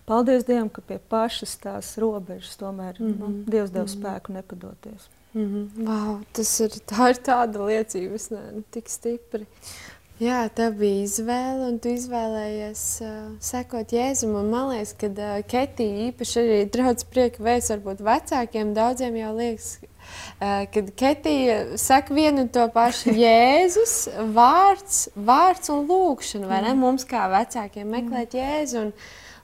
paldies 0.06 0.44
Dievam, 0.44 0.70
ka 0.70 0.82
pie 0.82 1.00
pašas 1.10 1.56
tās 1.58 1.98
robežas 1.98 2.58
tomēr 2.58 3.00
mm 3.00 3.08
-hmm. 3.08 3.20
nu, 3.20 3.28
mhm. 3.28 3.50
Dievs 3.50 3.72
deva 3.72 3.86
mm 3.86 3.90
-hmm. 3.90 4.02
spēku 4.02 4.34
nepadoties. 4.34 5.10
Mm 5.34 5.42
-hmm. 5.42 5.86
wow, 5.86 6.24
tas 6.32 6.60
ir, 6.60 6.70
tā 6.70 7.10
ir 7.10 7.16
tāda 7.16 7.58
liecība, 7.66 8.16
es 8.16 8.30
neesmu 8.30 8.64
tik 8.72 8.90
stipri. 8.90 9.46
Jā, 10.22 10.50
tā 10.50 10.70
bija 10.78 11.04
izvēle, 11.04 11.68
un 11.72 11.80
tu 11.80 11.90
izvēlējies 11.90 13.02
uh, 13.02 13.32
sekot 13.40 13.92
Jēzumam. 13.92 14.50
Man 14.54 14.70
liekas, 14.70 14.94
ka 14.94 15.08
uh, 15.08 15.42
Ketija 15.48 16.12
īpaši 16.12 16.40
arī 16.40 16.60
draudz 16.70 17.04
prieka 17.04 17.44
vēsts 17.44 17.74
varbūt 17.74 18.04
vecākiem. 18.06 18.74
Daudziem 18.74 19.16
jau 19.16 19.32
liekas, 19.36 19.80
kad 20.40 20.94
Ketija 21.00 21.78
saka 21.80 22.14
vienu 22.14 22.46
un 22.46 22.54
to 22.54 22.68
pašu 22.74 23.16
Jēzus, 23.24 23.98
vārds, 24.36 25.08
vārds 25.16 25.74
un 25.74 25.86
lūkšana, 25.90 26.50
vai 26.50 26.64
ne? 26.66 26.74
Mm. 26.74 26.82
Mums 26.84 27.08
kā 27.10 27.28
vecākiem 27.32 27.92
meklēt 27.98 28.38
Jēzu. 28.38 28.88
Un, 28.88 28.96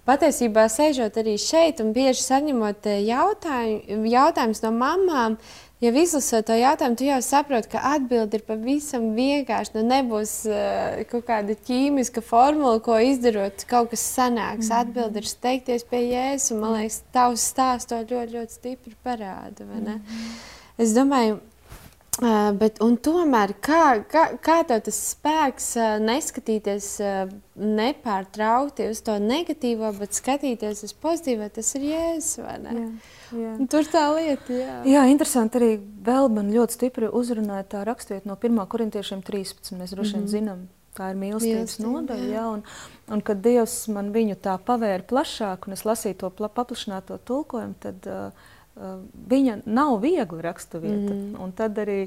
patiesībā 0.10 0.66
sēžot 0.72 1.20
arī 1.22 1.36
šeit 1.42 1.82
un 1.84 1.94
bieži 1.94 2.24
saņemot 2.26 2.88
eh, 2.90 3.02
jautājumu, 3.10 4.10
jautājumus 4.10 4.64
no 4.66 4.72
mamām, 4.76 5.38
jau 5.84 5.92
izlasot 6.02 6.48
to 6.48 6.56
jautājumu, 6.60 6.98
tu 7.00 7.08
jau 7.08 7.20
saproti, 7.24 7.72
ka 7.72 7.84
atbilde 7.96 8.40
ir 8.40 8.46
pavisam 8.48 9.12
vienkārša. 9.18 9.76
Nu, 9.78 9.86
nebūs 9.90 10.34
uh, 10.52 11.04
kaut 11.12 11.28
kāda 11.30 11.58
ķīmiska 11.68 12.24
formula, 12.26 12.82
ko 12.84 12.98
izdarot, 13.04 13.64
kaut 13.70 13.94
kas 13.94 14.04
sanāks. 14.18 14.70
Mm. 14.70 14.80
Atbilde 14.82 15.24
ir 15.24 15.30
steigties 15.30 15.88
pie 15.88 16.06
jēzus, 16.10 16.54
un 16.56 16.66
man 16.66 16.76
liekas, 16.80 17.04
tavs 17.16 17.48
stāsts 17.54 17.92
to 17.92 18.02
ļoti, 18.04 18.36
ļoti 18.36 18.60
stipri 18.60 18.98
parāda. 19.06 19.68
Mm. 19.70 20.20
Es 20.80 20.96
domāju, 20.98 21.40
Uh, 22.20 22.50
bet, 22.60 22.82
tomēr, 23.06 23.54
kā, 23.64 24.02
kā, 24.12 24.26
kā 24.44 24.58
tev 24.68 24.82
tas 24.84 24.98
spēks 25.14 25.70
uh, 25.80 25.94
neskatīties 26.04 26.88
uh, 27.00 27.30
nepārtraukti 27.56 28.90
uz 28.92 29.00
to 29.08 29.16
negatīvo, 29.24 29.94
bet 29.96 30.18
skatīties 30.18 30.84
uz 30.84 30.92
pozitīvo, 31.00 31.48
tas 31.56 31.70
ir 31.80 31.86
jēzus? 31.94 32.34
Jā. 33.36 33.54
Un 33.60 33.70
tur 33.70 33.88
tā 33.90 34.04
lieta, 34.16 34.54
jā. 34.54 34.76
Jā, 34.90 35.06
interesanti 35.12 35.60
arī 35.60 35.70
vēl 36.06 36.30
man 36.34 36.52
ļoti 36.54 36.78
stipri 36.78 37.10
uzrunāja 37.22 37.68
tā 37.76 37.84
rakstiet 37.88 38.28
no 38.30 38.38
1. 38.40 38.60
korintiešiem 38.72 39.24
13. 39.26 39.74
Mēs 39.78 39.96
droši 39.96 40.14
vien 40.14 40.22
mm 40.22 40.26
-hmm. 40.26 40.34
zinām, 40.34 40.68
tā 40.98 41.12
ir 41.12 41.20
mīlestības 41.24 41.80
nodaļa, 41.80 42.26
jā. 42.26 42.34
Jā, 42.34 42.46
un, 42.54 42.64
un 43.08 43.22
kad 43.22 43.42
Dievs 43.42 43.88
man 43.88 44.14
viņu 44.14 44.36
tā 44.36 44.58
pavēra 44.58 45.04
plašāk, 45.04 45.68
un 45.68 45.74
es 45.74 45.86
lasīju 45.86 46.18
to 46.18 46.30
paplašināto 46.30 47.18
tulkojumu, 47.18 47.76
tad 47.80 48.08
uh, 48.08 48.32
viņa 49.30 49.56
nav 49.66 49.98
viegli 50.04 50.44
raksturvieta. 50.44 51.14
Mm. 51.14 51.34
Un 51.42 51.52
tad 51.56 51.78
arī 51.82 51.98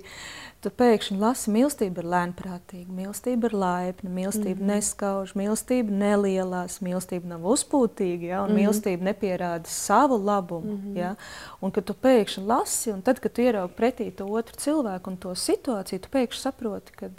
tu 0.64 0.70
pēkšņi 0.72 1.18
lasi, 1.20 1.50
mīlestība 1.52 2.02
ir 2.02 2.08
lēnprātīga, 2.12 2.94
mīlestība 2.96 3.50
ir 3.50 3.56
laipna, 3.58 4.12
mīlestība 4.12 4.56
mm. 4.56 4.70
neskauž, 4.70 5.34
mīlestība 5.38 5.92
nelielās, 6.02 6.78
mīlestība 6.84 7.34
nav 7.34 7.44
uzpūtīga, 7.52 8.30
ja, 8.30 8.40
un 8.46 8.54
mm. 8.54 8.60
mīlestība 8.62 9.08
nepierāda 9.10 9.72
savu 9.72 10.20
labumu. 10.22 10.78
Mm. 10.78 10.96
Ja, 11.00 11.12
un 11.60 11.74
kad 11.74 11.88
tu 11.90 11.96
pēkšņi 11.98 12.46
lasi, 12.48 12.94
un 12.94 13.04
tad, 13.04 13.20
kad 13.22 13.36
tu 13.36 13.44
ieraugi 13.44 13.76
pretī 13.78 14.08
to 14.16 14.30
otru 14.30 14.58
cilvēku 14.64 15.12
un 15.12 15.20
to 15.20 15.36
situāciju, 15.36 16.04
tu 16.04 16.12
pēkšņi 16.16 16.44
saproti, 16.46 16.96
ka 16.96 17.12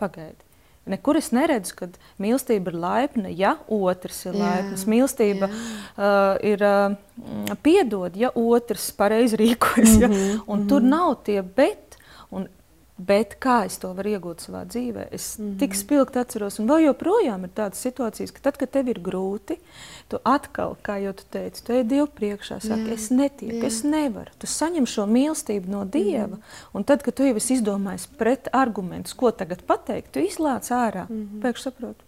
pagaidi. 0.00 0.53
Nekur 0.84 1.16
es 1.16 1.30
neredzu, 1.32 1.76
ka 1.78 1.86
mīlestība 2.20 2.72
ir 2.72 2.76
laipna, 2.76 3.30
ja 3.32 3.54
otrs 3.72 4.18
ir 4.26 4.36
laipns. 4.36 4.84
Mīlestība 4.90 5.48
jā. 5.48 5.60
uh, 5.96 6.34
ir 6.44 6.64
uh, 6.66 7.56
piedod, 7.64 8.16
ja 8.20 8.28
otrs 8.36 8.90
pareizi 8.98 9.38
rīkojas. 9.40 9.94
Ja? 10.02 10.08
Mm 10.08 10.14
-hmm, 10.14 10.42
un 10.46 10.58
mm 10.58 10.64
-hmm. 10.64 10.68
tur 10.68 10.82
nav 10.82 11.16
tie 11.24 11.42
bet. 11.42 11.96
Un 12.30 12.48
Bet 13.06 13.36
kā 13.42 13.64
es 13.66 13.76
to 13.82 13.90
varu 13.96 14.14
iegūt 14.14 14.44
savā 14.46 14.62
dzīvē? 14.70 15.06
Es 15.12 15.38
mm 15.38 15.44
-hmm. 15.44 15.58
tik 15.58 15.74
spilgti 15.74 16.18
atceros, 16.18 16.58
un 16.58 16.68
vēl 16.68 16.84
joprojām 16.86 17.44
ir 17.44 17.50
tādas 17.54 17.82
situācijas, 17.86 18.32
ka 18.32 18.40
tad, 18.42 18.56
kad 18.56 18.70
tev 18.70 18.88
ir 18.88 19.00
grūti, 19.00 19.56
tu 20.08 20.18
atkal, 20.24 20.76
kā 20.82 20.96
jau 21.02 21.12
tu 21.12 21.24
teici, 21.30 21.64
tu 21.64 21.72
ej 21.72 21.84
Dievu 21.84 22.06
priekšā, 22.06 22.60
saki, 22.60 22.92
es 22.94 23.10
netieku, 23.10 23.60
jā. 23.60 23.66
es 23.66 23.82
nevaru. 23.82 24.30
Tu 24.38 24.46
saņem 24.46 24.86
šo 24.86 25.06
mīlestību 25.06 25.68
no 25.68 25.84
Dieva, 25.84 26.26
mm 26.26 26.32
-hmm. 26.32 26.72
un 26.72 26.84
tad, 26.84 27.02
kad 27.02 27.14
tu 27.14 27.22
jau 27.22 27.36
esi 27.36 27.54
izdomājis 27.54 28.08
pret 28.18 28.48
argumentus, 28.52 29.14
ko 29.14 29.30
tagad 29.30 29.62
pateikt, 29.62 30.12
tu 30.12 30.20
izlāc 30.20 30.70
ārā. 30.70 31.06
Mm 31.08 31.28
-hmm. 31.28 31.42
Pēkšņi 31.42 31.62
saproti. 31.62 32.03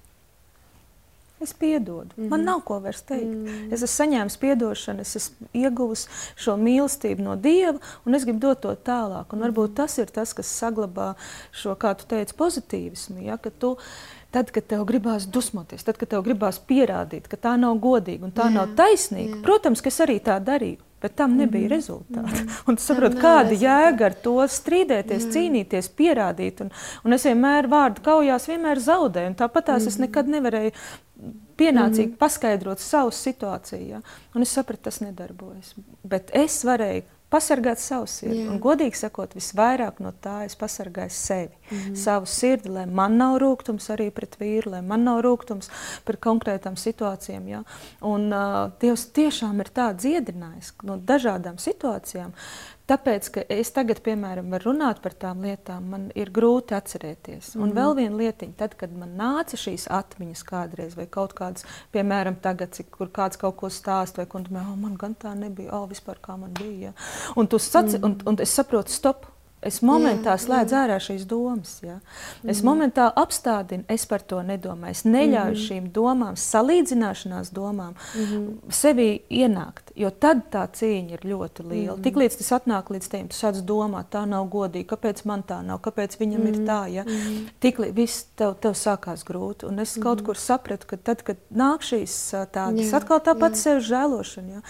Es 1.41 1.55
piedodu. 1.55 2.09
Mm 2.17 2.25
-hmm. 2.25 2.29
Man 2.29 2.41
mhm. 2.41 2.47
nav 2.47 2.61
ko 2.65 2.81
vairs 2.81 3.03
teikt. 3.03 3.27
Mm 3.27 3.47
-hmm. 3.47 3.73
Es 3.73 3.83
esmu 3.83 4.05
saņēmis 4.05 4.53
atdošanu, 4.53 5.01
es 5.01 5.17
esmu 5.17 5.47
ieguvis 5.53 6.09
šo 6.37 6.57
mīlestību 6.57 7.21
no 7.23 7.37
Dieva, 7.37 7.79
un 8.05 8.15
es 8.15 8.25
gribu 8.25 8.39
dot 8.39 8.61
to 8.61 8.75
tālāk. 8.75 9.25
Un 9.33 9.41
varbūt 9.41 9.75
tas 9.75 9.99
ir 9.99 10.07
tas, 10.07 10.33
kas 10.33 10.63
saglabā 10.63 11.15
šo, 11.53 11.75
kā 11.75 11.95
tu 11.95 12.05
teici, 12.07 12.35
pozitīvismu. 12.35 13.23
Ja? 13.23 13.37
Ka 13.37 13.51
tu, 13.51 13.77
tad, 14.31 14.51
kad 14.51 14.67
tev 14.67 14.85
gribās 14.85 15.27
dusmoties, 15.27 15.85
tad, 15.85 15.97
kad 15.97 16.09
tev 16.09 16.23
gribās 16.23 16.61
pierādīt, 16.69 17.29
ka 17.29 17.37
tā 17.37 17.57
nav 17.57 17.77
godīga 17.77 18.25
un 18.25 18.33
tā 18.33 18.49
jā, 18.49 18.55
nav 18.55 18.69
taisnīga, 18.77 19.37
jā. 19.37 19.43
protams, 19.43 19.81
ka 19.81 19.89
es 19.89 20.01
arī 20.01 20.21
tā 20.21 20.41
darīju. 20.41 20.86
Bet 21.03 21.17
tam 21.19 21.35
nebija 21.37 21.69
mm 21.69 21.73
rezultāta. 21.75 22.43
Mm. 22.43 22.53
Un 22.71 22.79
tu 22.79 22.83
saproti, 22.83 23.19
kāda 23.21 23.57
jēga 23.61 24.07
ar 24.09 24.15
to 24.25 24.37
strīdēties, 24.49 25.27
mm 25.27 25.35
cīnīties, 25.35 25.91
pierādīt. 25.99 26.63
Un, 26.65 26.71
un 27.05 27.17
es 27.17 27.27
vienmēr 27.29 27.69
vārdu 27.73 28.05
kaujās 28.07 28.49
vienmēr 28.49 28.81
zaudēju. 28.81 29.35
Tāpat 29.37 29.69
tās 29.73 29.85
mm 29.85 29.93
es 29.93 29.99
nekad 30.07 30.33
nevarēju 30.33 30.73
pienācīgi 31.57 32.13
mm 32.15 32.17
paskaidrot 32.21 32.81
savu 32.81 33.13
situāciju. 33.13 33.91
Ja? 33.91 34.01
Un 34.35 34.47
es 34.47 34.57
sapratu, 34.57 34.87
tas 34.89 35.03
nedarbojas. 35.05 35.75
Bet 36.05 36.33
es 36.37 36.63
varēju 36.65 37.05
pasargāt 37.33 37.81
savu 37.83 38.07
sirdi. 38.11 38.45
Un, 38.47 38.61
godīgi 38.63 38.99
sakot, 39.01 39.35
visvairāk 39.37 39.99
no 40.05 40.13
tā 40.23 40.45
es 40.47 40.57
pasargāju 40.59 41.13
sevi, 41.13 41.66
mm 41.71 41.97
savu 41.97 42.27
sirdi, 42.27 42.69
lai 42.69 42.85
man 42.87 43.17
nav 43.19 43.39
rūkums 43.41 43.89
arī 43.91 44.11
pret 44.15 44.37
vīru, 44.41 44.71
lai 44.75 44.83
man 44.83 45.05
nav 45.05 45.21
rūkums 45.25 45.71
par 46.05 46.17
konkrētām 46.17 46.77
situācijām. 46.77 47.49
Ja? 47.49 47.63
Un 48.05 48.31
uh, 48.33 48.71
Dievs 48.81 49.09
tiešām 49.17 49.61
ir 49.61 49.71
tā 49.75 49.91
dziedinājis 49.97 50.73
no 50.87 50.97
dažādām 50.97 51.59
situācijām. 51.63 52.35
Tāpēc, 52.87 53.29
ka 53.35 53.43
es 53.51 53.73
tagad, 53.75 53.99
piemēram, 54.07 54.53
varu 54.55 54.71
runāt 54.71 55.01
par 55.03 55.15
tām 55.19 55.43
lietām, 55.43 55.89
man 55.91 56.05
ir 56.15 56.31
grūti 56.31 56.77
atcerēties. 56.77 57.57
Un 57.59 57.73
mm. 57.73 57.75
vēl 57.75 57.95
viena 57.99 58.21
lietiņa, 58.21 58.55
tad, 58.61 58.77
kad 58.79 58.93
man 58.95 59.17
nāca 59.19 59.59
šīs 59.59 59.89
atmiņas 59.91 60.45
kādreiz, 60.47 60.95
vai 60.95 61.09
kaut 61.11 61.35
kādas, 61.35 61.67
piemēram, 61.97 62.39
tagad, 62.45 62.77
cik, 62.79 62.93
kur 62.95 63.11
kāds 63.11 63.41
kaut 63.43 63.59
ko 63.59 63.73
stāsta, 63.75 64.23
vai 64.23 64.29
kur 64.31 64.47
oh, 64.47 64.75
man 64.79 64.95
gan 65.01 65.19
tā 65.19 65.35
nebija, 65.35 65.73
oh, 65.75 65.89
vispār 65.91 66.23
kā 66.23 66.39
man 66.39 66.55
bija. 66.55 66.93
Ja. 66.93 67.09
Un, 67.35 67.51
saci, 67.51 67.99
mm. 67.99 68.05
un, 68.07 68.21
un 68.31 68.39
es 68.47 68.55
saprotu, 68.55 68.95
stop! 68.95 69.33
Es 69.67 69.81
momentā 69.85 70.35
jā, 70.35 70.43
slēdzu 70.45 70.75
jā. 70.75 70.83
ārā 70.87 70.97
šīs 71.03 71.25
domas. 71.29 71.77
Ja? 71.85 71.99
Es 72.45 72.61
mm. 72.61 72.67
momentā 72.69 73.07
apstādinu, 73.23 73.85
es 73.93 74.07
par 74.09 74.23
to 74.23 74.41
nedomāju. 74.47 74.95
Es 74.95 75.03
neļauju 75.07 75.57
mm. 75.57 75.63
šīm 75.65 75.89
domām, 75.95 76.39
salīdzināšanās 76.41 77.53
domām, 77.57 77.97
mm. 78.15 78.47
sevi 78.75 79.09
ienākt. 79.29 79.93
Jo 79.99 80.13
tad 80.13 80.47
tā 80.53 80.67
cīņa 80.79 81.19
ir 81.19 81.27
ļoti 81.27 81.67
liela. 81.67 81.97
Mm. 81.97 82.05
Tiklīdz 82.07 82.39
tas 82.41 82.53
atnāk 82.61 82.93
līdz 82.95 83.11
tiem, 83.13 83.29
tu 83.33 83.39
sāc 83.39 83.61
domāt, 83.67 84.11
tā 84.15 84.25
nav 84.29 84.49
godīgi, 84.53 84.89
kāpēc 84.93 85.25
man 85.29 85.45
tā 85.47 85.61
nav, 85.67 85.83
kāpēc 85.85 86.19
viņam 86.21 86.43
mm. 86.43 86.53
ir 86.53 86.63
tā. 86.69 86.81
Ja? 86.93 87.07
Tiklīdz 87.65 87.97
viss 87.97 88.27
tev, 88.39 88.57
tev 88.63 88.77
sākās 88.79 89.27
grūti. 89.27 89.69
Un 89.71 89.83
es 89.83 89.97
mm. 89.97 90.07
kaut 90.07 90.25
kur 90.27 90.41
sapratu, 90.41 90.93
ka 90.93 91.01
tad, 91.11 91.27
kad 91.27 91.41
nāk 91.51 91.87
šīs 91.87 92.17
tādas, 92.55 92.95
atkal 92.97 93.23
tā 93.25 93.37
pati 93.39 93.63
sevi 93.63 93.85
žēlošana. 93.91 94.59
Ja? 94.61 94.67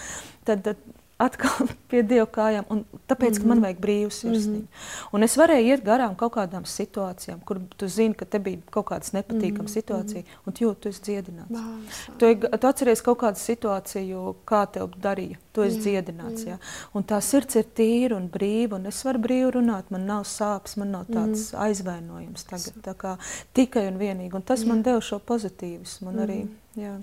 Tad, 0.47 0.63
tad 0.63 0.96
atkal 1.17 1.67
pie 1.89 2.03
Dieva 2.05 2.27
kājām, 2.29 2.65
un 2.69 2.83
tāpēc, 3.09 3.29
mm 3.29 3.35
-hmm. 3.35 3.41
ka 3.41 3.47
man 3.47 3.57
mhm. 3.57 3.63
vajag 3.65 3.79
brīvu 3.79 4.09
sirsniņu. 4.09 4.59
Mm 4.59 4.67
-hmm. 4.67 5.07
Un 5.11 5.23
es 5.23 5.37
varēju 5.37 5.65
iet 5.65 5.83
garām 5.83 6.15
kaut 6.15 6.33
kādām 6.33 6.65
situācijām, 6.65 7.39
kur 7.45 7.59
tu 7.77 7.87
zini, 7.87 8.13
ka 8.13 8.25
te 8.25 8.39
bija 8.39 8.57
kaut 8.69 8.85
kādas 8.85 9.13
nepatīkamas 9.13 9.75
mm 9.75 9.79
-hmm. 9.79 9.81
situācijas, 9.81 10.25
un 10.45 10.53
tu 10.53 10.63
jūti, 10.63 10.79
tu 10.79 10.89
esi 10.89 11.01
dziedināts. 11.01 11.49
Bāsa. 11.49 12.11
Tu, 12.17 12.57
tu 12.57 12.67
atceries 12.67 13.01
kaut 13.01 13.17
kādu 13.17 13.37
situāciju, 13.37 14.35
kā 14.45 14.67
tev 14.71 14.89
darīja, 15.01 15.37
tu 15.51 15.61
esi 15.61 15.77
jā, 15.77 15.81
dziedināts. 15.83 16.45
Jā. 16.45 16.47
Jā. 16.47 16.57
Un 16.93 17.03
tā 17.03 17.21
sirds 17.21 17.55
ir 17.55 17.65
tīra 17.75 18.15
un 18.15 18.29
brīva, 18.29 18.75
un 18.75 18.85
es 18.85 19.03
varu 19.05 19.19
brīvi 19.19 19.51
runāt, 19.51 19.83
man 19.89 20.05
nav 20.05 20.23
sāpes, 20.23 20.77
man 20.77 20.91
nav 20.91 21.05
tāds 21.05 21.39
mm 21.39 21.57
-hmm. 21.57 21.59
aizvainojums 21.65 22.43
tagad, 22.43 22.73
tā 22.83 22.93
kā 22.93 23.17
tikai 23.53 23.87
un 23.87 23.97
vienīgi, 23.97 24.35
un 24.35 24.41
tas 24.41 24.61
jā. 24.61 24.67
man 24.67 24.81
deva 24.81 25.01
šo 25.01 25.19
pozitīvismu, 25.19 26.11
mm 26.11 26.17
-hmm. 26.17 26.47
Jā. 26.77 26.93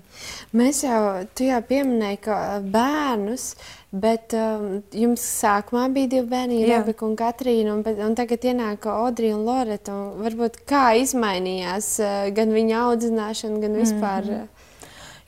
Mēs 0.55 0.79
jau, 0.85 0.99
jau 1.43 1.57
pieminēji, 1.67 2.19
ka 2.23 2.35
bērnus, 2.63 3.49
bet 3.91 4.31
um, 4.39 4.77
jums 4.95 5.23
sākumā 5.41 5.89
bija 5.91 6.13
divi 6.13 6.29
bērni, 6.31 6.61
Rebeka 6.69 7.03
un 7.07 7.17
Katrīna, 7.19 7.73
un, 7.75 7.83
un 8.07 8.15
tagad 8.15 8.47
ienāk 8.47 8.87
Audrija 8.91 9.35
un 9.35 9.43
Loreta. 9.47 9.91
Un 9.91 10.23
varbūt 10.23 10.61
kā 10.69 10.85
izmainījās 11.01 11.89
uh, 11.99 12.13
gan 12.35 12.55
viņa 12.55 12.85
audzināšana, 12.85 13.59
gan 13.65 13.75
vispār. 13.81 14.29
Mm 14.29 14.37
-hmm. 14.37 14.71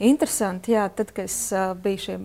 Interesanti, 0.08 0.72
jā, 0.72 0.88
tad, 0.96 1.12
kad 1.12 1.26
es 1.26 1.52
uh, 1.52 1.74
biju 1.74 1.98
šie 1.98 2.18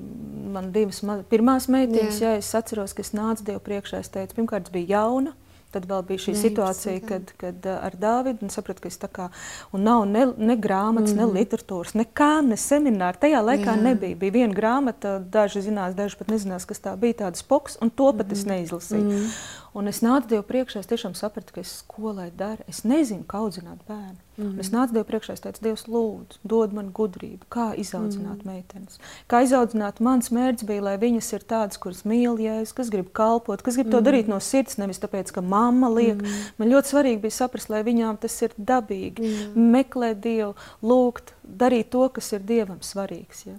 man 0.52 0.72
divas 0.72 1.02
pirmās 1.30 1.68
meitiņas, 1.72 2.20
jā. 2.20 2.34
jā, 2.34 2.38
es 2.38 2.54
atceros, 2.54 2.92
ka 2.92 3.00
es 3.00 3.14
nācu 3.16 3.44
Dievu 3.44 3.60
priekšā, 3.64 3.98
es 4.04 4.12
teicu, 4.12 4.34
pirmkārt, 4.36 4.68
es 4.68 4.72
biju 4.72 4.86
jauna, 4.92 5.32
Tad 5.72 5.86
vēl 5.88 6.02
bija 6.04 6.20
šī 6.26 6.34
Neic, 6.34 6.42
situācija, 6.42 6.94
jā. 6.98 7.04
kad, 7.08 7.32
kad 7.40 7.68
ar 7.72 7.94
Dāvidu 7.96 8.50
sapratu, 8.52 8.84
ka 8.84 8.90
es 8.92 9.00
tā 9.00 9.08
kā, 9.08 9.30
nav 9.72 10.04
ne, 10.10 10.26
ne 10.36 10.56
grāmatas, 10.60 11.14
mm. 11.14 11.22
ne 11.22 11.40
literatūras, 11.40 11.94
nekā, 11.96 12.32
ne 12.44 12.58
semināra. 12.60 13.16
Tajā 13.22 13.40
laikā 13.40 13.70
jā. 13.70 13.78
nebija. 13.80 14.18
Bija 14.20 14.36
viena 14.36 14.56
grāmata, 14.56 15.16
daži 15.32 15.64
zinās, 15.64 15.96
daži 15.96 16.20
pat 16.20 16.32
nezinās, 16.34 16.68
kas 16.68 16.84
tā 16.84 16.92
bija, 17.00 17.22
tādas 17.24 17.46
poks, 17.48 17.78
un 17.80 17.90
to 17.90 18.10
pat 18.12 18.28
mm. 18.28 18.36
es 18.36 18.46
neizlasīju. 18.50 19.08
Mm. 19.08 19.32
Un 19.72 19.88
es 19.88 20.02
nācu 20.04 20.28
Dievu 20.28 20.44
priekšā, 20.44 20.82
es 20.82 20.90
tiešām 20.90 21.14
sapratu, 21.16 21.54
ka 21.54 21.62
es 21.62 21.70
skolai 21.80 22.28
daru. 22.36 22.60
Es 22.68 22.82
nezinu, 22.84 23.24
kā 23.24 23.40
audzināt 23.40 23.80
bērnu. 23.88 24.20
Mm 24.36 24.44
-hmm. 24.44 24.60
Es 24.60 24.70
nācu 24.72 24.92
Dievu 24.92 25.04
priekšā, 25.04 25.32
es 25.32 25.40
teicu, 25.40 25.62
Dievs, 25.62 25.86
lūdzu, 25.86 26.38
dod 26.44 26.72
man 26.72 26.92
gudrību, 26.92 27.44
kā 27.50 27.74
izaudzināt 27.76 28.36
mm 28.36 28.40
-hmm. 28.40 28.52
meitenes. 28.52 28.98
Kā 29.28 29.42
izaudzināt, 29.44 30.00
mans 30.00 30.30
mērķis 30.30 30.66
bija, 30.66 30.82
lai 30.82 30.96
viņas 30.98 31.32
ir 31.32 31.40
tādas, 31.40 31.78
kuras 31.78 32.04
mīl 32.04 32.36
jēzus, 32.38 32.74
kas 32.74 32.90
grib 32.90 33.12
kalpot, 33.12 33.62
kas 33.62 33.74
grib 33.74 33.86
mm 33.86 33.92
-hmm. 33.92 34.04
to 34.04 34.10
darīt 34.10 34.28
no 34.28 34.40
sirds, 34.40 34.76
nevis 34.76 35.00
tāpēc, 35.00 35.32
ka 35.32 35.40
mamma 35.40 35.88
liek. 35.88 36.22
Mm 36.22 36.26
-hmm. 36.26 36.52
Man 36.58 36.68
ļoti 36.68 36.86
svarīgi 36.92 37.20
bija 37.20 37.30
saprast, 37.30 37.70
lai 37.70 37.82
viņām 37.82 38.16
tas 38.16 38.42
ir 38.42 38.50
dabīgi, 38.58 39.20
mm 39.20 39.26
-hmm. 39.26 39.70
meklēt 39.70 40.20
Dievu, 40.20 40.54
lūgt, 40.82 41.32
darīt 41.58 41.90
to, 41.92 42.06
kas 42.14 42.32
ir 42.32 42.42
Dievam 42.46 42.80
svarīgs. 42.84 43.44
Ja? 43.46 43.54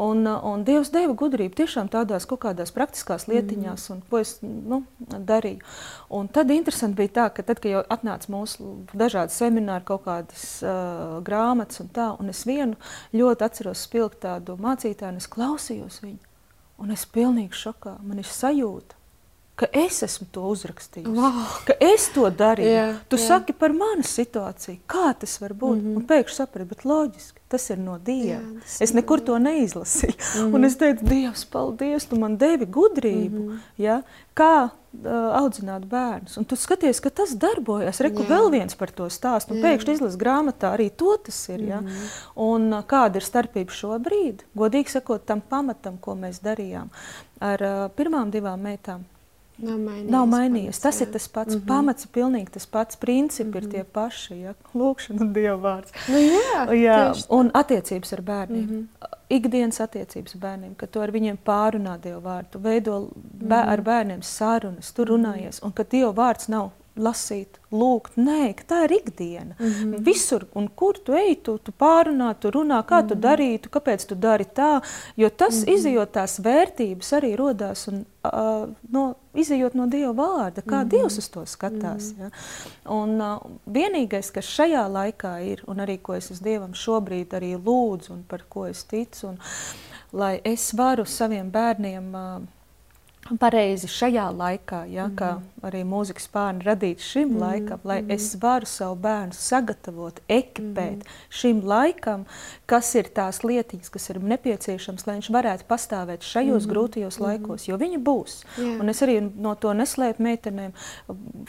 Un, 0.00 0.26
un 0.26 0.64
Dievs 0.66 0.92
deva 0.94 1.14
gudrību 1.18 1.56
tiešām 1.58 1.90
tādās 1.92 2.26
kaut 2.30 2.42
kādās 2.44 2.72
praktiskās 2.74 3.26
lietiņās, 3.30 3.88
mm 3.88 3.94
-hmm. 3.94 3.96
un 3.96 4.02
ko 4.10 4.18
es 4.18 4.36
nu, 4.42 4.82
darīju. 5.32 5.64
Un 6.08 6.28
tad 6.28 6.50
interesanti 6.50 6.96
bija 6.96 7.08
tā, 7.08 7.26
ka 7.34 7.42
tad, 7.42 7.60
kad 7.60 7.70
jau 7.72 7.82
atnāca 7.88 8.32
mūsu 8.32 8.84
dažādi 8.92 9.34
semināri, 9.34 9.84
kaut 9.84 10.04
kādas 10.04 10.62
uh, 10.62 11.22
grāmatas 11.24 11.80
un 11.80 11.88
tā, 11.88 12.10
un 12.20 12.28
es 12.28 12.44
vienu 12.46 12.76
ļoti 13.12 13.44
atceros 13.44 13.82
spilgt 13.82 14.20
tādu 14.20 14.56
mācītāju, 14.56 15.12
un 15.12 15.16
es 15.16 15.28
klausījos 15.28 16.00
viņu, 16.02 16.18
un 16.78 16.90
es 16.90 17.06
pilnīgi 17.06 17.52
šokā, 17.52 17.98
man 18.02 18.18
ir 18.18 18.26
sajūta, 18.26 18.99
ka 19.60 19.66
es 19.76 19.98
esmu 20.06 20.26
to 20.32 20.46
uzrakstījis, 20.48 21.10
wow. 21.12 21.40
ka 21.68 21.74
es 21.84 22.06
to 22.14 22.24
darīju. 22.32 22.70
Jā, 22.72 22.86
tu 23.12 23.18
jā. 23.20 23.26
saki 23.28 23.52
par 23.52 23.74
manu 23.76 24.06
situāciju, 24.08 24.78
kā 24.88 25.10
tas 25.20 25.36
var 25.42 25.52
būt. 25.52 25.76
Mm 25.76 25.82
-hmm. 25.84 25.96
Un 26.00 26.06
pēkšņi 26.08 26.36
sapratu, 26.36 26.68
bet 26.70 26.84
loģiski, 26.88 27.40
tas 27.48 27.70
ir 27.70 27.78
no 27.78 27.98
Dieva. 27.98 28.40
Jā, 28.40 28.80
es 28.80 28.94
nekur 28.96 29.20
no 29.20 29.26
to 29.26 29.38
neizlasīju. 29.38 30.16
Mm 30.16 30.40
-hmm. 30.40 30.54
Un 30.54 30.64
es 30.64 30.76
teicu, 30.76 31.04
Dievs, 31.04 31.44
paldies, 31.44 32.06
tu 32.06 32.16
man 32.16 32.36
devi 32.36 32.66
gudrību, 32.66 33.38
mm 33.38 33.48
-hmm. 33.48 33.58
ja, 33.76 34.02
kā 34.34 34.68
uh, 34.68 35.10
audzināt 35.42 35.84
bērnus. 35.84 36.36
Un 36.36 36.44
tu 36.44 36.56
skaties, 36.56 37.00
ka 37.00 37.10
tas 37.10 37.36
darbojas. 37.36 38.00
Reku 38.00 38.22
vēl 38.22 38.50
viens 38.50 38.74
par 38.74 38.90
to 38.90 39.04
stāstu. 39.10 39.60
Pēkšņi 39.60 39.92
izlasu 39.92 40.18
grāmatā 40.18 40.72
arī 40.72 40.90
to 40.90 41.16
tas 41.16 41.48
ir. 41.48 41.60
Ja? 41.60 41.80
Mm 41.80 41.86
-hmm. 41.86 42.08
Un 42.34 42.72
uh, 42.72 42.84
kāda 42.84 43.16
ir 43.16 43.22
starpība 43.22 43.70
šobrīd? 43.70 44.42
Godīgi 44.56 44.88
sakot, 44.88 45.26
tam 45.26 45.40
pamatam, 45.40 45.98
ko 45.98 46.14
mēs 46.14 46.40
darījām 46.42 46.88
ar 47.40 47.62
uh, 47.62 47.90
pirmām 47.96 48.30
divām 48.30 48.60
meitām 48.60 49.04
Nav 49.62 49.78
mainījies. 49.78 50.10
Nav 50.10 50.26
mainījies. 50.30 50.66
Pamats, 50.66 50.82
tas 50.84 51.00
jā. 51.00 51.06
ir 51.06 51.12
tas 51.12 51.28
pats. 51.28 51.54
Mm 51.54 51.60
-hmm. 51.60 51.66
Pamats 51.66 52.06
pilnīgi 52.06 52.50
tas 52.50 52.66
pats. 52.66 52.96
Principi 52.96 53.48
mm 53.48 53.52
-hmm. 53.52 53.56
ir 53.56 53.62
mhm. 53.62 53.70
tie 53.70 53.84
paši. 53.84 54.40
Ja? 54.40 54.54
Lūkšana 54.74 55.20
un 55.20 55.32
dieva 55.32 55.56
vārds. 55.56 55.92
Nu, 56.08 56.18
jā, 56.18 56.66
jā. 56.84 57.26
Un 57.28 57.50
attiecības 57.54 58.12
ar 58.12 58.22
bērniem. 58.22 58.64
Mm 58.64 58.70
-hmm. 58.70 59.06
Ikdienas 59.28 59.80
attiecības 59.80 60.34
bērniem, 60.34 60.74
ka 60.74 60.86
tu 60.86 61.00
ar 61.00 61.10
viņiem 61.10 61.36
pārunā 61.46 62.00
Dieva 62.00 62.20
vārdu, 62.20 62.58
veido 62.58 63.00
bē, 63.00 63.44
mm 63.44 63.48
-hmm. 63.48 63.72
ar 63.72 63.80
bērniem 63.80 64.22
sarunas, 64.22 64.92
tu 64.92 65.04
runājies, 65.04 65.62
un 65.62 65.72
ka 65.72 65.82
Dieva 65.82 66.12
vārds 66.12 66.48
nav 66.48 66.70
lasīt, 67.00 67.58
lūgt. 67.72 68.16
Nē, 68.20 68.52
tā 68.68 68.84
ir 68.86 68.92
ikdiena. 69.00 69.54
Mm 69.58 69.66
-hmm. 69.66 70.04
Visur, 70.04 70.46
un 70.54 70.68
kur 70.68 70.98
tu 70.98 71.12
ej, 71.12 71.36
tu, 71.42 71.58
tu 71.58 71.72
pārunā, 71.72 72.34
tu 72.40 72.50
runā, 72.50 72.82
kā 72.82 73.00
mm 73.00 73.04
-hmm. 73.04 73.08
tu 73.08 73.14
mhm. 73.14 73.22
darītu, 73.22 73.68
kāpēc 73.70 74.06
tu 74.08 74.14
dari 74.14 74.44
tā. 74.44 74.80
Jo 75.16 75.30
tas, 75.30 75.54
mm 75.54 75.64
-hmm. 75.64 75.74
izjūt 75.74 76.06
tās 76.06 76.38
vērtības, 76.38 77.12
arī 77.12 77.36
rodās 77.36 77.88
un, 77.88 78.06
uh, 78.24 78.68
no, 78.90 79.14
izjūt 79.34 79.74
no 79.78 79.86
Dieva 79.86 80.12
vārda, 80.12 80.62
kā 80.62 80.76
mm 80.76 80.84
-hmm. 80.84 80.88
Dievs 80.88 81.18
uz 81.18 81.28
to 81.28 81.46
skatās. 81.46 82.12
Mm 82.12 82.18
-hmm. 82.18 82.20
ja? 82.22 82.30
Un 82.84 83.20
uh, 83.20 83.42
vienīgais, 83.66 84.32
kas 84.32 84.44
šajā 84.44 84.88
laikā 84.88 85.38
ir, 85.52 85.64
un 85.66 85.76
arī 85.76 85.98
ko 86.02 86.14
es 86.14 86.30
uz 86.30 86.40
Dievam 86.40 86.74
šobrīd 86.74 87.28
arī 87.28 87.56
lūdzu, 87.64 88.12
un 88.12 88.24
par 88.28 88.42
ko 88.48 88.66
es 88.66 88.84
ticu, 88.84 89.26
un, 89.28 89.38
lai 90.12 90.40
es 90.44 90.72
varu 90.72 91.04
saviem 91.04 91.50
bērniem. 91.50 92.14
Uh, 92.14 92.42
pareizi 93.28 93.88
šajā 93.90 94.26
laikā, 94.34 94.84
ja, 94.90 95.06
mm. 95.06 95.16
kā 95.18 95.66
arī 95.66 95.82
mūzikas 95.86 96.26
pārni 96.32 96.64
radīt 96.66 97.02
šim 97.04 97.34
mm. 97.34 97.40
laikam, 97.40 97.82
lai 97.86 98.00
mm. 98.02 98.14
es 98.16 98.32
varu 98.40 98.68
savu 98.68 98.96
bērnu 99.04 99.36
sagatavot, 99.36 100.20
ekipēt 100.30 101.04
mm. 101.04 101.18
šim 101.40 101.60
laikam, 101.68 102.24
kas 102.70 102.90
ir 102.98 103.10
tās 103.14 103.42
lietiņas, 103.44 103.92
kas 103.92 104.10
ir 104.12 104.20
nepieciešams, 104.32 105.06
lai 105.06 105.18
viņš 105.18 105.30
varētu 105.36 105.68
pastāvēt 105.68 106.26
šajos 106.26 106.64
mm. 106.64 106.72
grūtajos 106.72 107.20
mm. 107.20 107.26
laikos, 107.26 107.66
jo 107.68 107.78
viņi 107.80 108.00
būs. 108.08 108.38
Yeah. 108.56 108.80
Un 108.80 108.92
es 108.92 109.02
arī 109.04 109.18
no 109.20 109.54
to 109.60 109.74
neslēpu 109.76 110.24
meitenēm, 110.26 110.74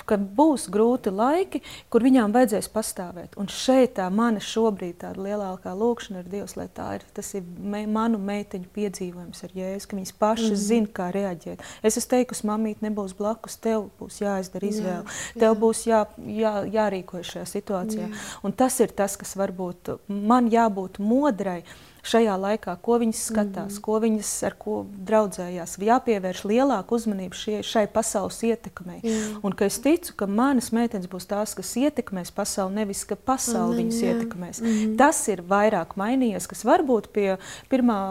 ka 0.05 0.19
būs 0.19 0.67
grūti 0.73 1.13
laiki, 1.15 1.63
kur 1.89 2.05
viņām 2.05 2.35
vajadzēs 2.35 2.69
pastāvēt. 2.73 3.39
Un 3.41 3.49
šeit 3.51 3.95
tā 3.97 4.09
mana 4.13 4.43
šobrīd 4.43 5.01
tāda 5.05 5.23
lielākā 5.23 5.73
lūkšana 5.77 6.21
ir 6.21 6.29
Dievs, 6.31 6.57
lai 6.59 6.67
tā 6.71 6.91
ir, 6.99 7.07
tas 7.15 7.33
ir 7.37 7.47
me, 7.57 7.83
manu 7.89 8.19
meiteņu 8.21 8.69
piedzīvojums 8.75 9.47
ar 9.47 9.55
Jēzus, 9.57 9.87
ka 9.89 9.97
viņas 9.97 10.15
pašas 10.21 10.51
mm. 10.51 10.61
zina, 10.67 10.91
kā 10.99 11.09
reaģēt. 11.15 11.60
Es 11.83 11.99
esmu 11.99 12.13
teikusi, 12.15 12.47
mamīt 12.49 12.81
nebūs 12.85 13.15
blakus, 13.17 13.59
tev 13.61 13.89
būs 13.99 14.21
jāizdara 14.23 14.67
izvēle, 14.67 15.03
jā, 15.05 15.19
jā. 15.35 15.39
tev 15.45 15.59
būs 15.61 15.85
jā, 15.89 16.01
jā, 16.25 16.55
jārīkojas 16.79 17.35
šajā 17.35 17.47
situācijā. 17.55 18.09
Jā. 18.09 18.25
Un 18.47 18.55
tas 18.57 18.79
ir 18.83 18.93
tas, 18.95 19.17
kas 19.19 19.35
varbūt 19.39 19.95
man 20.09 20.51
jābūt 20.51 21.01
modrai, 21.03 21.61
šajā 22.07 22.35
laikā, 22.39 22.73
ko 22.81 22.97
viņas 23.01 23.21
skatās, 23.29 23.75
mm. 23.75 23.81
ko 23.85 23.97
viņas 24.01 24.31
ar 24.47 24.55
ko 24.59 24.75
draudzējās. 25.09 25.77
Jāpievērš 25.85 26.43
lielāka 26.49 26.97
uzmanība 26.97 27.37
šie, 27.37 27.59
šai 27.65 27.85
pasaules 27.93 28.41
ietekmei. 28.47 28.99
Mm. 29.03 29.39
Un 29.45 29.55
ka 29.57 29.69
es 29.69 29.77
ticu, 29.83 30.15
ka 30.17 30.27
manas 30.29 30.71
meitenes 30.75 31.09
būs 31.11 31.29
tās, 31.29 31.53
kas 31.57 31.73
ietekmēs 31.81 32.33
pasauli, 32.35 32.81
nevis 32.81 33.03
ka 33.09 33.17
pasauli 33.17 33.75
mm, 33.75 33.79
viņas 33.83 34.01
jā. 34.01 34.15
ietekmēs. 34.15 34.61
Mm. 34.65 34.97
Tas 35.01 35.21
ir 35.31 35.45
vairāk 35.47 35.95
mainījies, 36.01 36.49
kas 36.49 36.65
varbūt 36.67 37.11
pie 37.13 37.29
pirmā 37.71 38.01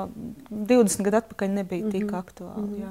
20 0.50 1.06
gadu 1.06 1.22
atpakaļ 1.24 1.54
nebija 1.60 1.84
mm 1.84 1.88
tik 1.90 2.12
aktuāli. 2.14 2.68
Mm. 2.68 2.82
Jā. 2.84 2.90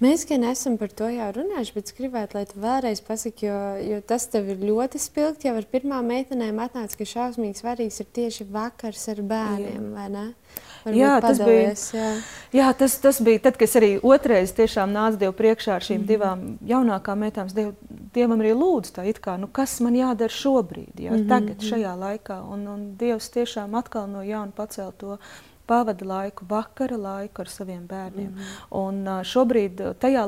Mēs 0.00 0.24
gan 0.28 0.44
esam 0.48 0.78
par 0.80 0.92
to 0.96 1.08
jau 1.12 1.28
runājuši, 1.36 1.74
bet 1.76 1.90
es 1.90 1.96
gribētu, 1.98 2.38
lai 2.38 2.46
tu 2.48 2.60
vēlreiz 2.62 3.02
pasaki, 3.04 3.50
jo, 3.50 3.58
jo 3.84 4.00
tas 4.08 4.24
tev 4.32 4.48
ir 4.54 4.62
ļoti 4.64 5.00
spilgti. 5.02 5.50
Jau 5.50 5.58
ar 5.60 5.68
pirmām 5.68 6.08
meitenēm 6.08 6.62
atnāca, 6.64 6.96
ka 6.96 7.08
šausmīgi 7.08 7.60
svarīgs 7.60 8.00
ir 8.00 8.08
tieši 8.16 8.48
vakars 8.50 9.08
ar 9.12 9.20
bērniem, 9.20 9.82
jā. 9.84 9.94
vai 9.98 10.08
ne? 10.14 10.26
Varbūt 10.80 10.96
jā, 10.96 11.10
tas 11.20 11.40
bija, 11.44 11.72
jā. 11.92 12.10
jā 12.56 12.68
tas, 12.80 12.94
tas 13.02 13.18
bija 13.20 13.42
tad, 13.44 13.58
kad 13.60 13.68
es 13.68 13.76
arī 13.76 13.90
otrais 14.00 14.54
tiešām 14.56 14.94
nācu 14.94 15.20
Dievu 15.20 15.34
priekšā 15.36 15.76
ar 15.76 15.84
šīm 15.84 16.00
mm 16.00 16.08
divām 16.10 16.46
jaunākām 16.66 17.20
meitām. 17.20 17.50
Diev, 17.52 17.74
Dievam 18.14 18.40
arī 18.40 18.54
lūdzu 18.56 18.96
tā, 18.96 19.04
kā, 19.22 19.36
nu, 19.38 19.46
kas 19.52 19.76
man 19.84 19.98
jādara 19.98 20.32
šobrīd, 20.32 20.96
jā, 20.96 21.12
mm 21.12 21.18
-hmm. 21.18 21.28
tagad, 21.28 21.56
mhm. 21.58 21.68
šajā 21.68 21.92
laikā. 22.00 22.40
Un, 22.52 22.66
un 22.68 22.80
Dievs 22.96 23.28
tiešām 23.30 23.76
atkal 23.76 24.08
no 24.08 24.22
jauna 24.22 24.52
pacēl 24.56 24.92
to 24.96 25.18
pavada 25.70 26.06
laiku, 26.06 26.46
vakara 26.50 26.98
laiku 26.98 27.44
ar 27.44 27.50
saviem 27.52 27.86
bērniem. 27.86 28.30
Mm 28.30 28.38
-hmm. 28.38 28.76
Un 28.82 29.24
šobrīd, 29.32 29.82
tajā 30.02 30.26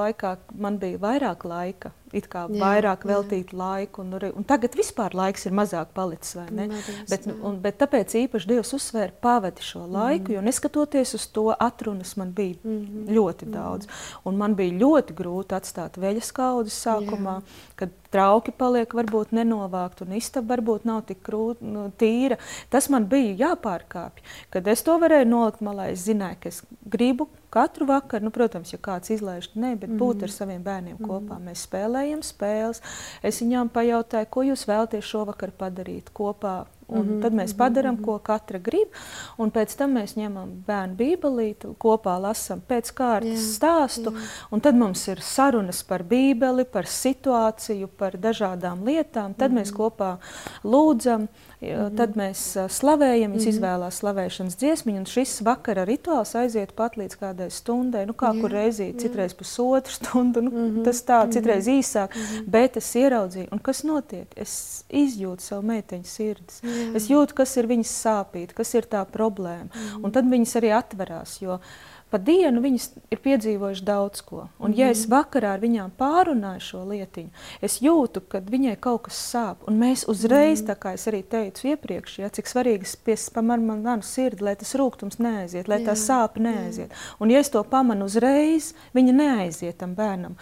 laikā, 0.00 0.36
man 0.54 0.78
bija 0.78 0.98
vairāk 0.98 1.44
laika 1.44 1.92
it 2.16 2.28
kā 2.30 2.44
jā, 2.48 2.60
vairāk 2.62 3.04
jā. 3.04 3.10
veltīt 3.12 3.52
laiku. 3.56 4.04
Un, 4.04 4.16
un 4.40 4.46
tagad 4.48 4.76
vispār 4.78 5.16
laiks 5.16 5.46
ir 5.48 5.56
mazāk 5.56 5.92
palicis. 5.96 6.36
Madies, 6.48 6.88
bet, 7.10 7.28
un, 7.28 7.58
bet 7.62 7.78
tāpēc 7.82 8.14
īpaši 8.24 8.50
Dievs 8.52 8.72
uzsvēra 8.76 9.14
pavadi 9.22 9.64
šo 9.64 9.84
laiku, 9.84 10.30
mm. 10.30 10.36
jo 10.36 10.44
neskatoties 10.46 11.14
uz 11.18 11.26
to, 11.34 11.48
atrunas 11.52 12.14
man 12.20 12.32
bija 12.36 12.56
mm 12.62 12.78
-hmm. 12.78 13.14
ļoti 13.16 13.46
mm. 13.46 13.52
daudz. 13.52 13.88
Un 14.24 14.36
man 14.36 14.54
bija 14.54 14.78
ļoti 14.78 15.14
grūti 15.14 15.56
atstāt 15.56 15.98
veļas 15.98 16.32
kaudzes 16.32 16.78
sākumā, 16.86 17.40
jā. 17.40 17.72
kad 17.76 17.90
trauki 18.10 18.52
paliek 18.52 18.94
varbūt 18.94 19.32
nenovākt 19.36 20.02
un 20.02 20.12
istaba 20.16 20.56
varbūt 20.56 20.84
nav 20.88 21.02
tik 21.08 21.22
krūt, 21.22 21.60
nu, 21.60 21.90
tīra. 21.98 22.38
Tas 22.70 22.88
man 22.88 23.06
bija 23.06 23.48
jāpārkāpj. 23.48 24.22
Kad 24.50 24.68
es 24.68 24.82
to 24.82 24.98
varēju 24.98 25.28
nolikt 25.28 25.60
malā, 25.60 25.90
es 25.92 26.06
zināju, 26.08 26.40
ka 26.40 26.48
es 26.48 26.62
gribu 26.84 27.28
katru 27.50 27.86
vakaru, 27.86 28.28
nu, 28.28 28.30
protams, 28.34 28.72
ja 28.72 28.78
kāds 28.78 29.12
izlaiž, 29.14 29.50
ne, 29.54 29.74
bet 29.76 29.90
mm 29.90 29.98
būt 29.98 30.24
ar 30.24 30.30
mhm. 30.30 30.36
saviem 30.36 30.62
bērniem 30.62 30.96
mm 30.98 31.08
kopā. 31.08 31.38
Mēs 31.42 31.66
spēlējam 31.68 32.22
spēles. 32.22 32.82
Es 33.22 33.42
viņām 33.42 33.72
pajautāju, 33.74 34.30
ko 34.30 34.46
jūs 34.50 34.66
vēlaties 34.68 35.04
šovakar 35.04 35.54
padarīt 35.58 36.12
kopā 36.14 36.64
Un 36.88 36.98
mm 36.98 37.08
-hmm. 37.08 37.22
Tad 37.22 37.32
mēs 37.32 37.56
padarām, 37.56 37.94
mm 37.94 38.00
-hmm. 38.00 38.04
ko 38.04 38.18
katra 38.18 38.58
grib. 38.58 38.88
Un 39.36 39.50
pēc 39.50 39.76
tam 39.76 39.90
mēs 39.92 40.16
ņemam 40.16 40.48
bērnu 40.66 40.94
bībelīti, 40.96 41.74
kopā 41.78 42.20
lasām 42.20 42.60
pēc 42.68 42.92
kārtas 42.94 43.44
jā, 43.44 43.56
stāstu. 43.56 44.12
Jā. 44.12 44.20
Un 44.50 44.60
tad 44.60 44.74
mums 44.74 45.08
ir 45.08 45.20
sarunas 45.20 45.82
par 45.82 46.02
bībeli, 46.02 46.64
par 46.64 46.84
situāciju, 46.84 47.86
par 47.86 48.12
dažādām 48.12 48.84
lietām. 48.84 49.34
Tad 49.34 49.50
mm 49.50 49.56
-hmm. 49.56 49.60
mēs 49.60 49.72
mhm. 49.72 49.76
kopā 49.82 50.16
lūdzam. 50.64 51.28
Mm 51.60 51.68
-hmm. 51.68 51.96
Tad 51.96 52.16
mēs 52.16 52.40
uh, 52.56 52.70
slavējam, 52.70 53.32
viņas 53.32 53.44
mm 53.44 53.50
-hmm. 53.50 53.54
izvēlās 53.54 53.98
slavēšanas 53.98 54.56
dziesmiņu, 54.56 54.98
un 54.98 55.06
šis 55.06 55.40
vakara 55.40 55.84
rituāls 55.84 56.34
aiziet 56.38 56.72
pat 56.72 56.96
līdz 56.96 57.16
kādai 57.18 57.50
stundai, 57.50 58.06
nu 58.06 58.12
kā 58.12 58.34
jā, 58.34 58.40
kur 58.40 58.50
reizī, 58.50 58.96
citreiz 58.96 59.34
pusotru 59.34 59.92
stundu, 59.92 60.40
nu, 60.40 60.50
mm 60.50 60.56
-hmm. 60.56 60.84
tas 60.84 61.04
tā, 61.04 61.32
citreiz 61.32 61.66
mhm. 61.66 61.78
īsāk, 61.78 62.08
mm 62.16 62.22
-hmm. 62.22 62.46
bet 62.46 62.76
es 62.76 62.94
ieraudzīju, 62.94 63.48
un 63.52 63.58
kas 63.58 63.84
notiek? 63.84 64.26
Es 64.36 64.84
izjūtu 64.90 65.40
savu 65.40 65.62
meiteņu 65.62 66.04
sirdis. 66.04 66.62
Jā. 66.62 66.68
Jā. 66.70 66.96
Es 66.96 67.10
jūtu, 67.10 67.34
kas 67.34 67.56
ir 67.56 67.66
viņas 67.66 67.92
sāpīt, 68.04 68.52
kas 68.52 68.74
ir 68.74 68.84
tā 68.84 69.04
problēma. 69.04 69.68
Mm. 69.74 70.04
Un 70.04 70.12
tad 70.12 70.24
viņas 70.24 70.56
arī 70.56 70.72
atverās. 70.78 71.42
Jo 71.42 71.58
pa 72.10 72.18
dienu 72.18 72.62
viņas 72.64 72.86
ir 73.12 73.20
piedzīvojušas 73.24 73.84
daudz 73.84 74.22
ko. 74.26 74.46
Un, 74.58 74.74
ja 74.76 74.88
es 74.92 75.04
mhm. 75.04 75.12
vakarā 75.14 75.54
ar 75.56 75.62
viņām 75.62 75.92
pārunāju 75.98 76.64
šo 76.64 76.82
lietiņu, 76.88 77.30
es 77.64 77.80
jūtu, 77.84 78.22
ka 78.30 78.40
viņai 78.44 78.76
kaut 78.80 79.06
kas 79.08 79.20
sāp. 79.32 79.66
Un 79.68 79.78
mēs 79.80 80.06
uzreiz, 80.08 80.62
mm. 80.62 80.68
tā 80.70 80.78
kā 80.80 80.94
es 80.96 81.06
arī 81.10 81.22
teicu 81.22 81.72
iepriekš, 81.72 82.18
ja, 82.22 82.30
cik 82.32 82.50
svarīgi 82.50 82.88
ir 82.88 83.26
pamanu 83.34 83.72
man, 83.72 83.82
manu 83.84 84.06
sirdi, 84.06 84.44
lai 84.44 84.56
tas 84.58 84.74
rūkums 84.78 85.20
neaiziet, 85.22 85.68
lai 85.68 85.82
jā. 85.82 85.90
tā 85.90 85.98
sāpe 85.98 86.42
neaiziet. 86.42 86.90
Jā. 86.92 87.18
Un, 87.20 87.32
ja 87.34 87.42
es 87.42 87.52
to 87.52 87.62
pamanu 87.68 88.08
uzreiz, 88.08 88.72
viņa 88.96 89.14
neaiziet 89.22 89.78
tam 89.80 89.94
bērnam 89.98 90.38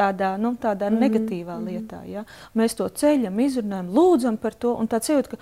tādā, 0.00 0.36
nu, 0.38 0.54
tādā 0.60 0.90
mm 0.90 0.96
-hmm. 0.96 1.00
negatīvā 1.00 1.58
mm 1.58 1.66
-hmm. 1.66 1.70
lietā. 1.70 2.04
Ja? 2.06 2.24
Mēs 2.56 2.76
to 2.76 2.88
ceļam, 2.88 3.40
izrunājam, 3.40 3.92
lūdzam 3.92 4.36
par 4.36 4.54
to, 4.54 4.74
un 4.74 4.88
tāds 4.88 5.10
jūtas, 5.10 5.28
ka 5.28 5.36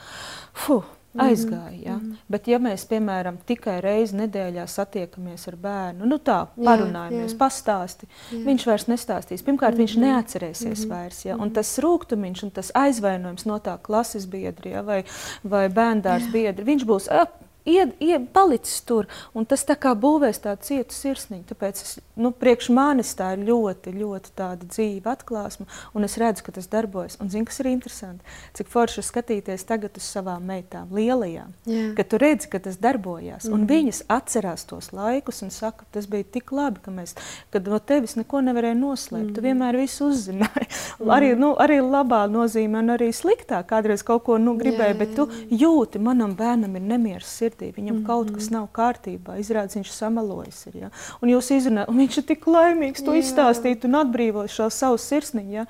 fuh, 0.53 0.85
aizgāja. 1.17 1.79
Ja? 1.83 1.97
Mm 1.97 2.01
-hmm. 2.01 2.17
Bet, 2.29 2.49
ja 2.49 2.59
mēs, 2.59 2.85
piemēram, 2.87 3.37
tikai 3.47 3.81
reizi 3.81 4.17
nedēļā 4.17 4.67
satiekamies 4.67 5.49
ar 5.49 5.57
bērnu, 5.57 6.07
nu 6.07 6.19
tā, 6.19 6.47
parunājamies, 6.57 7.35
pastāsti, 7.35 8.07
jā. 8.33 8.45
viņš 8.45 8.67
vairs 8.67 8.87
nestāstīs. 8.87 9.43
Pirmkārt, 9.43 9.75
mm 9.75 9.81
-hmm. 9.81 9.87
viņš 9.87 9.97
mhm. 9.97 10.05
neatcerēsies 10.05 10.79
mm 10.79 10.85
-hmm. 10.85 10.89
vairs. 10.89 11.25
Ja? 11.25 11.35
Un 11.35 11.41
mhm. 11.41 11.53
tas 11.53 11.79
rūgtumiņš 11.79 12.45
un 12.45 12.51
tas 12.51 12.71
aizvainojums 12.75 13.45
no 13.45 13.59
tā 13.59 13.79
klases 13.83 14.27
biedri 14.27 14.71
ja? 14.71 14.83
vai, 14.83 15.05
vai 15.43 15.69
bērndārs 15.69 16.33
biedri, 16.33 16.65
viņš 16.65 16.85
būs 16.85 17.09
ap, 17.11 17.48
ied, 17.69 17.93
ied, 18.01 18.29
palicis 18.33 18.81
tur. 18.87 19.09
Tas 19.49 19.65
tā 19.69 19.77
kā 19.81 19.95
būvēs 19.99 20.41
tādu 20.45 20.67
cietu 20.67 20.97
sirsniņu. 20.97 21.45
Tāpēc 21.49 21.81
es, 21.83 21.95
nu, 22.19 22.31
priekš 22.37 22.71
manis 22.75 23.15
tā 23.19 23.33
ir 23.37 23.45
ļoti, 23.49 23.93
ļoti 23.97 24.33
tāda 24.39 24.69
dzīva 24.69 25.15
atklāsme. 25.17 25.69
Un 25.97 26.07
es 26.07 26.19
redzu, 26.21 26.45
ka 26.47 26.55
tas 26.59 26.69
darbojas. 26.71 27.19
Un 27.23 27.31
zinu, 27.33 27.49
kas 27.49 27.61
ir 27.63 27.71
interesanti. 27.71 28.37
Cik 28.59 28.71
forši 28.73 29.05
skatīties 29.07 29.67
tagad 29.69 29.99
uz 29.99 30.09
savām 30.09 30.45
meitām, 30.49 30.91
lielajām. 30.95 31.55
Yeah. 31.69 31.93
Kad 31.99 32.13
tu 32.13 32.21
redzi, 32.23 32.51
ka 32.53 32.63
tas 32.65 32.79
darbojas. 32.81 33.45
Mm 33.45 33.51
-hmm. 33.51 33.55
Un 33.55 33.61
mhm. 33.61 33.73
viņas 33.73 34.03
atcerās 34.09 34.65
tos 34.65 34.93
laikus 34.93 35.43
un 35.43 35.51
saka, 35.51 35.85
tas 35.91 36.07
bija 36.07 36.25
tik 36.25 36.53
labi, 36.53 36.81
ka 36.83 36.91
mēs, 36.91 37.17
kad 37.51 37.67
no 37.67 37.79
tevis 37.79 38.17
neko 38.17 38.41
nevarēja 38.41 38.75
noslēpt. 38.75 39.25
Mm 39.25 39.31
-hmm. 39.31 39.35
Tu 39.35 39.41
mhm. 39.41 39.49
vienmēr 39.49 39.77
visu 39.77 40.09
uzzināji. 40.09 40.69
Mm 40.99 41.07
-hmm. 41.07 41.15
arī, 41.15 41.39
nu, 41.39 41.55
arī 41.55 41.79
labā 41.81 42.27
nozīmē, 42.31 42.79
un 42.79 42.91
arī 42.91 43.13
sliktā. 43.13 43.63
Kādreiz 43.63 44.03
kaut 44.03 44.25
ko 44.25 44.39
nu, 44.39 44.55
gribēji, 44.55 44.99
bet 44.99 45.15
tu 45.15 45.29
jūti, 45.51 45.99
manam 45.99 46.37
bērnam 46.37 46.77
ir 46.77 46.83
nemieris 46.83 47.41
sirdī 47.41 47.58
sirdī, 47.59 47.73
viņam 47.75 47.97
mm 47.97 48.03
-hmm. 48.03 48.07
kaut 48.07 48.35
kas 48.35 48.51
nav 48.51 48.69
kārtībā, 48.73 49.39
izrādās, 49.39 49.77
viņš 49.77 49.91
samalojis. 49.93 50.67
Ir, 50.67 50.77
ja? 50.77 50.91
Un 51.21 51.29
jūs 51.29 51.51
izrunājat, 51.51 51.89
un 51.89 51.99
viņš 51.99 52.19
ir 52.19 52.25
tik 52.25 52.47
laimīgs 52.47 53.05
to 53.05 53.13
izstāstīt 53.15 53.85
un 53.85 53.95
atbrīvot 53.95 54.49
šo 54.49 54.71
savu 54.71 54.99
sirsniņu. 54.99 55.53
Ja? 55.53 55.67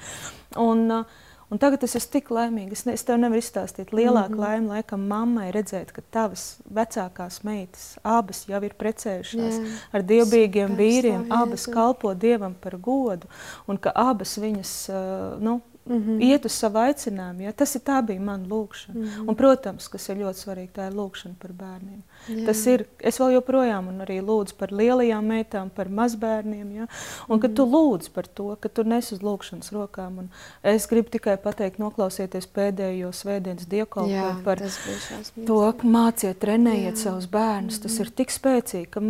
Un, 0.57 0.91
uh, 0.91 1.05
Un 1.51 1.57
tagad 1.57 1.83
es 1.83 1.95
esmu 1.97 2.13
tik 2.13 2.27
laimīga. 2.29 2.73
Es, 2.77 2.85
ne, 2.85 2.93
es 2.93 3.05
tev 3.09 3.17
nevaru 3.17 3.41
izstāstīt. 3.41 3.93
Lielāka 3.97 4.29
mm 4.29 4.35
-hmm. 4.35 4.41
laime, 4.41 4.67
laikam, 4.69 5.07
mammai 5.09 5.47
redzēt, 5.51 5.93
ka 5.93 6.03
tavas 6.11 6.61
vecākās 6.69 7.41
meitas 7.43 7.97
abas 8.03 8.45
jau 8.49 8.61
ir 8.63 8.75
precējušās 8.77 9.57
Jā. 9.57 9.79
ar 9.93 10.03
dievbijīgiem 10.03 10.77
vīriem, 10.77 11.27
abas 11.31 11.65
kalpo 11.67 12.15
dievam 12.15 12.55
par 12.55 12.77
godu, 12.77 13.27
un 13.67 13.79
ka 13.79 13.93
abas 13.95 14.37
viņas 14.39 14.89
uh, 14.93 15.41
nu, 15.41 15.61
Mm 15.89 16.05
-hmm. 16.05 16.23
Iet 16.23 16.45
uz 16.45 16.53
savu 16.53 16.79
aicinājumu. 16.79 17.43
Ja? 17.43 17.53
Tas 17.53 17.75
ir 17.75 17.81
tā 17.81 18.03
bija 18.07 18.21
mana 18.21 18.47
lūkšana. 18.47 18.95
Mm 18.95 19.05
-hmm. 19.05 19.29
Un, 19.29 19.35
protams, 19.35 19.89
kas 19.89 20.09
ir 20.09 20.17
ļoti 20.17 20.39
svarīgi, 20.45 20.73
tā 20.75 20.87
ir 20.87 20.95
lūkšana 20.95 21.35
par 21.39 21.53
bērniem. 21.53 22.03
Jā. 22.29 22.45
Tas 22.49 22.61
ir, 22.69 22.85
es 23.01 23.19
vēl 23.21 23.39
joprojām 23.39 23.89
arī 24.05 24.19
lūdzu 24.25 24.57
par 24.59 24.73
lielajām 24.75 25.31
meitām, 25.33 25.71
par 25.75 25.89
mazbērniem. 25.93 26.67
Ja? 26.77 26.89
Un, 27.29 27.39
mm. 27.39 27.55
tu 27.57 27.65
lūdz 27.69 28.11
par 28.13 28.29
to, 28.29 28.51
ka 28.61 28.71
tu 28.73 28.85
nes 28.89 29.09
uz 29.15 29.23
lūkšanas 29.25 29.73
rokām, 29.75 30.25
un 30.25 30.29
es 30.67 30.89
gribu 30.91 31.13
tikai 31.15 31.39
pateikt, 31.41 31.81
noklausieties 31.81 32.49
pēdējo 32.53 33.13
svētdienas 33.17 33.69
dievkalpojumu 33.71 34.45
par 34.45 34.63
to, 35.49 35.61
ka 35.81 35.93
māciet, 35.97 36.41
trenējiet 36.43 36.95
Jā. 36.97 37.05
savus 37.07 37.29
bērnus. 37.33 37.79
Mm. 37.79 37.87
Tas 37.87 37.99
ir 38.05 38.13
tik 38.21 38.35
spēcīgi, 38.35 38.91
ka 38.93 39.05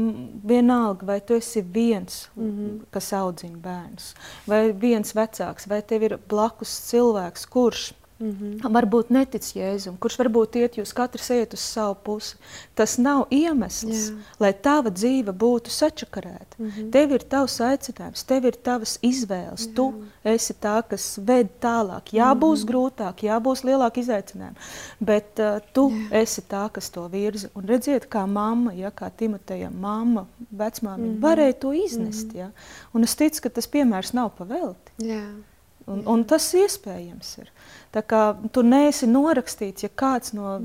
vienalga, 0.53 1.09
vai 1.13 1.21
tu 1.25 1.39
esi 1.39 1.65
viens, 1.65 2.27
mm. 2.39 2.91
kas 2.95 3.13
audzina 3.19 3.59
bērnus, 3.63 4.13
vai 4.49 4.69
viens 4.73 5.15
vecāks, 5.17 5.67
vai 5.71 5.83
tev 5.83 6.07
ir 6.07 6.19
blakus 6.31 6.75
cilvēks, 6.91 7.49
kurš 7.51 7.89
Mm 8.21 8.31
-hmm. 8.31 8.73
Varbūt 8.75 9.11
netic 9.15 9.47
Jēzum, 9.55 9.95
kurš 9.99 10.17
varbūt 10.19 10.57
iet, 10.59 10.77
jūs 10.77 10.93
katrs 10.95 11.31
iet 11.31 11.53
uz 11.55 11.61
savu 11.61 11.95
pusi. 12.05 12.37
Tas 12.75 12.97
nav 12.99 13.27
iemesls, 13.31 14.09
Jā. 14.09 14.15
lai 14.41 14.53
tava 14.53 14.91
dzīve 14.91 15.33
būtu 15.33 15.71
sačakarēta. 15.71 16.59
Mm 16.59 16.71
-hmm. 16.71 16.91
Tev 16.91 17.13
ir 17.13 17.23
tavs 17.23 17.61
aicinājums, 17.61 18.25
tev 18.27 18.45
ir 18.45 18.57
tavas 18.63 18.99
izvēles. 19.03 19.67
Jā. 19.69 19.75
Tu 19.75 19.95
esi 20.25 20.55
tā, 20.55 20.83
kas 20.89 21.19
ved 21.23 21.49
tālāk. 21.61 22.03
Jā, 22.13 22.35
mm 22.35 22.41
-hmm. 22.41 22.43
būs 22.43 22.65
grūtāk, 22.67 23.15
jā, 23.23 23.39
būs 23.41 23.65
lielāki 23.65 24.01
izaicinājumi, 24.01 24.57
bet 25.01 25.39
uh, 25.39 25.61
tu 25.73 25.91
Jā. 25.91 26.23
esi 26.23 26.43
tā, 26.43 26.71
kas 26.73 26.91
to 26.91 27.09
virza. 27.09 27.49
Un 27.55 27.65
redziet, 27.65 28.09
kā 28.09 28.27
mamma, 28.27 28.73
ja, 28.73 28.91
kā 28.91 29.11
Timotejam, 29.17 29.75
mamma, 29.81 30.27
vecmāmiņa, 30.57 31.13
mm 31.13 31.17
-hmm. 31.17 31.21
varēja 31.21 31.53
to 31.53 31.73
iznest. 31.73 32.27
Mm 32.27 32.33
-hmm. 32.33 32.39
ja? 32.39 32.51
Un 32.93 33.03
es 33.03 33.15
ticu, 33.15 33.43
ka 33.43 33.49
tas 33.49 33.69
piemērs 33.69 34.13
nav 34.13 34.31
pavelti. 34.39 34.93
Jā. 34.99 35.43
Un, 35.89 36.03
un 36.11 36.25
tas 36.29 36.45
iespējams 36.59 37.31
ir. 37.43 37.53
Tā 37.89 38.03
kā 38.05 38.23
tu 38.53 38.61
neesi 38.61 39.07
norakstīts, 39.09 39.87
ja 39.87 39.89
kāds 39.89 40.35
no 40.37 40.59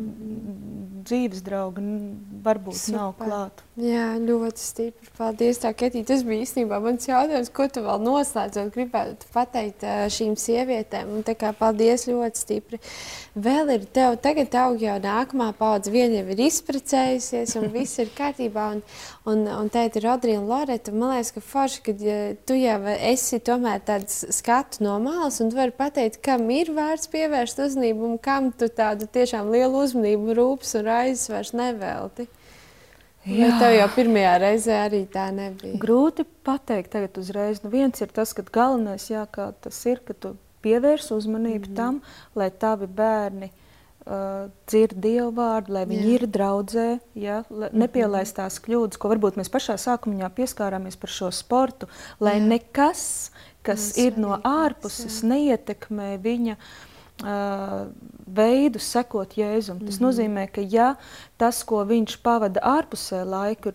dzīves 1.07 1.43
drauga 1.45 1.83
varbūt 2.43 2.75
Super. 2.79 2.97
nav 2.97 3.13
klāt. 3.19 3.61
Jā, 3.79 4.09
ļoti 4.21 4.61
stipri. 4.61 5.07
Paldies, 5.17 5.61
tā, 5.63 5.71
Ketī. 5.73 6.03
Tas 6.05 6.21
bija 6.27 6.43
īstenībā 6.43 6.77
mans 6.83 7.07
jautājums, 7.07 7.49
ko 7.55 7.65
tu 7.71 7.81
vēl 7.85 8.03
noslēdzot 8.03 8.69
gribētu 8.75 9.29
pateikt 9.33 9.85
šīm 10.13 10.35
sievietēm. 10.39 11.09
Un 11.15 11.23
tā 11.25 11.33
kā 11.39 11.53
paldies 11.57 12.05
ļoti 12.09 12.43
stipri. 12.43 12.81
Vēl 13.33 13.71
ir 13.77 13.87
tev, 13.95 14.19
tagad 14.23 14.53
aug 14.61 14.83
jau 14.83 14.99
nākamā 15.01 15.49
paudze, 15.57 15.93
viena 15.95 16.19
jau 16.19 16.35
ir 16.35 16.43
izprecējusies 16.49 17.55
un 17.59 17.71
viss 17.73 18.03
ir 18.03 18.11
kārtībā. 18.13 18.67
Un, 18.75 18.83
un, 19.31 19.47
un 19.55 19.71
tēti 19.73 20.03
Rodrija 20.03 20.43
un 20.43 20.51
Loreta, 20.51 20.93
man 20.93 21.15
liekas, 21.15 21.33
ka 21.33 21.45
forši, 21.47 21.81
ka 21.87 21.97
ja 22.03 22.19
tu 22.45 22.59
jau 22.59 22.77
esi 22.93 23.41
tomēr 23.41 23.81
tāds 23.87 24.21
skatu 24.35 24.83
no 24.85 24.99
malas 25.13 25.39
un 25.41 25.49
tu 25.49 25.57
vari 25.57 25.73
pateikt, 25.77 26.21
kam 26.25 26.49
ir 26.53 26.71
vērts 26.73 27.09
pievērst 27.13 27.59
uzmanību 27.65 28.07
un 28.11 28.17
kam 28.21 28.51
tu 28.51 28.69
tādu 28.69 29.07
tiešām 29.07 29.51
lielu 29.53 29.83
uzmanību, 29.85 30.35
rūpes 30.37 30.73
un 30.79 30.87
raizes 30.89 31.29
vairs 31.31 31.53
nevelti. 31.57 32.27
Jā. 33.23 33.47
Bet 33.47 33.61
tev 33.61 33.73
jau 33.77 33.89
pirmajā 33.95 34.31
reizē 34.43 34.77
arī 34.83 35.05
tā 35.11 35.29
nebija. 35.31 35.77
Grūti 35.79 36.25
pateikt 36.43 36.91
tagad 36.91 37.17
uzreiz. 37.21 37.61
Nu, 37.63 37.71
viens 37.71 38.01
ir 38.03 38.11
tas, 38.11 38.33
ka 38.35 38.43
galvenais, 38.43 39.05
jā, 39.07 39.23
kā 39.31 39.53
tas 39.63 39.77
ir, 39.87 40.01
ka 40.03 40.15
tu 40.17 40.33
pievērs 40.63 41.11
uzmanību 41.15 41.69
mm 41.69 41.71
-hmm. 41.71 41.75
tam, 41.75 42.01
lai 42.35 42.49
tavi 42.51 42.87
bērni 42.87 43.49
uh, 44.05 44.51
dzird 44.67 44.99
dievu 44.99 45.31
vārdu, 45.37 45.73
lai 45.77 45.85
viņi 45.85 46.03
jā. 46.03 46.15
ir 46.17 46.27
draudzē, 46.27 46.99
ja, 47.15 47.43
mm 47.49 47.61
-hmm. 47.61 47.73
nepielaist 47.73 48.35
tās 48.35 48.59
kļūdas, 48.59 48.99
ko 48.99 49.09
varbūt 49.09 49.39
mēs 49.39 49.51
pašā 49.51 49.77
sākumā 49.79 50.29
pieskārāmies 50.29 50.99
par 50.99 51.09
šo 51.09 51.31
sportu, 51.31 51.87
lai 52.19 52.39
jā. 52.39 52.47
nekas, 52.47 53.31
kas 53.63 53.93
ir 53.97 54.17
no 54.19 54.37
ārpuses, 54.43 55.21
neietekmē 55.23 56.17
viņa 56.23 56.57
uh, 56.57 57.85
veidu 58.27 58.79
sekot 58.79 59.37
Jēzum. 59.37 59.79
Tas 59.79 59.99
mm 59.99 60.05
-hmm. 60.05 60.05
nozīmē, 60.07 60.47
ka 60.51 60.61
ja 60.61 60.95
tas, 61.37 61.63
ko 61.63 61.83
viņš 61.85 62.17
pavada 62.23 62.59
ārpusē 62.59 63.23
laiku, 63.25 63.71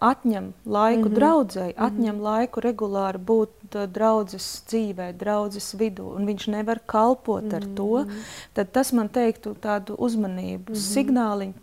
atņem 0.00 0.52
laiku 0.64 1.02
mm 1.02 1.08
-hmm. 1.08 1.14
draudzēji, 1.14 1.74
mhm. 1.74 1.84
atņem 1.84 2.14
mm 2.14 2.20
-hmm. 2.20 2.22
laiku 2.22 2.60
regulāri 2.60 3.18
būt 3.18 3.48
draudzes 3.92 4.62
dzīvē, 4.68 5.12
draudzes 5.12 5.74
vidū, 5.74 6.14
un 6.16 6.26
viņš 6.26 6.48
nevar 6.48 6.80
kalpot 6.86 7.42
mm 7.42 7.50
-hmm. 7.50 7.56
ar 7.56 7.76
to, 7.76 8.04
mhm. 8.04 8.18
tad 8.52 8.72
tas 8.72 8.92
man 8.92 9.08
teiktu 9.08 9.54
tādu 9.54 9.96
uzmanību, 9.98 10.68
mm 10.68 10.74
-hmm. 10.74 10.92
signāliņu 10.94 11.54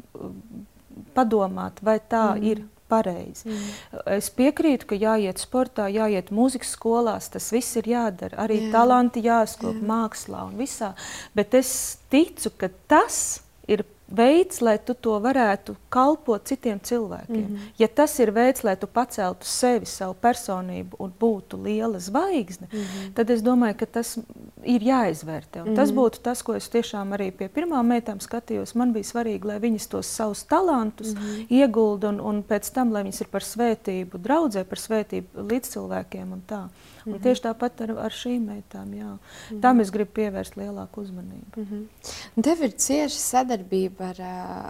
padomāt, 1.13 1.73
vai 1.81 1.99
tā 1.99 2.35
mm 2.35 2.39
-hmm. 2.39 2.43
ir 2.43 2.63
pareizi. 2.89 3.47
Mm. 3.49 4.01
Es 4.17 4.29
piekrītu, 4.33 4.89
ka 4.89 4.97
jāiet 4.99 5.41
sportā, 5.41 5.87
jāiet 5.93 6.31
mūzikas 6.35 6.73
skolās, 6.75 7.29
tas 7.33 7.51
viss 7.53 7.77
ir 7.79 7.89
jādara. 7.91 8.37
Arī 8.45 8.63
Jā. 8.65 8.71
talanti 8.77 9.23
jāskop 9.25 9.77
Jā. 9.77 9.85
mākslā 9.91 10.47
un 10.49 10.57
visā. 10.59 10.93
Bet 11.37 11.55
es 11.57 11.71
ticu, 12.11 12.51
ka 12.57 12.71
tas 12.91 13.41
ir 13.69 13.85
veids, 14.15 14.61
lai 14.61 14.77
tu 14.85 14.93
to 14.93 15.17
varētu 15.21 15.75
kalpot 15.93 16.45
citiem 16.47 16.79
cilvēkiem. 16.79 17.45
Mm 17.49 17.55
-hmm. 17.55 17.71
Ja 17.77 17.87
tas 17.87 18.19
ir 18.19 18.31
veids, 18.31 18.63
lai 18.63 18.75
tu 18.75 18.87
paceltu 18.87 19.45
sevi, 19.45 19.85
savu 19.85 20.15
personību 20.21 20.95
un 20.99 21.13
būtu 21.19 21.63
liela 21.63 21.99
zvaigzne, 21.99 22.67
mm 22.71 22.79
-hmm. 22.79 23.13
tad 23.13 23.29
es 23.29 23.41
domāju, 23.41 23.77
ka 23.77 23.85
tas 23.85 24.17
ir 24.63 24.81
jāizvērtē. 24.81 25.61
Mm 25.61 25.67
-hmm. 25.67 25.75
Tas 25.75 25.91
būtu 25.91 26.19
tas, 26.21 26.41
ko 26.41 26.55
es 26.55 26.69
tiešām 26.69 27.13
arī 27.17 27.31
pie 27.31 27.47
pirmām 27.47 27.87
meitām 27.87 28.19
skatījos. 28.19 28.75
Man 28.75 28.93
bija 28.93 29.03
svarīgi, 29.03 29.45
lai 29.45 29.59
viņas 29.59 29.87
tos 29.87 30.07
savus 30.15 30.43
talantus 30.43 31.13
mm 31.13 31.19
-hmm. 31.19 31.45
iegulda 31.49 32.09
un, 32.09 32.19
un 32.19 32.43
pēc 32.43 32.73
tam, 32.73 32.91
lai 32.93 33.03
viņas 33.03 33.21
ir 33.21 33.27
par 33.27 33.41
svētību 33.41 34.17
draudzē, 34.17 34.63
par 34.63 34.77
svētību 34.77 35.27
līdzcilvēkiem 35.49 36.31
un 36.33 36.41
tā. 36.47 36.67
Un 37.05 37.11
mm 37.11 37.17
-hmm. 37.17 37.23
Tieši 37.23 37.41
tāpat 37.41 37.81
ar, 37.81 37.91
ar 38.05 38.11
šīm 38.11 38.39
meitām. 38.45 38.93
Jā. 38.93 39.05
Mm 39.05 39.19
-hmm. 39.49 39.61
Tam 39.61 39.79
es 39.79 39.91
gribu 39.91 40.11
pievērst 40.13 40.55
lielāku 40.55 41.01
uzmanību. 41.01 41.55
Mm 41.55 41.65
-hmm. 41.65 42.41
Tev 42.41 42.63
ir 42.63 42.71
cieša 42.71 43.19
sadarbība 43.19 44.09
ar, 44.09 44.21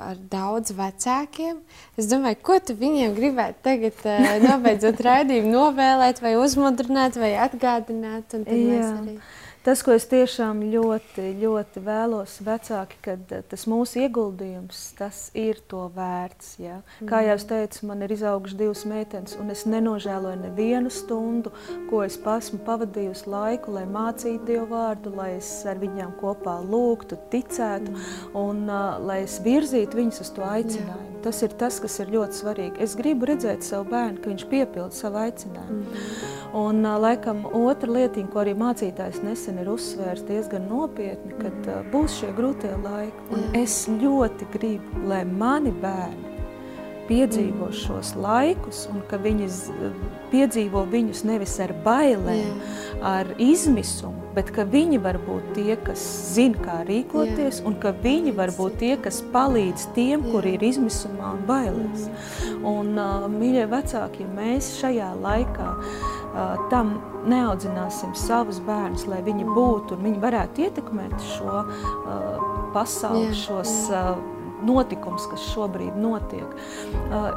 ar 0.10 0.18
daudz 0.30 0.72
vecākiem. 0.72 1.58
Es 1.98 2.06
domāju, 2.06 2.38
ko 2.42 2.60
tu 2.60 2.74
viņiem 2.74 3.16
gribētu 3.16 3.56
tagad, 3.62 3.94
nobeidzot 4.50 5.00
raidījumu, 5.00 5.52
novēlēt, 5.52 6.22
vai 6.22 6.36
uzmundrināt, 6.36 7.16
vai 7.16 7.34
atgādināt? 7.36 8.34
Tas, 9.60 9.82
ko 9.84 9.92
es 9.92 10.06
tiešām 10.08 10.62
ļoti, 10.72 11.34
ļoti 11.42 11.82
vēlos, 11.84 12.38
vecāki, 12.48 12.96
kad 13.04 13.32
eh, 13.36 13.42
tas 13.44 13.66
mūsu 13.68 14.06
ieguldījums, 14.06 14.78
tas 14.96 15.18
ir 15.36 15.60
to 15.68 15.82
vērts. 15.98 16.54
Ja? 16.64 16.78
Kā 17.10 17.20
jau 17.26 17.36
es 17.36 17.44
teicu, 17.50 17.90
man 17.90 18.06
ir 18.06 18.14
izaugušas 18.16 18.56
divas 18.56 18.86
meitenes, 18.88 19.36
un 19.36 19.52
es 19.52 19.66
nenožēloju 19.68 20.40
nevienu 20.46 20.94
stundu, 20.94 21.52
ko 21.90 22.06
es 22.06 22.16
esmu 22.16 22.62
pavadījusi 22.64 23.28
laiku, 23.28 23.76
lai 23.76 23.84
mācītu 23.90 24.48
Dievu 24.48 24.70
vārdu, 24.72 25.12
lai 25.20 25.34
es 25.42 25.52
ar 25.68 25.84
viņām 25.84 26.16
kopā 26.22 26.56
lūgtu, 26.64 27.20
ticētu, 27.34 27.92
mm. 27.92 28.34
un 28.40 28.64
uh, 28.70 28.96
lai 29.04 29.26
es 29.26 29.42
virzītu 29.44 30.00
viņus 30.00 30.24
uz 30.24 30.34
to 30.40 30.48
aicinājumu. 30.48 31.04
Jā. 31.04 31.16
Tas 31.20 31.42
ir 31.44 31.52
tas, 31.60 31.82
kas 31.84 31.98
ir 32.00 32.14
ļoti 32.14 32.38
svarīgi. 32.38 32.80
Es 32.80 32.94
gribu 32.96 33.28
redzēt 33.28 33.66
savu 33.68 33.90
bērnu, 33.92 34.22
ka 34.24 34.32
viņš 34.32 34.46
piepilda 34.48 34.96
savu 34.96 35.20
aicinājumu. 35.26 35.84
Mm. 35.84 36.28
Un, 36.60 36.80
uh, 36.86 36.96
laikam, 37.02 37.44
otra 37.60 37.92
lietiņa, 37.98 38.32
ko 38.32 38.40
arī 38.46 38.56
mācītājs 38.58 39.20
nesen 39.26 39.49
ir 39.58 39.70
uzsvērs 39.74 40.22
diezgan 40.30 40.70
nopietni, 40.70 41.34
kad 41.42 41.70
uh, 41.72 41.82
būs 41.94 42.20
šie 42.22 42.30
grūtie 42.38 42.76
laiki. 42.84 43.30
Un 43.34 43.48
es 43.58 43.88
ļoti 43.90 44.50
gribu, 44.54 45.08
lai 45.10 45.24
mani 45.26 45.74
bērni 45.82 46.30
piedzīvo 47.10 47.70
mm. 47.70 47.78
šos 47.82 48.14
laikus, 48.20 48.84
un 48.92 49.02
ka 49.10 49.18
viņi 49.22 49.48
piedzīvo 50.30 50.84
viņus 50.92 51.24
nevis 51.26 51.56
ar 51.64 51.74
bailēm, 51.86 52.52
Jā. 52.52 53.00
ar 53.10 53.32
izmisumu, 53.42 54.30
bet 54.36 54.52
ka 54.54 54.66
viņi 54.70 55.02
var 55.02 55.18
būt 55.26 55.56
tie, 55.58 55.74
kas 55.82 56.04
zina, 56.36 56.60
kā 56.62 56.78
rīkoties, 56.88 57.62
Jā. 57.62 57.66
un 57.66 57.80
ka 57.82 57.96
viņi 58.04 58.36
var 58.38 58.54
būt 58.58 58.78
tie, 58.84 58.94
kas 59.02 59.24
palīdz 59.34 59.90
tiem, 59.98 60.22
Jā. 60.22 60.36
kuri 60.36 60.56
ir 60.60 60.68
izmisumā 60.70 61.34
un 61.40 61.44
bailēs. 61.50 62.06
Mm. 62.06 62.64
Un, 62.70 62.94
uh, 63.00 63.28
mīļie 63.34 63.66
vecāki, 63.74 64.26
ja 64.26 64.32
mēs 64.38 64.76
šajā 64.78 65.12
laikā 65.24 65.70
uh, 65.74 66.19
tam 66.72 66.98
neaudzināsim 67.30 68.16
savus 68.18 68.62
bērnus, 68.64 69.06
lai 69.12 69.22
viņi 69.26 69.48
būtu 69.48 69.98
un 69.98 70.06
viņi 70.08 70.22
varētu 70.24 70.68
ietekmēt 70.68 71.16
šo 71.36 71.64
pasauli, 72.76 73.30
jā, 73.32 73.40
šos 73.46 73.74
notikums, 74.66 75.24
kas 75.32 75.44
šobrīd 75.54 75.96
notiek. 76.00 76.48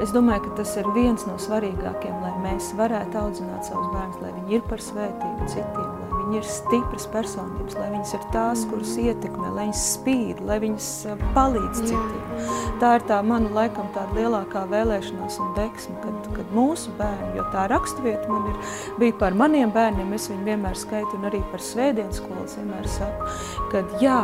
Es 0.03 0.11
domāju, 0.15 0.47
ka 0.47 0.57
tas 0.61 0.73
ir 0.79 0.87
viens 0.95 1.23
no 1.27 1.37
svarīgākiem, 1.39 2.15
lai 2.23 2.33
mēs 2.43 2.73
varētu 2.79 3.19
audzināt 3.21 3.69
savus 3.69 3.91
bērnus, 3.93 4.19
lai 4.23 4.31
viņi 4.39 4.57
ir 4.57 4.65
par 4.67 4.83
svētību 4.83 5.47
citiem, 5.51 5.93
viņi 6.17 6.39
ir 6.39 6.47
stipras 6.47 7.05
personības, 7.13 7.77
lai 7.79 7.89
viņas 7.93 8.13
ir 8.17 8.23
tās, 8.33 8.65
kuras 8.71 8.93
ietekmē, 8.99 9.53
lai 9.55 9.67
viņas 9.69 9.83
spīd, 9.93 10.43
lai 10.47 10.57
viņas 10.63 10.89
palīdz 11.35 11.83
citiem. 11.83 12.43
Tā 12.83 12.97
ir 12.97 13.07
tā 13.07 13.21
mana 13.23 13.51
laikam 13.55 13.87
tāda 13.95 14.17
lielākā 14.17 14.65
vēlēšanās 14.71 15.39
un 15.43 15.55
deksme, 15.55 15.95
kad, 16.03 16.29
kad 16.35 16.42
mūsu 16.53 16.93
bērni, 16.99 17.33
jo 17.37 17.45
tā 17.53 17.65
rakstvieta 17.71 18.29
man 18.31 18.47
ir, 18.51 18.59
bija 19.01 19.17
par 19.19 19.37
maniem 19.37 19.73
bērniem, 19.73 20.13
es 20.15 20.29
viņu 20.31 20.47
vienmēr 20.47 20.77
skaitu 20.79 21.17
un 21.17 21.27
arī 21.29 21.41
par 21.51 21.63
svētdienas 21.63 22.21
skolas 22.21 22.55
vienmēr 22.59 22.87
saku, 22.93 23.33
kad 23.73 23.97
jā, 24.03 24.21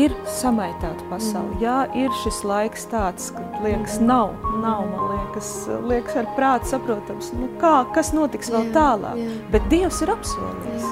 ir 0.00 0.14
samaitāta 0.38 1.06
pasauli, 1.10 1.60
jā, 1.64 1.82
ir 1.98 2.14
šis 2.22 2.40
laiks 2.48 2.88
tāds, 2.92 3.30
kad 3.36 3.60
liekas 3.64 3.98
nav, 4.02 4.34
nav, 4.62 4.86
man 4.92 5.12
liekas, 5.12 5.52
liekas 5.90 6.22
ar 6.22 6.32
prātu 6.38 6.72
saprotams, 6.72 7.30
nu 7.38 7.50
kā, 7.62 7.76
kas 7.94 8.14
notiks 8.16 8.52
vēl 8.54 8.72
tālāk, 8.76 9.22
bet 9.52 9.70
Dievs 9.72 10.02
ir 10.04 10.14
apsolījis. 10.14 10.90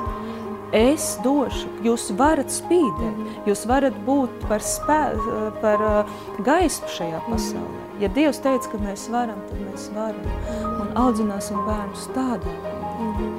Es 0.77 1.13
došu, 1.23 1.71
jūs 1.87 2.09
varat 2.19 2.51
spīdēt, 2.53 3.47
jūs 3.47 3.63
varat 3.71 3.97
būt 4.05 4.49
par, 4.51 4.65
spē, 4.67 5.01
par 5.63 5.85
uh, 5.87 6.17
gaismu 6.45 6.91
šajā 6.91 7.23
pasaulē. 7.31 7.86
Ja 8.01 8.11
Dievs 8.13 8.43
teica, 8.45 8.69
ka 8.73 8.81
mēs 8.83 9.07
varam, 9.13 9.39
tad 9.49 9.61
mēs 9.65 9.89
varam 9.97 10.83
un 10.83 10.91
audzināsim 11.01 11.63
bērnus 11.65 12.09
tādā 12.17 12.55
veidā. 12.99 13.31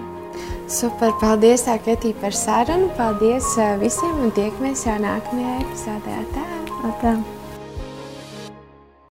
Super, 0.68 1.14
paldies, 1.22 1.64
Ketī, 1.86 2.12
par 2.20 2.36
sarunu. 2.36 2.90
Paldies 2.98 3.54
uh, 3.56 3.78
visiem 3.80 4.20
un 4.26 4.36
tiekamies 4.36 4.84
jau 4.90 5.00
nākamajā 5.00 5.58
epizodē. 5.64 6.22
Tā. 6.36 6.48
Tā. 7.02 7.37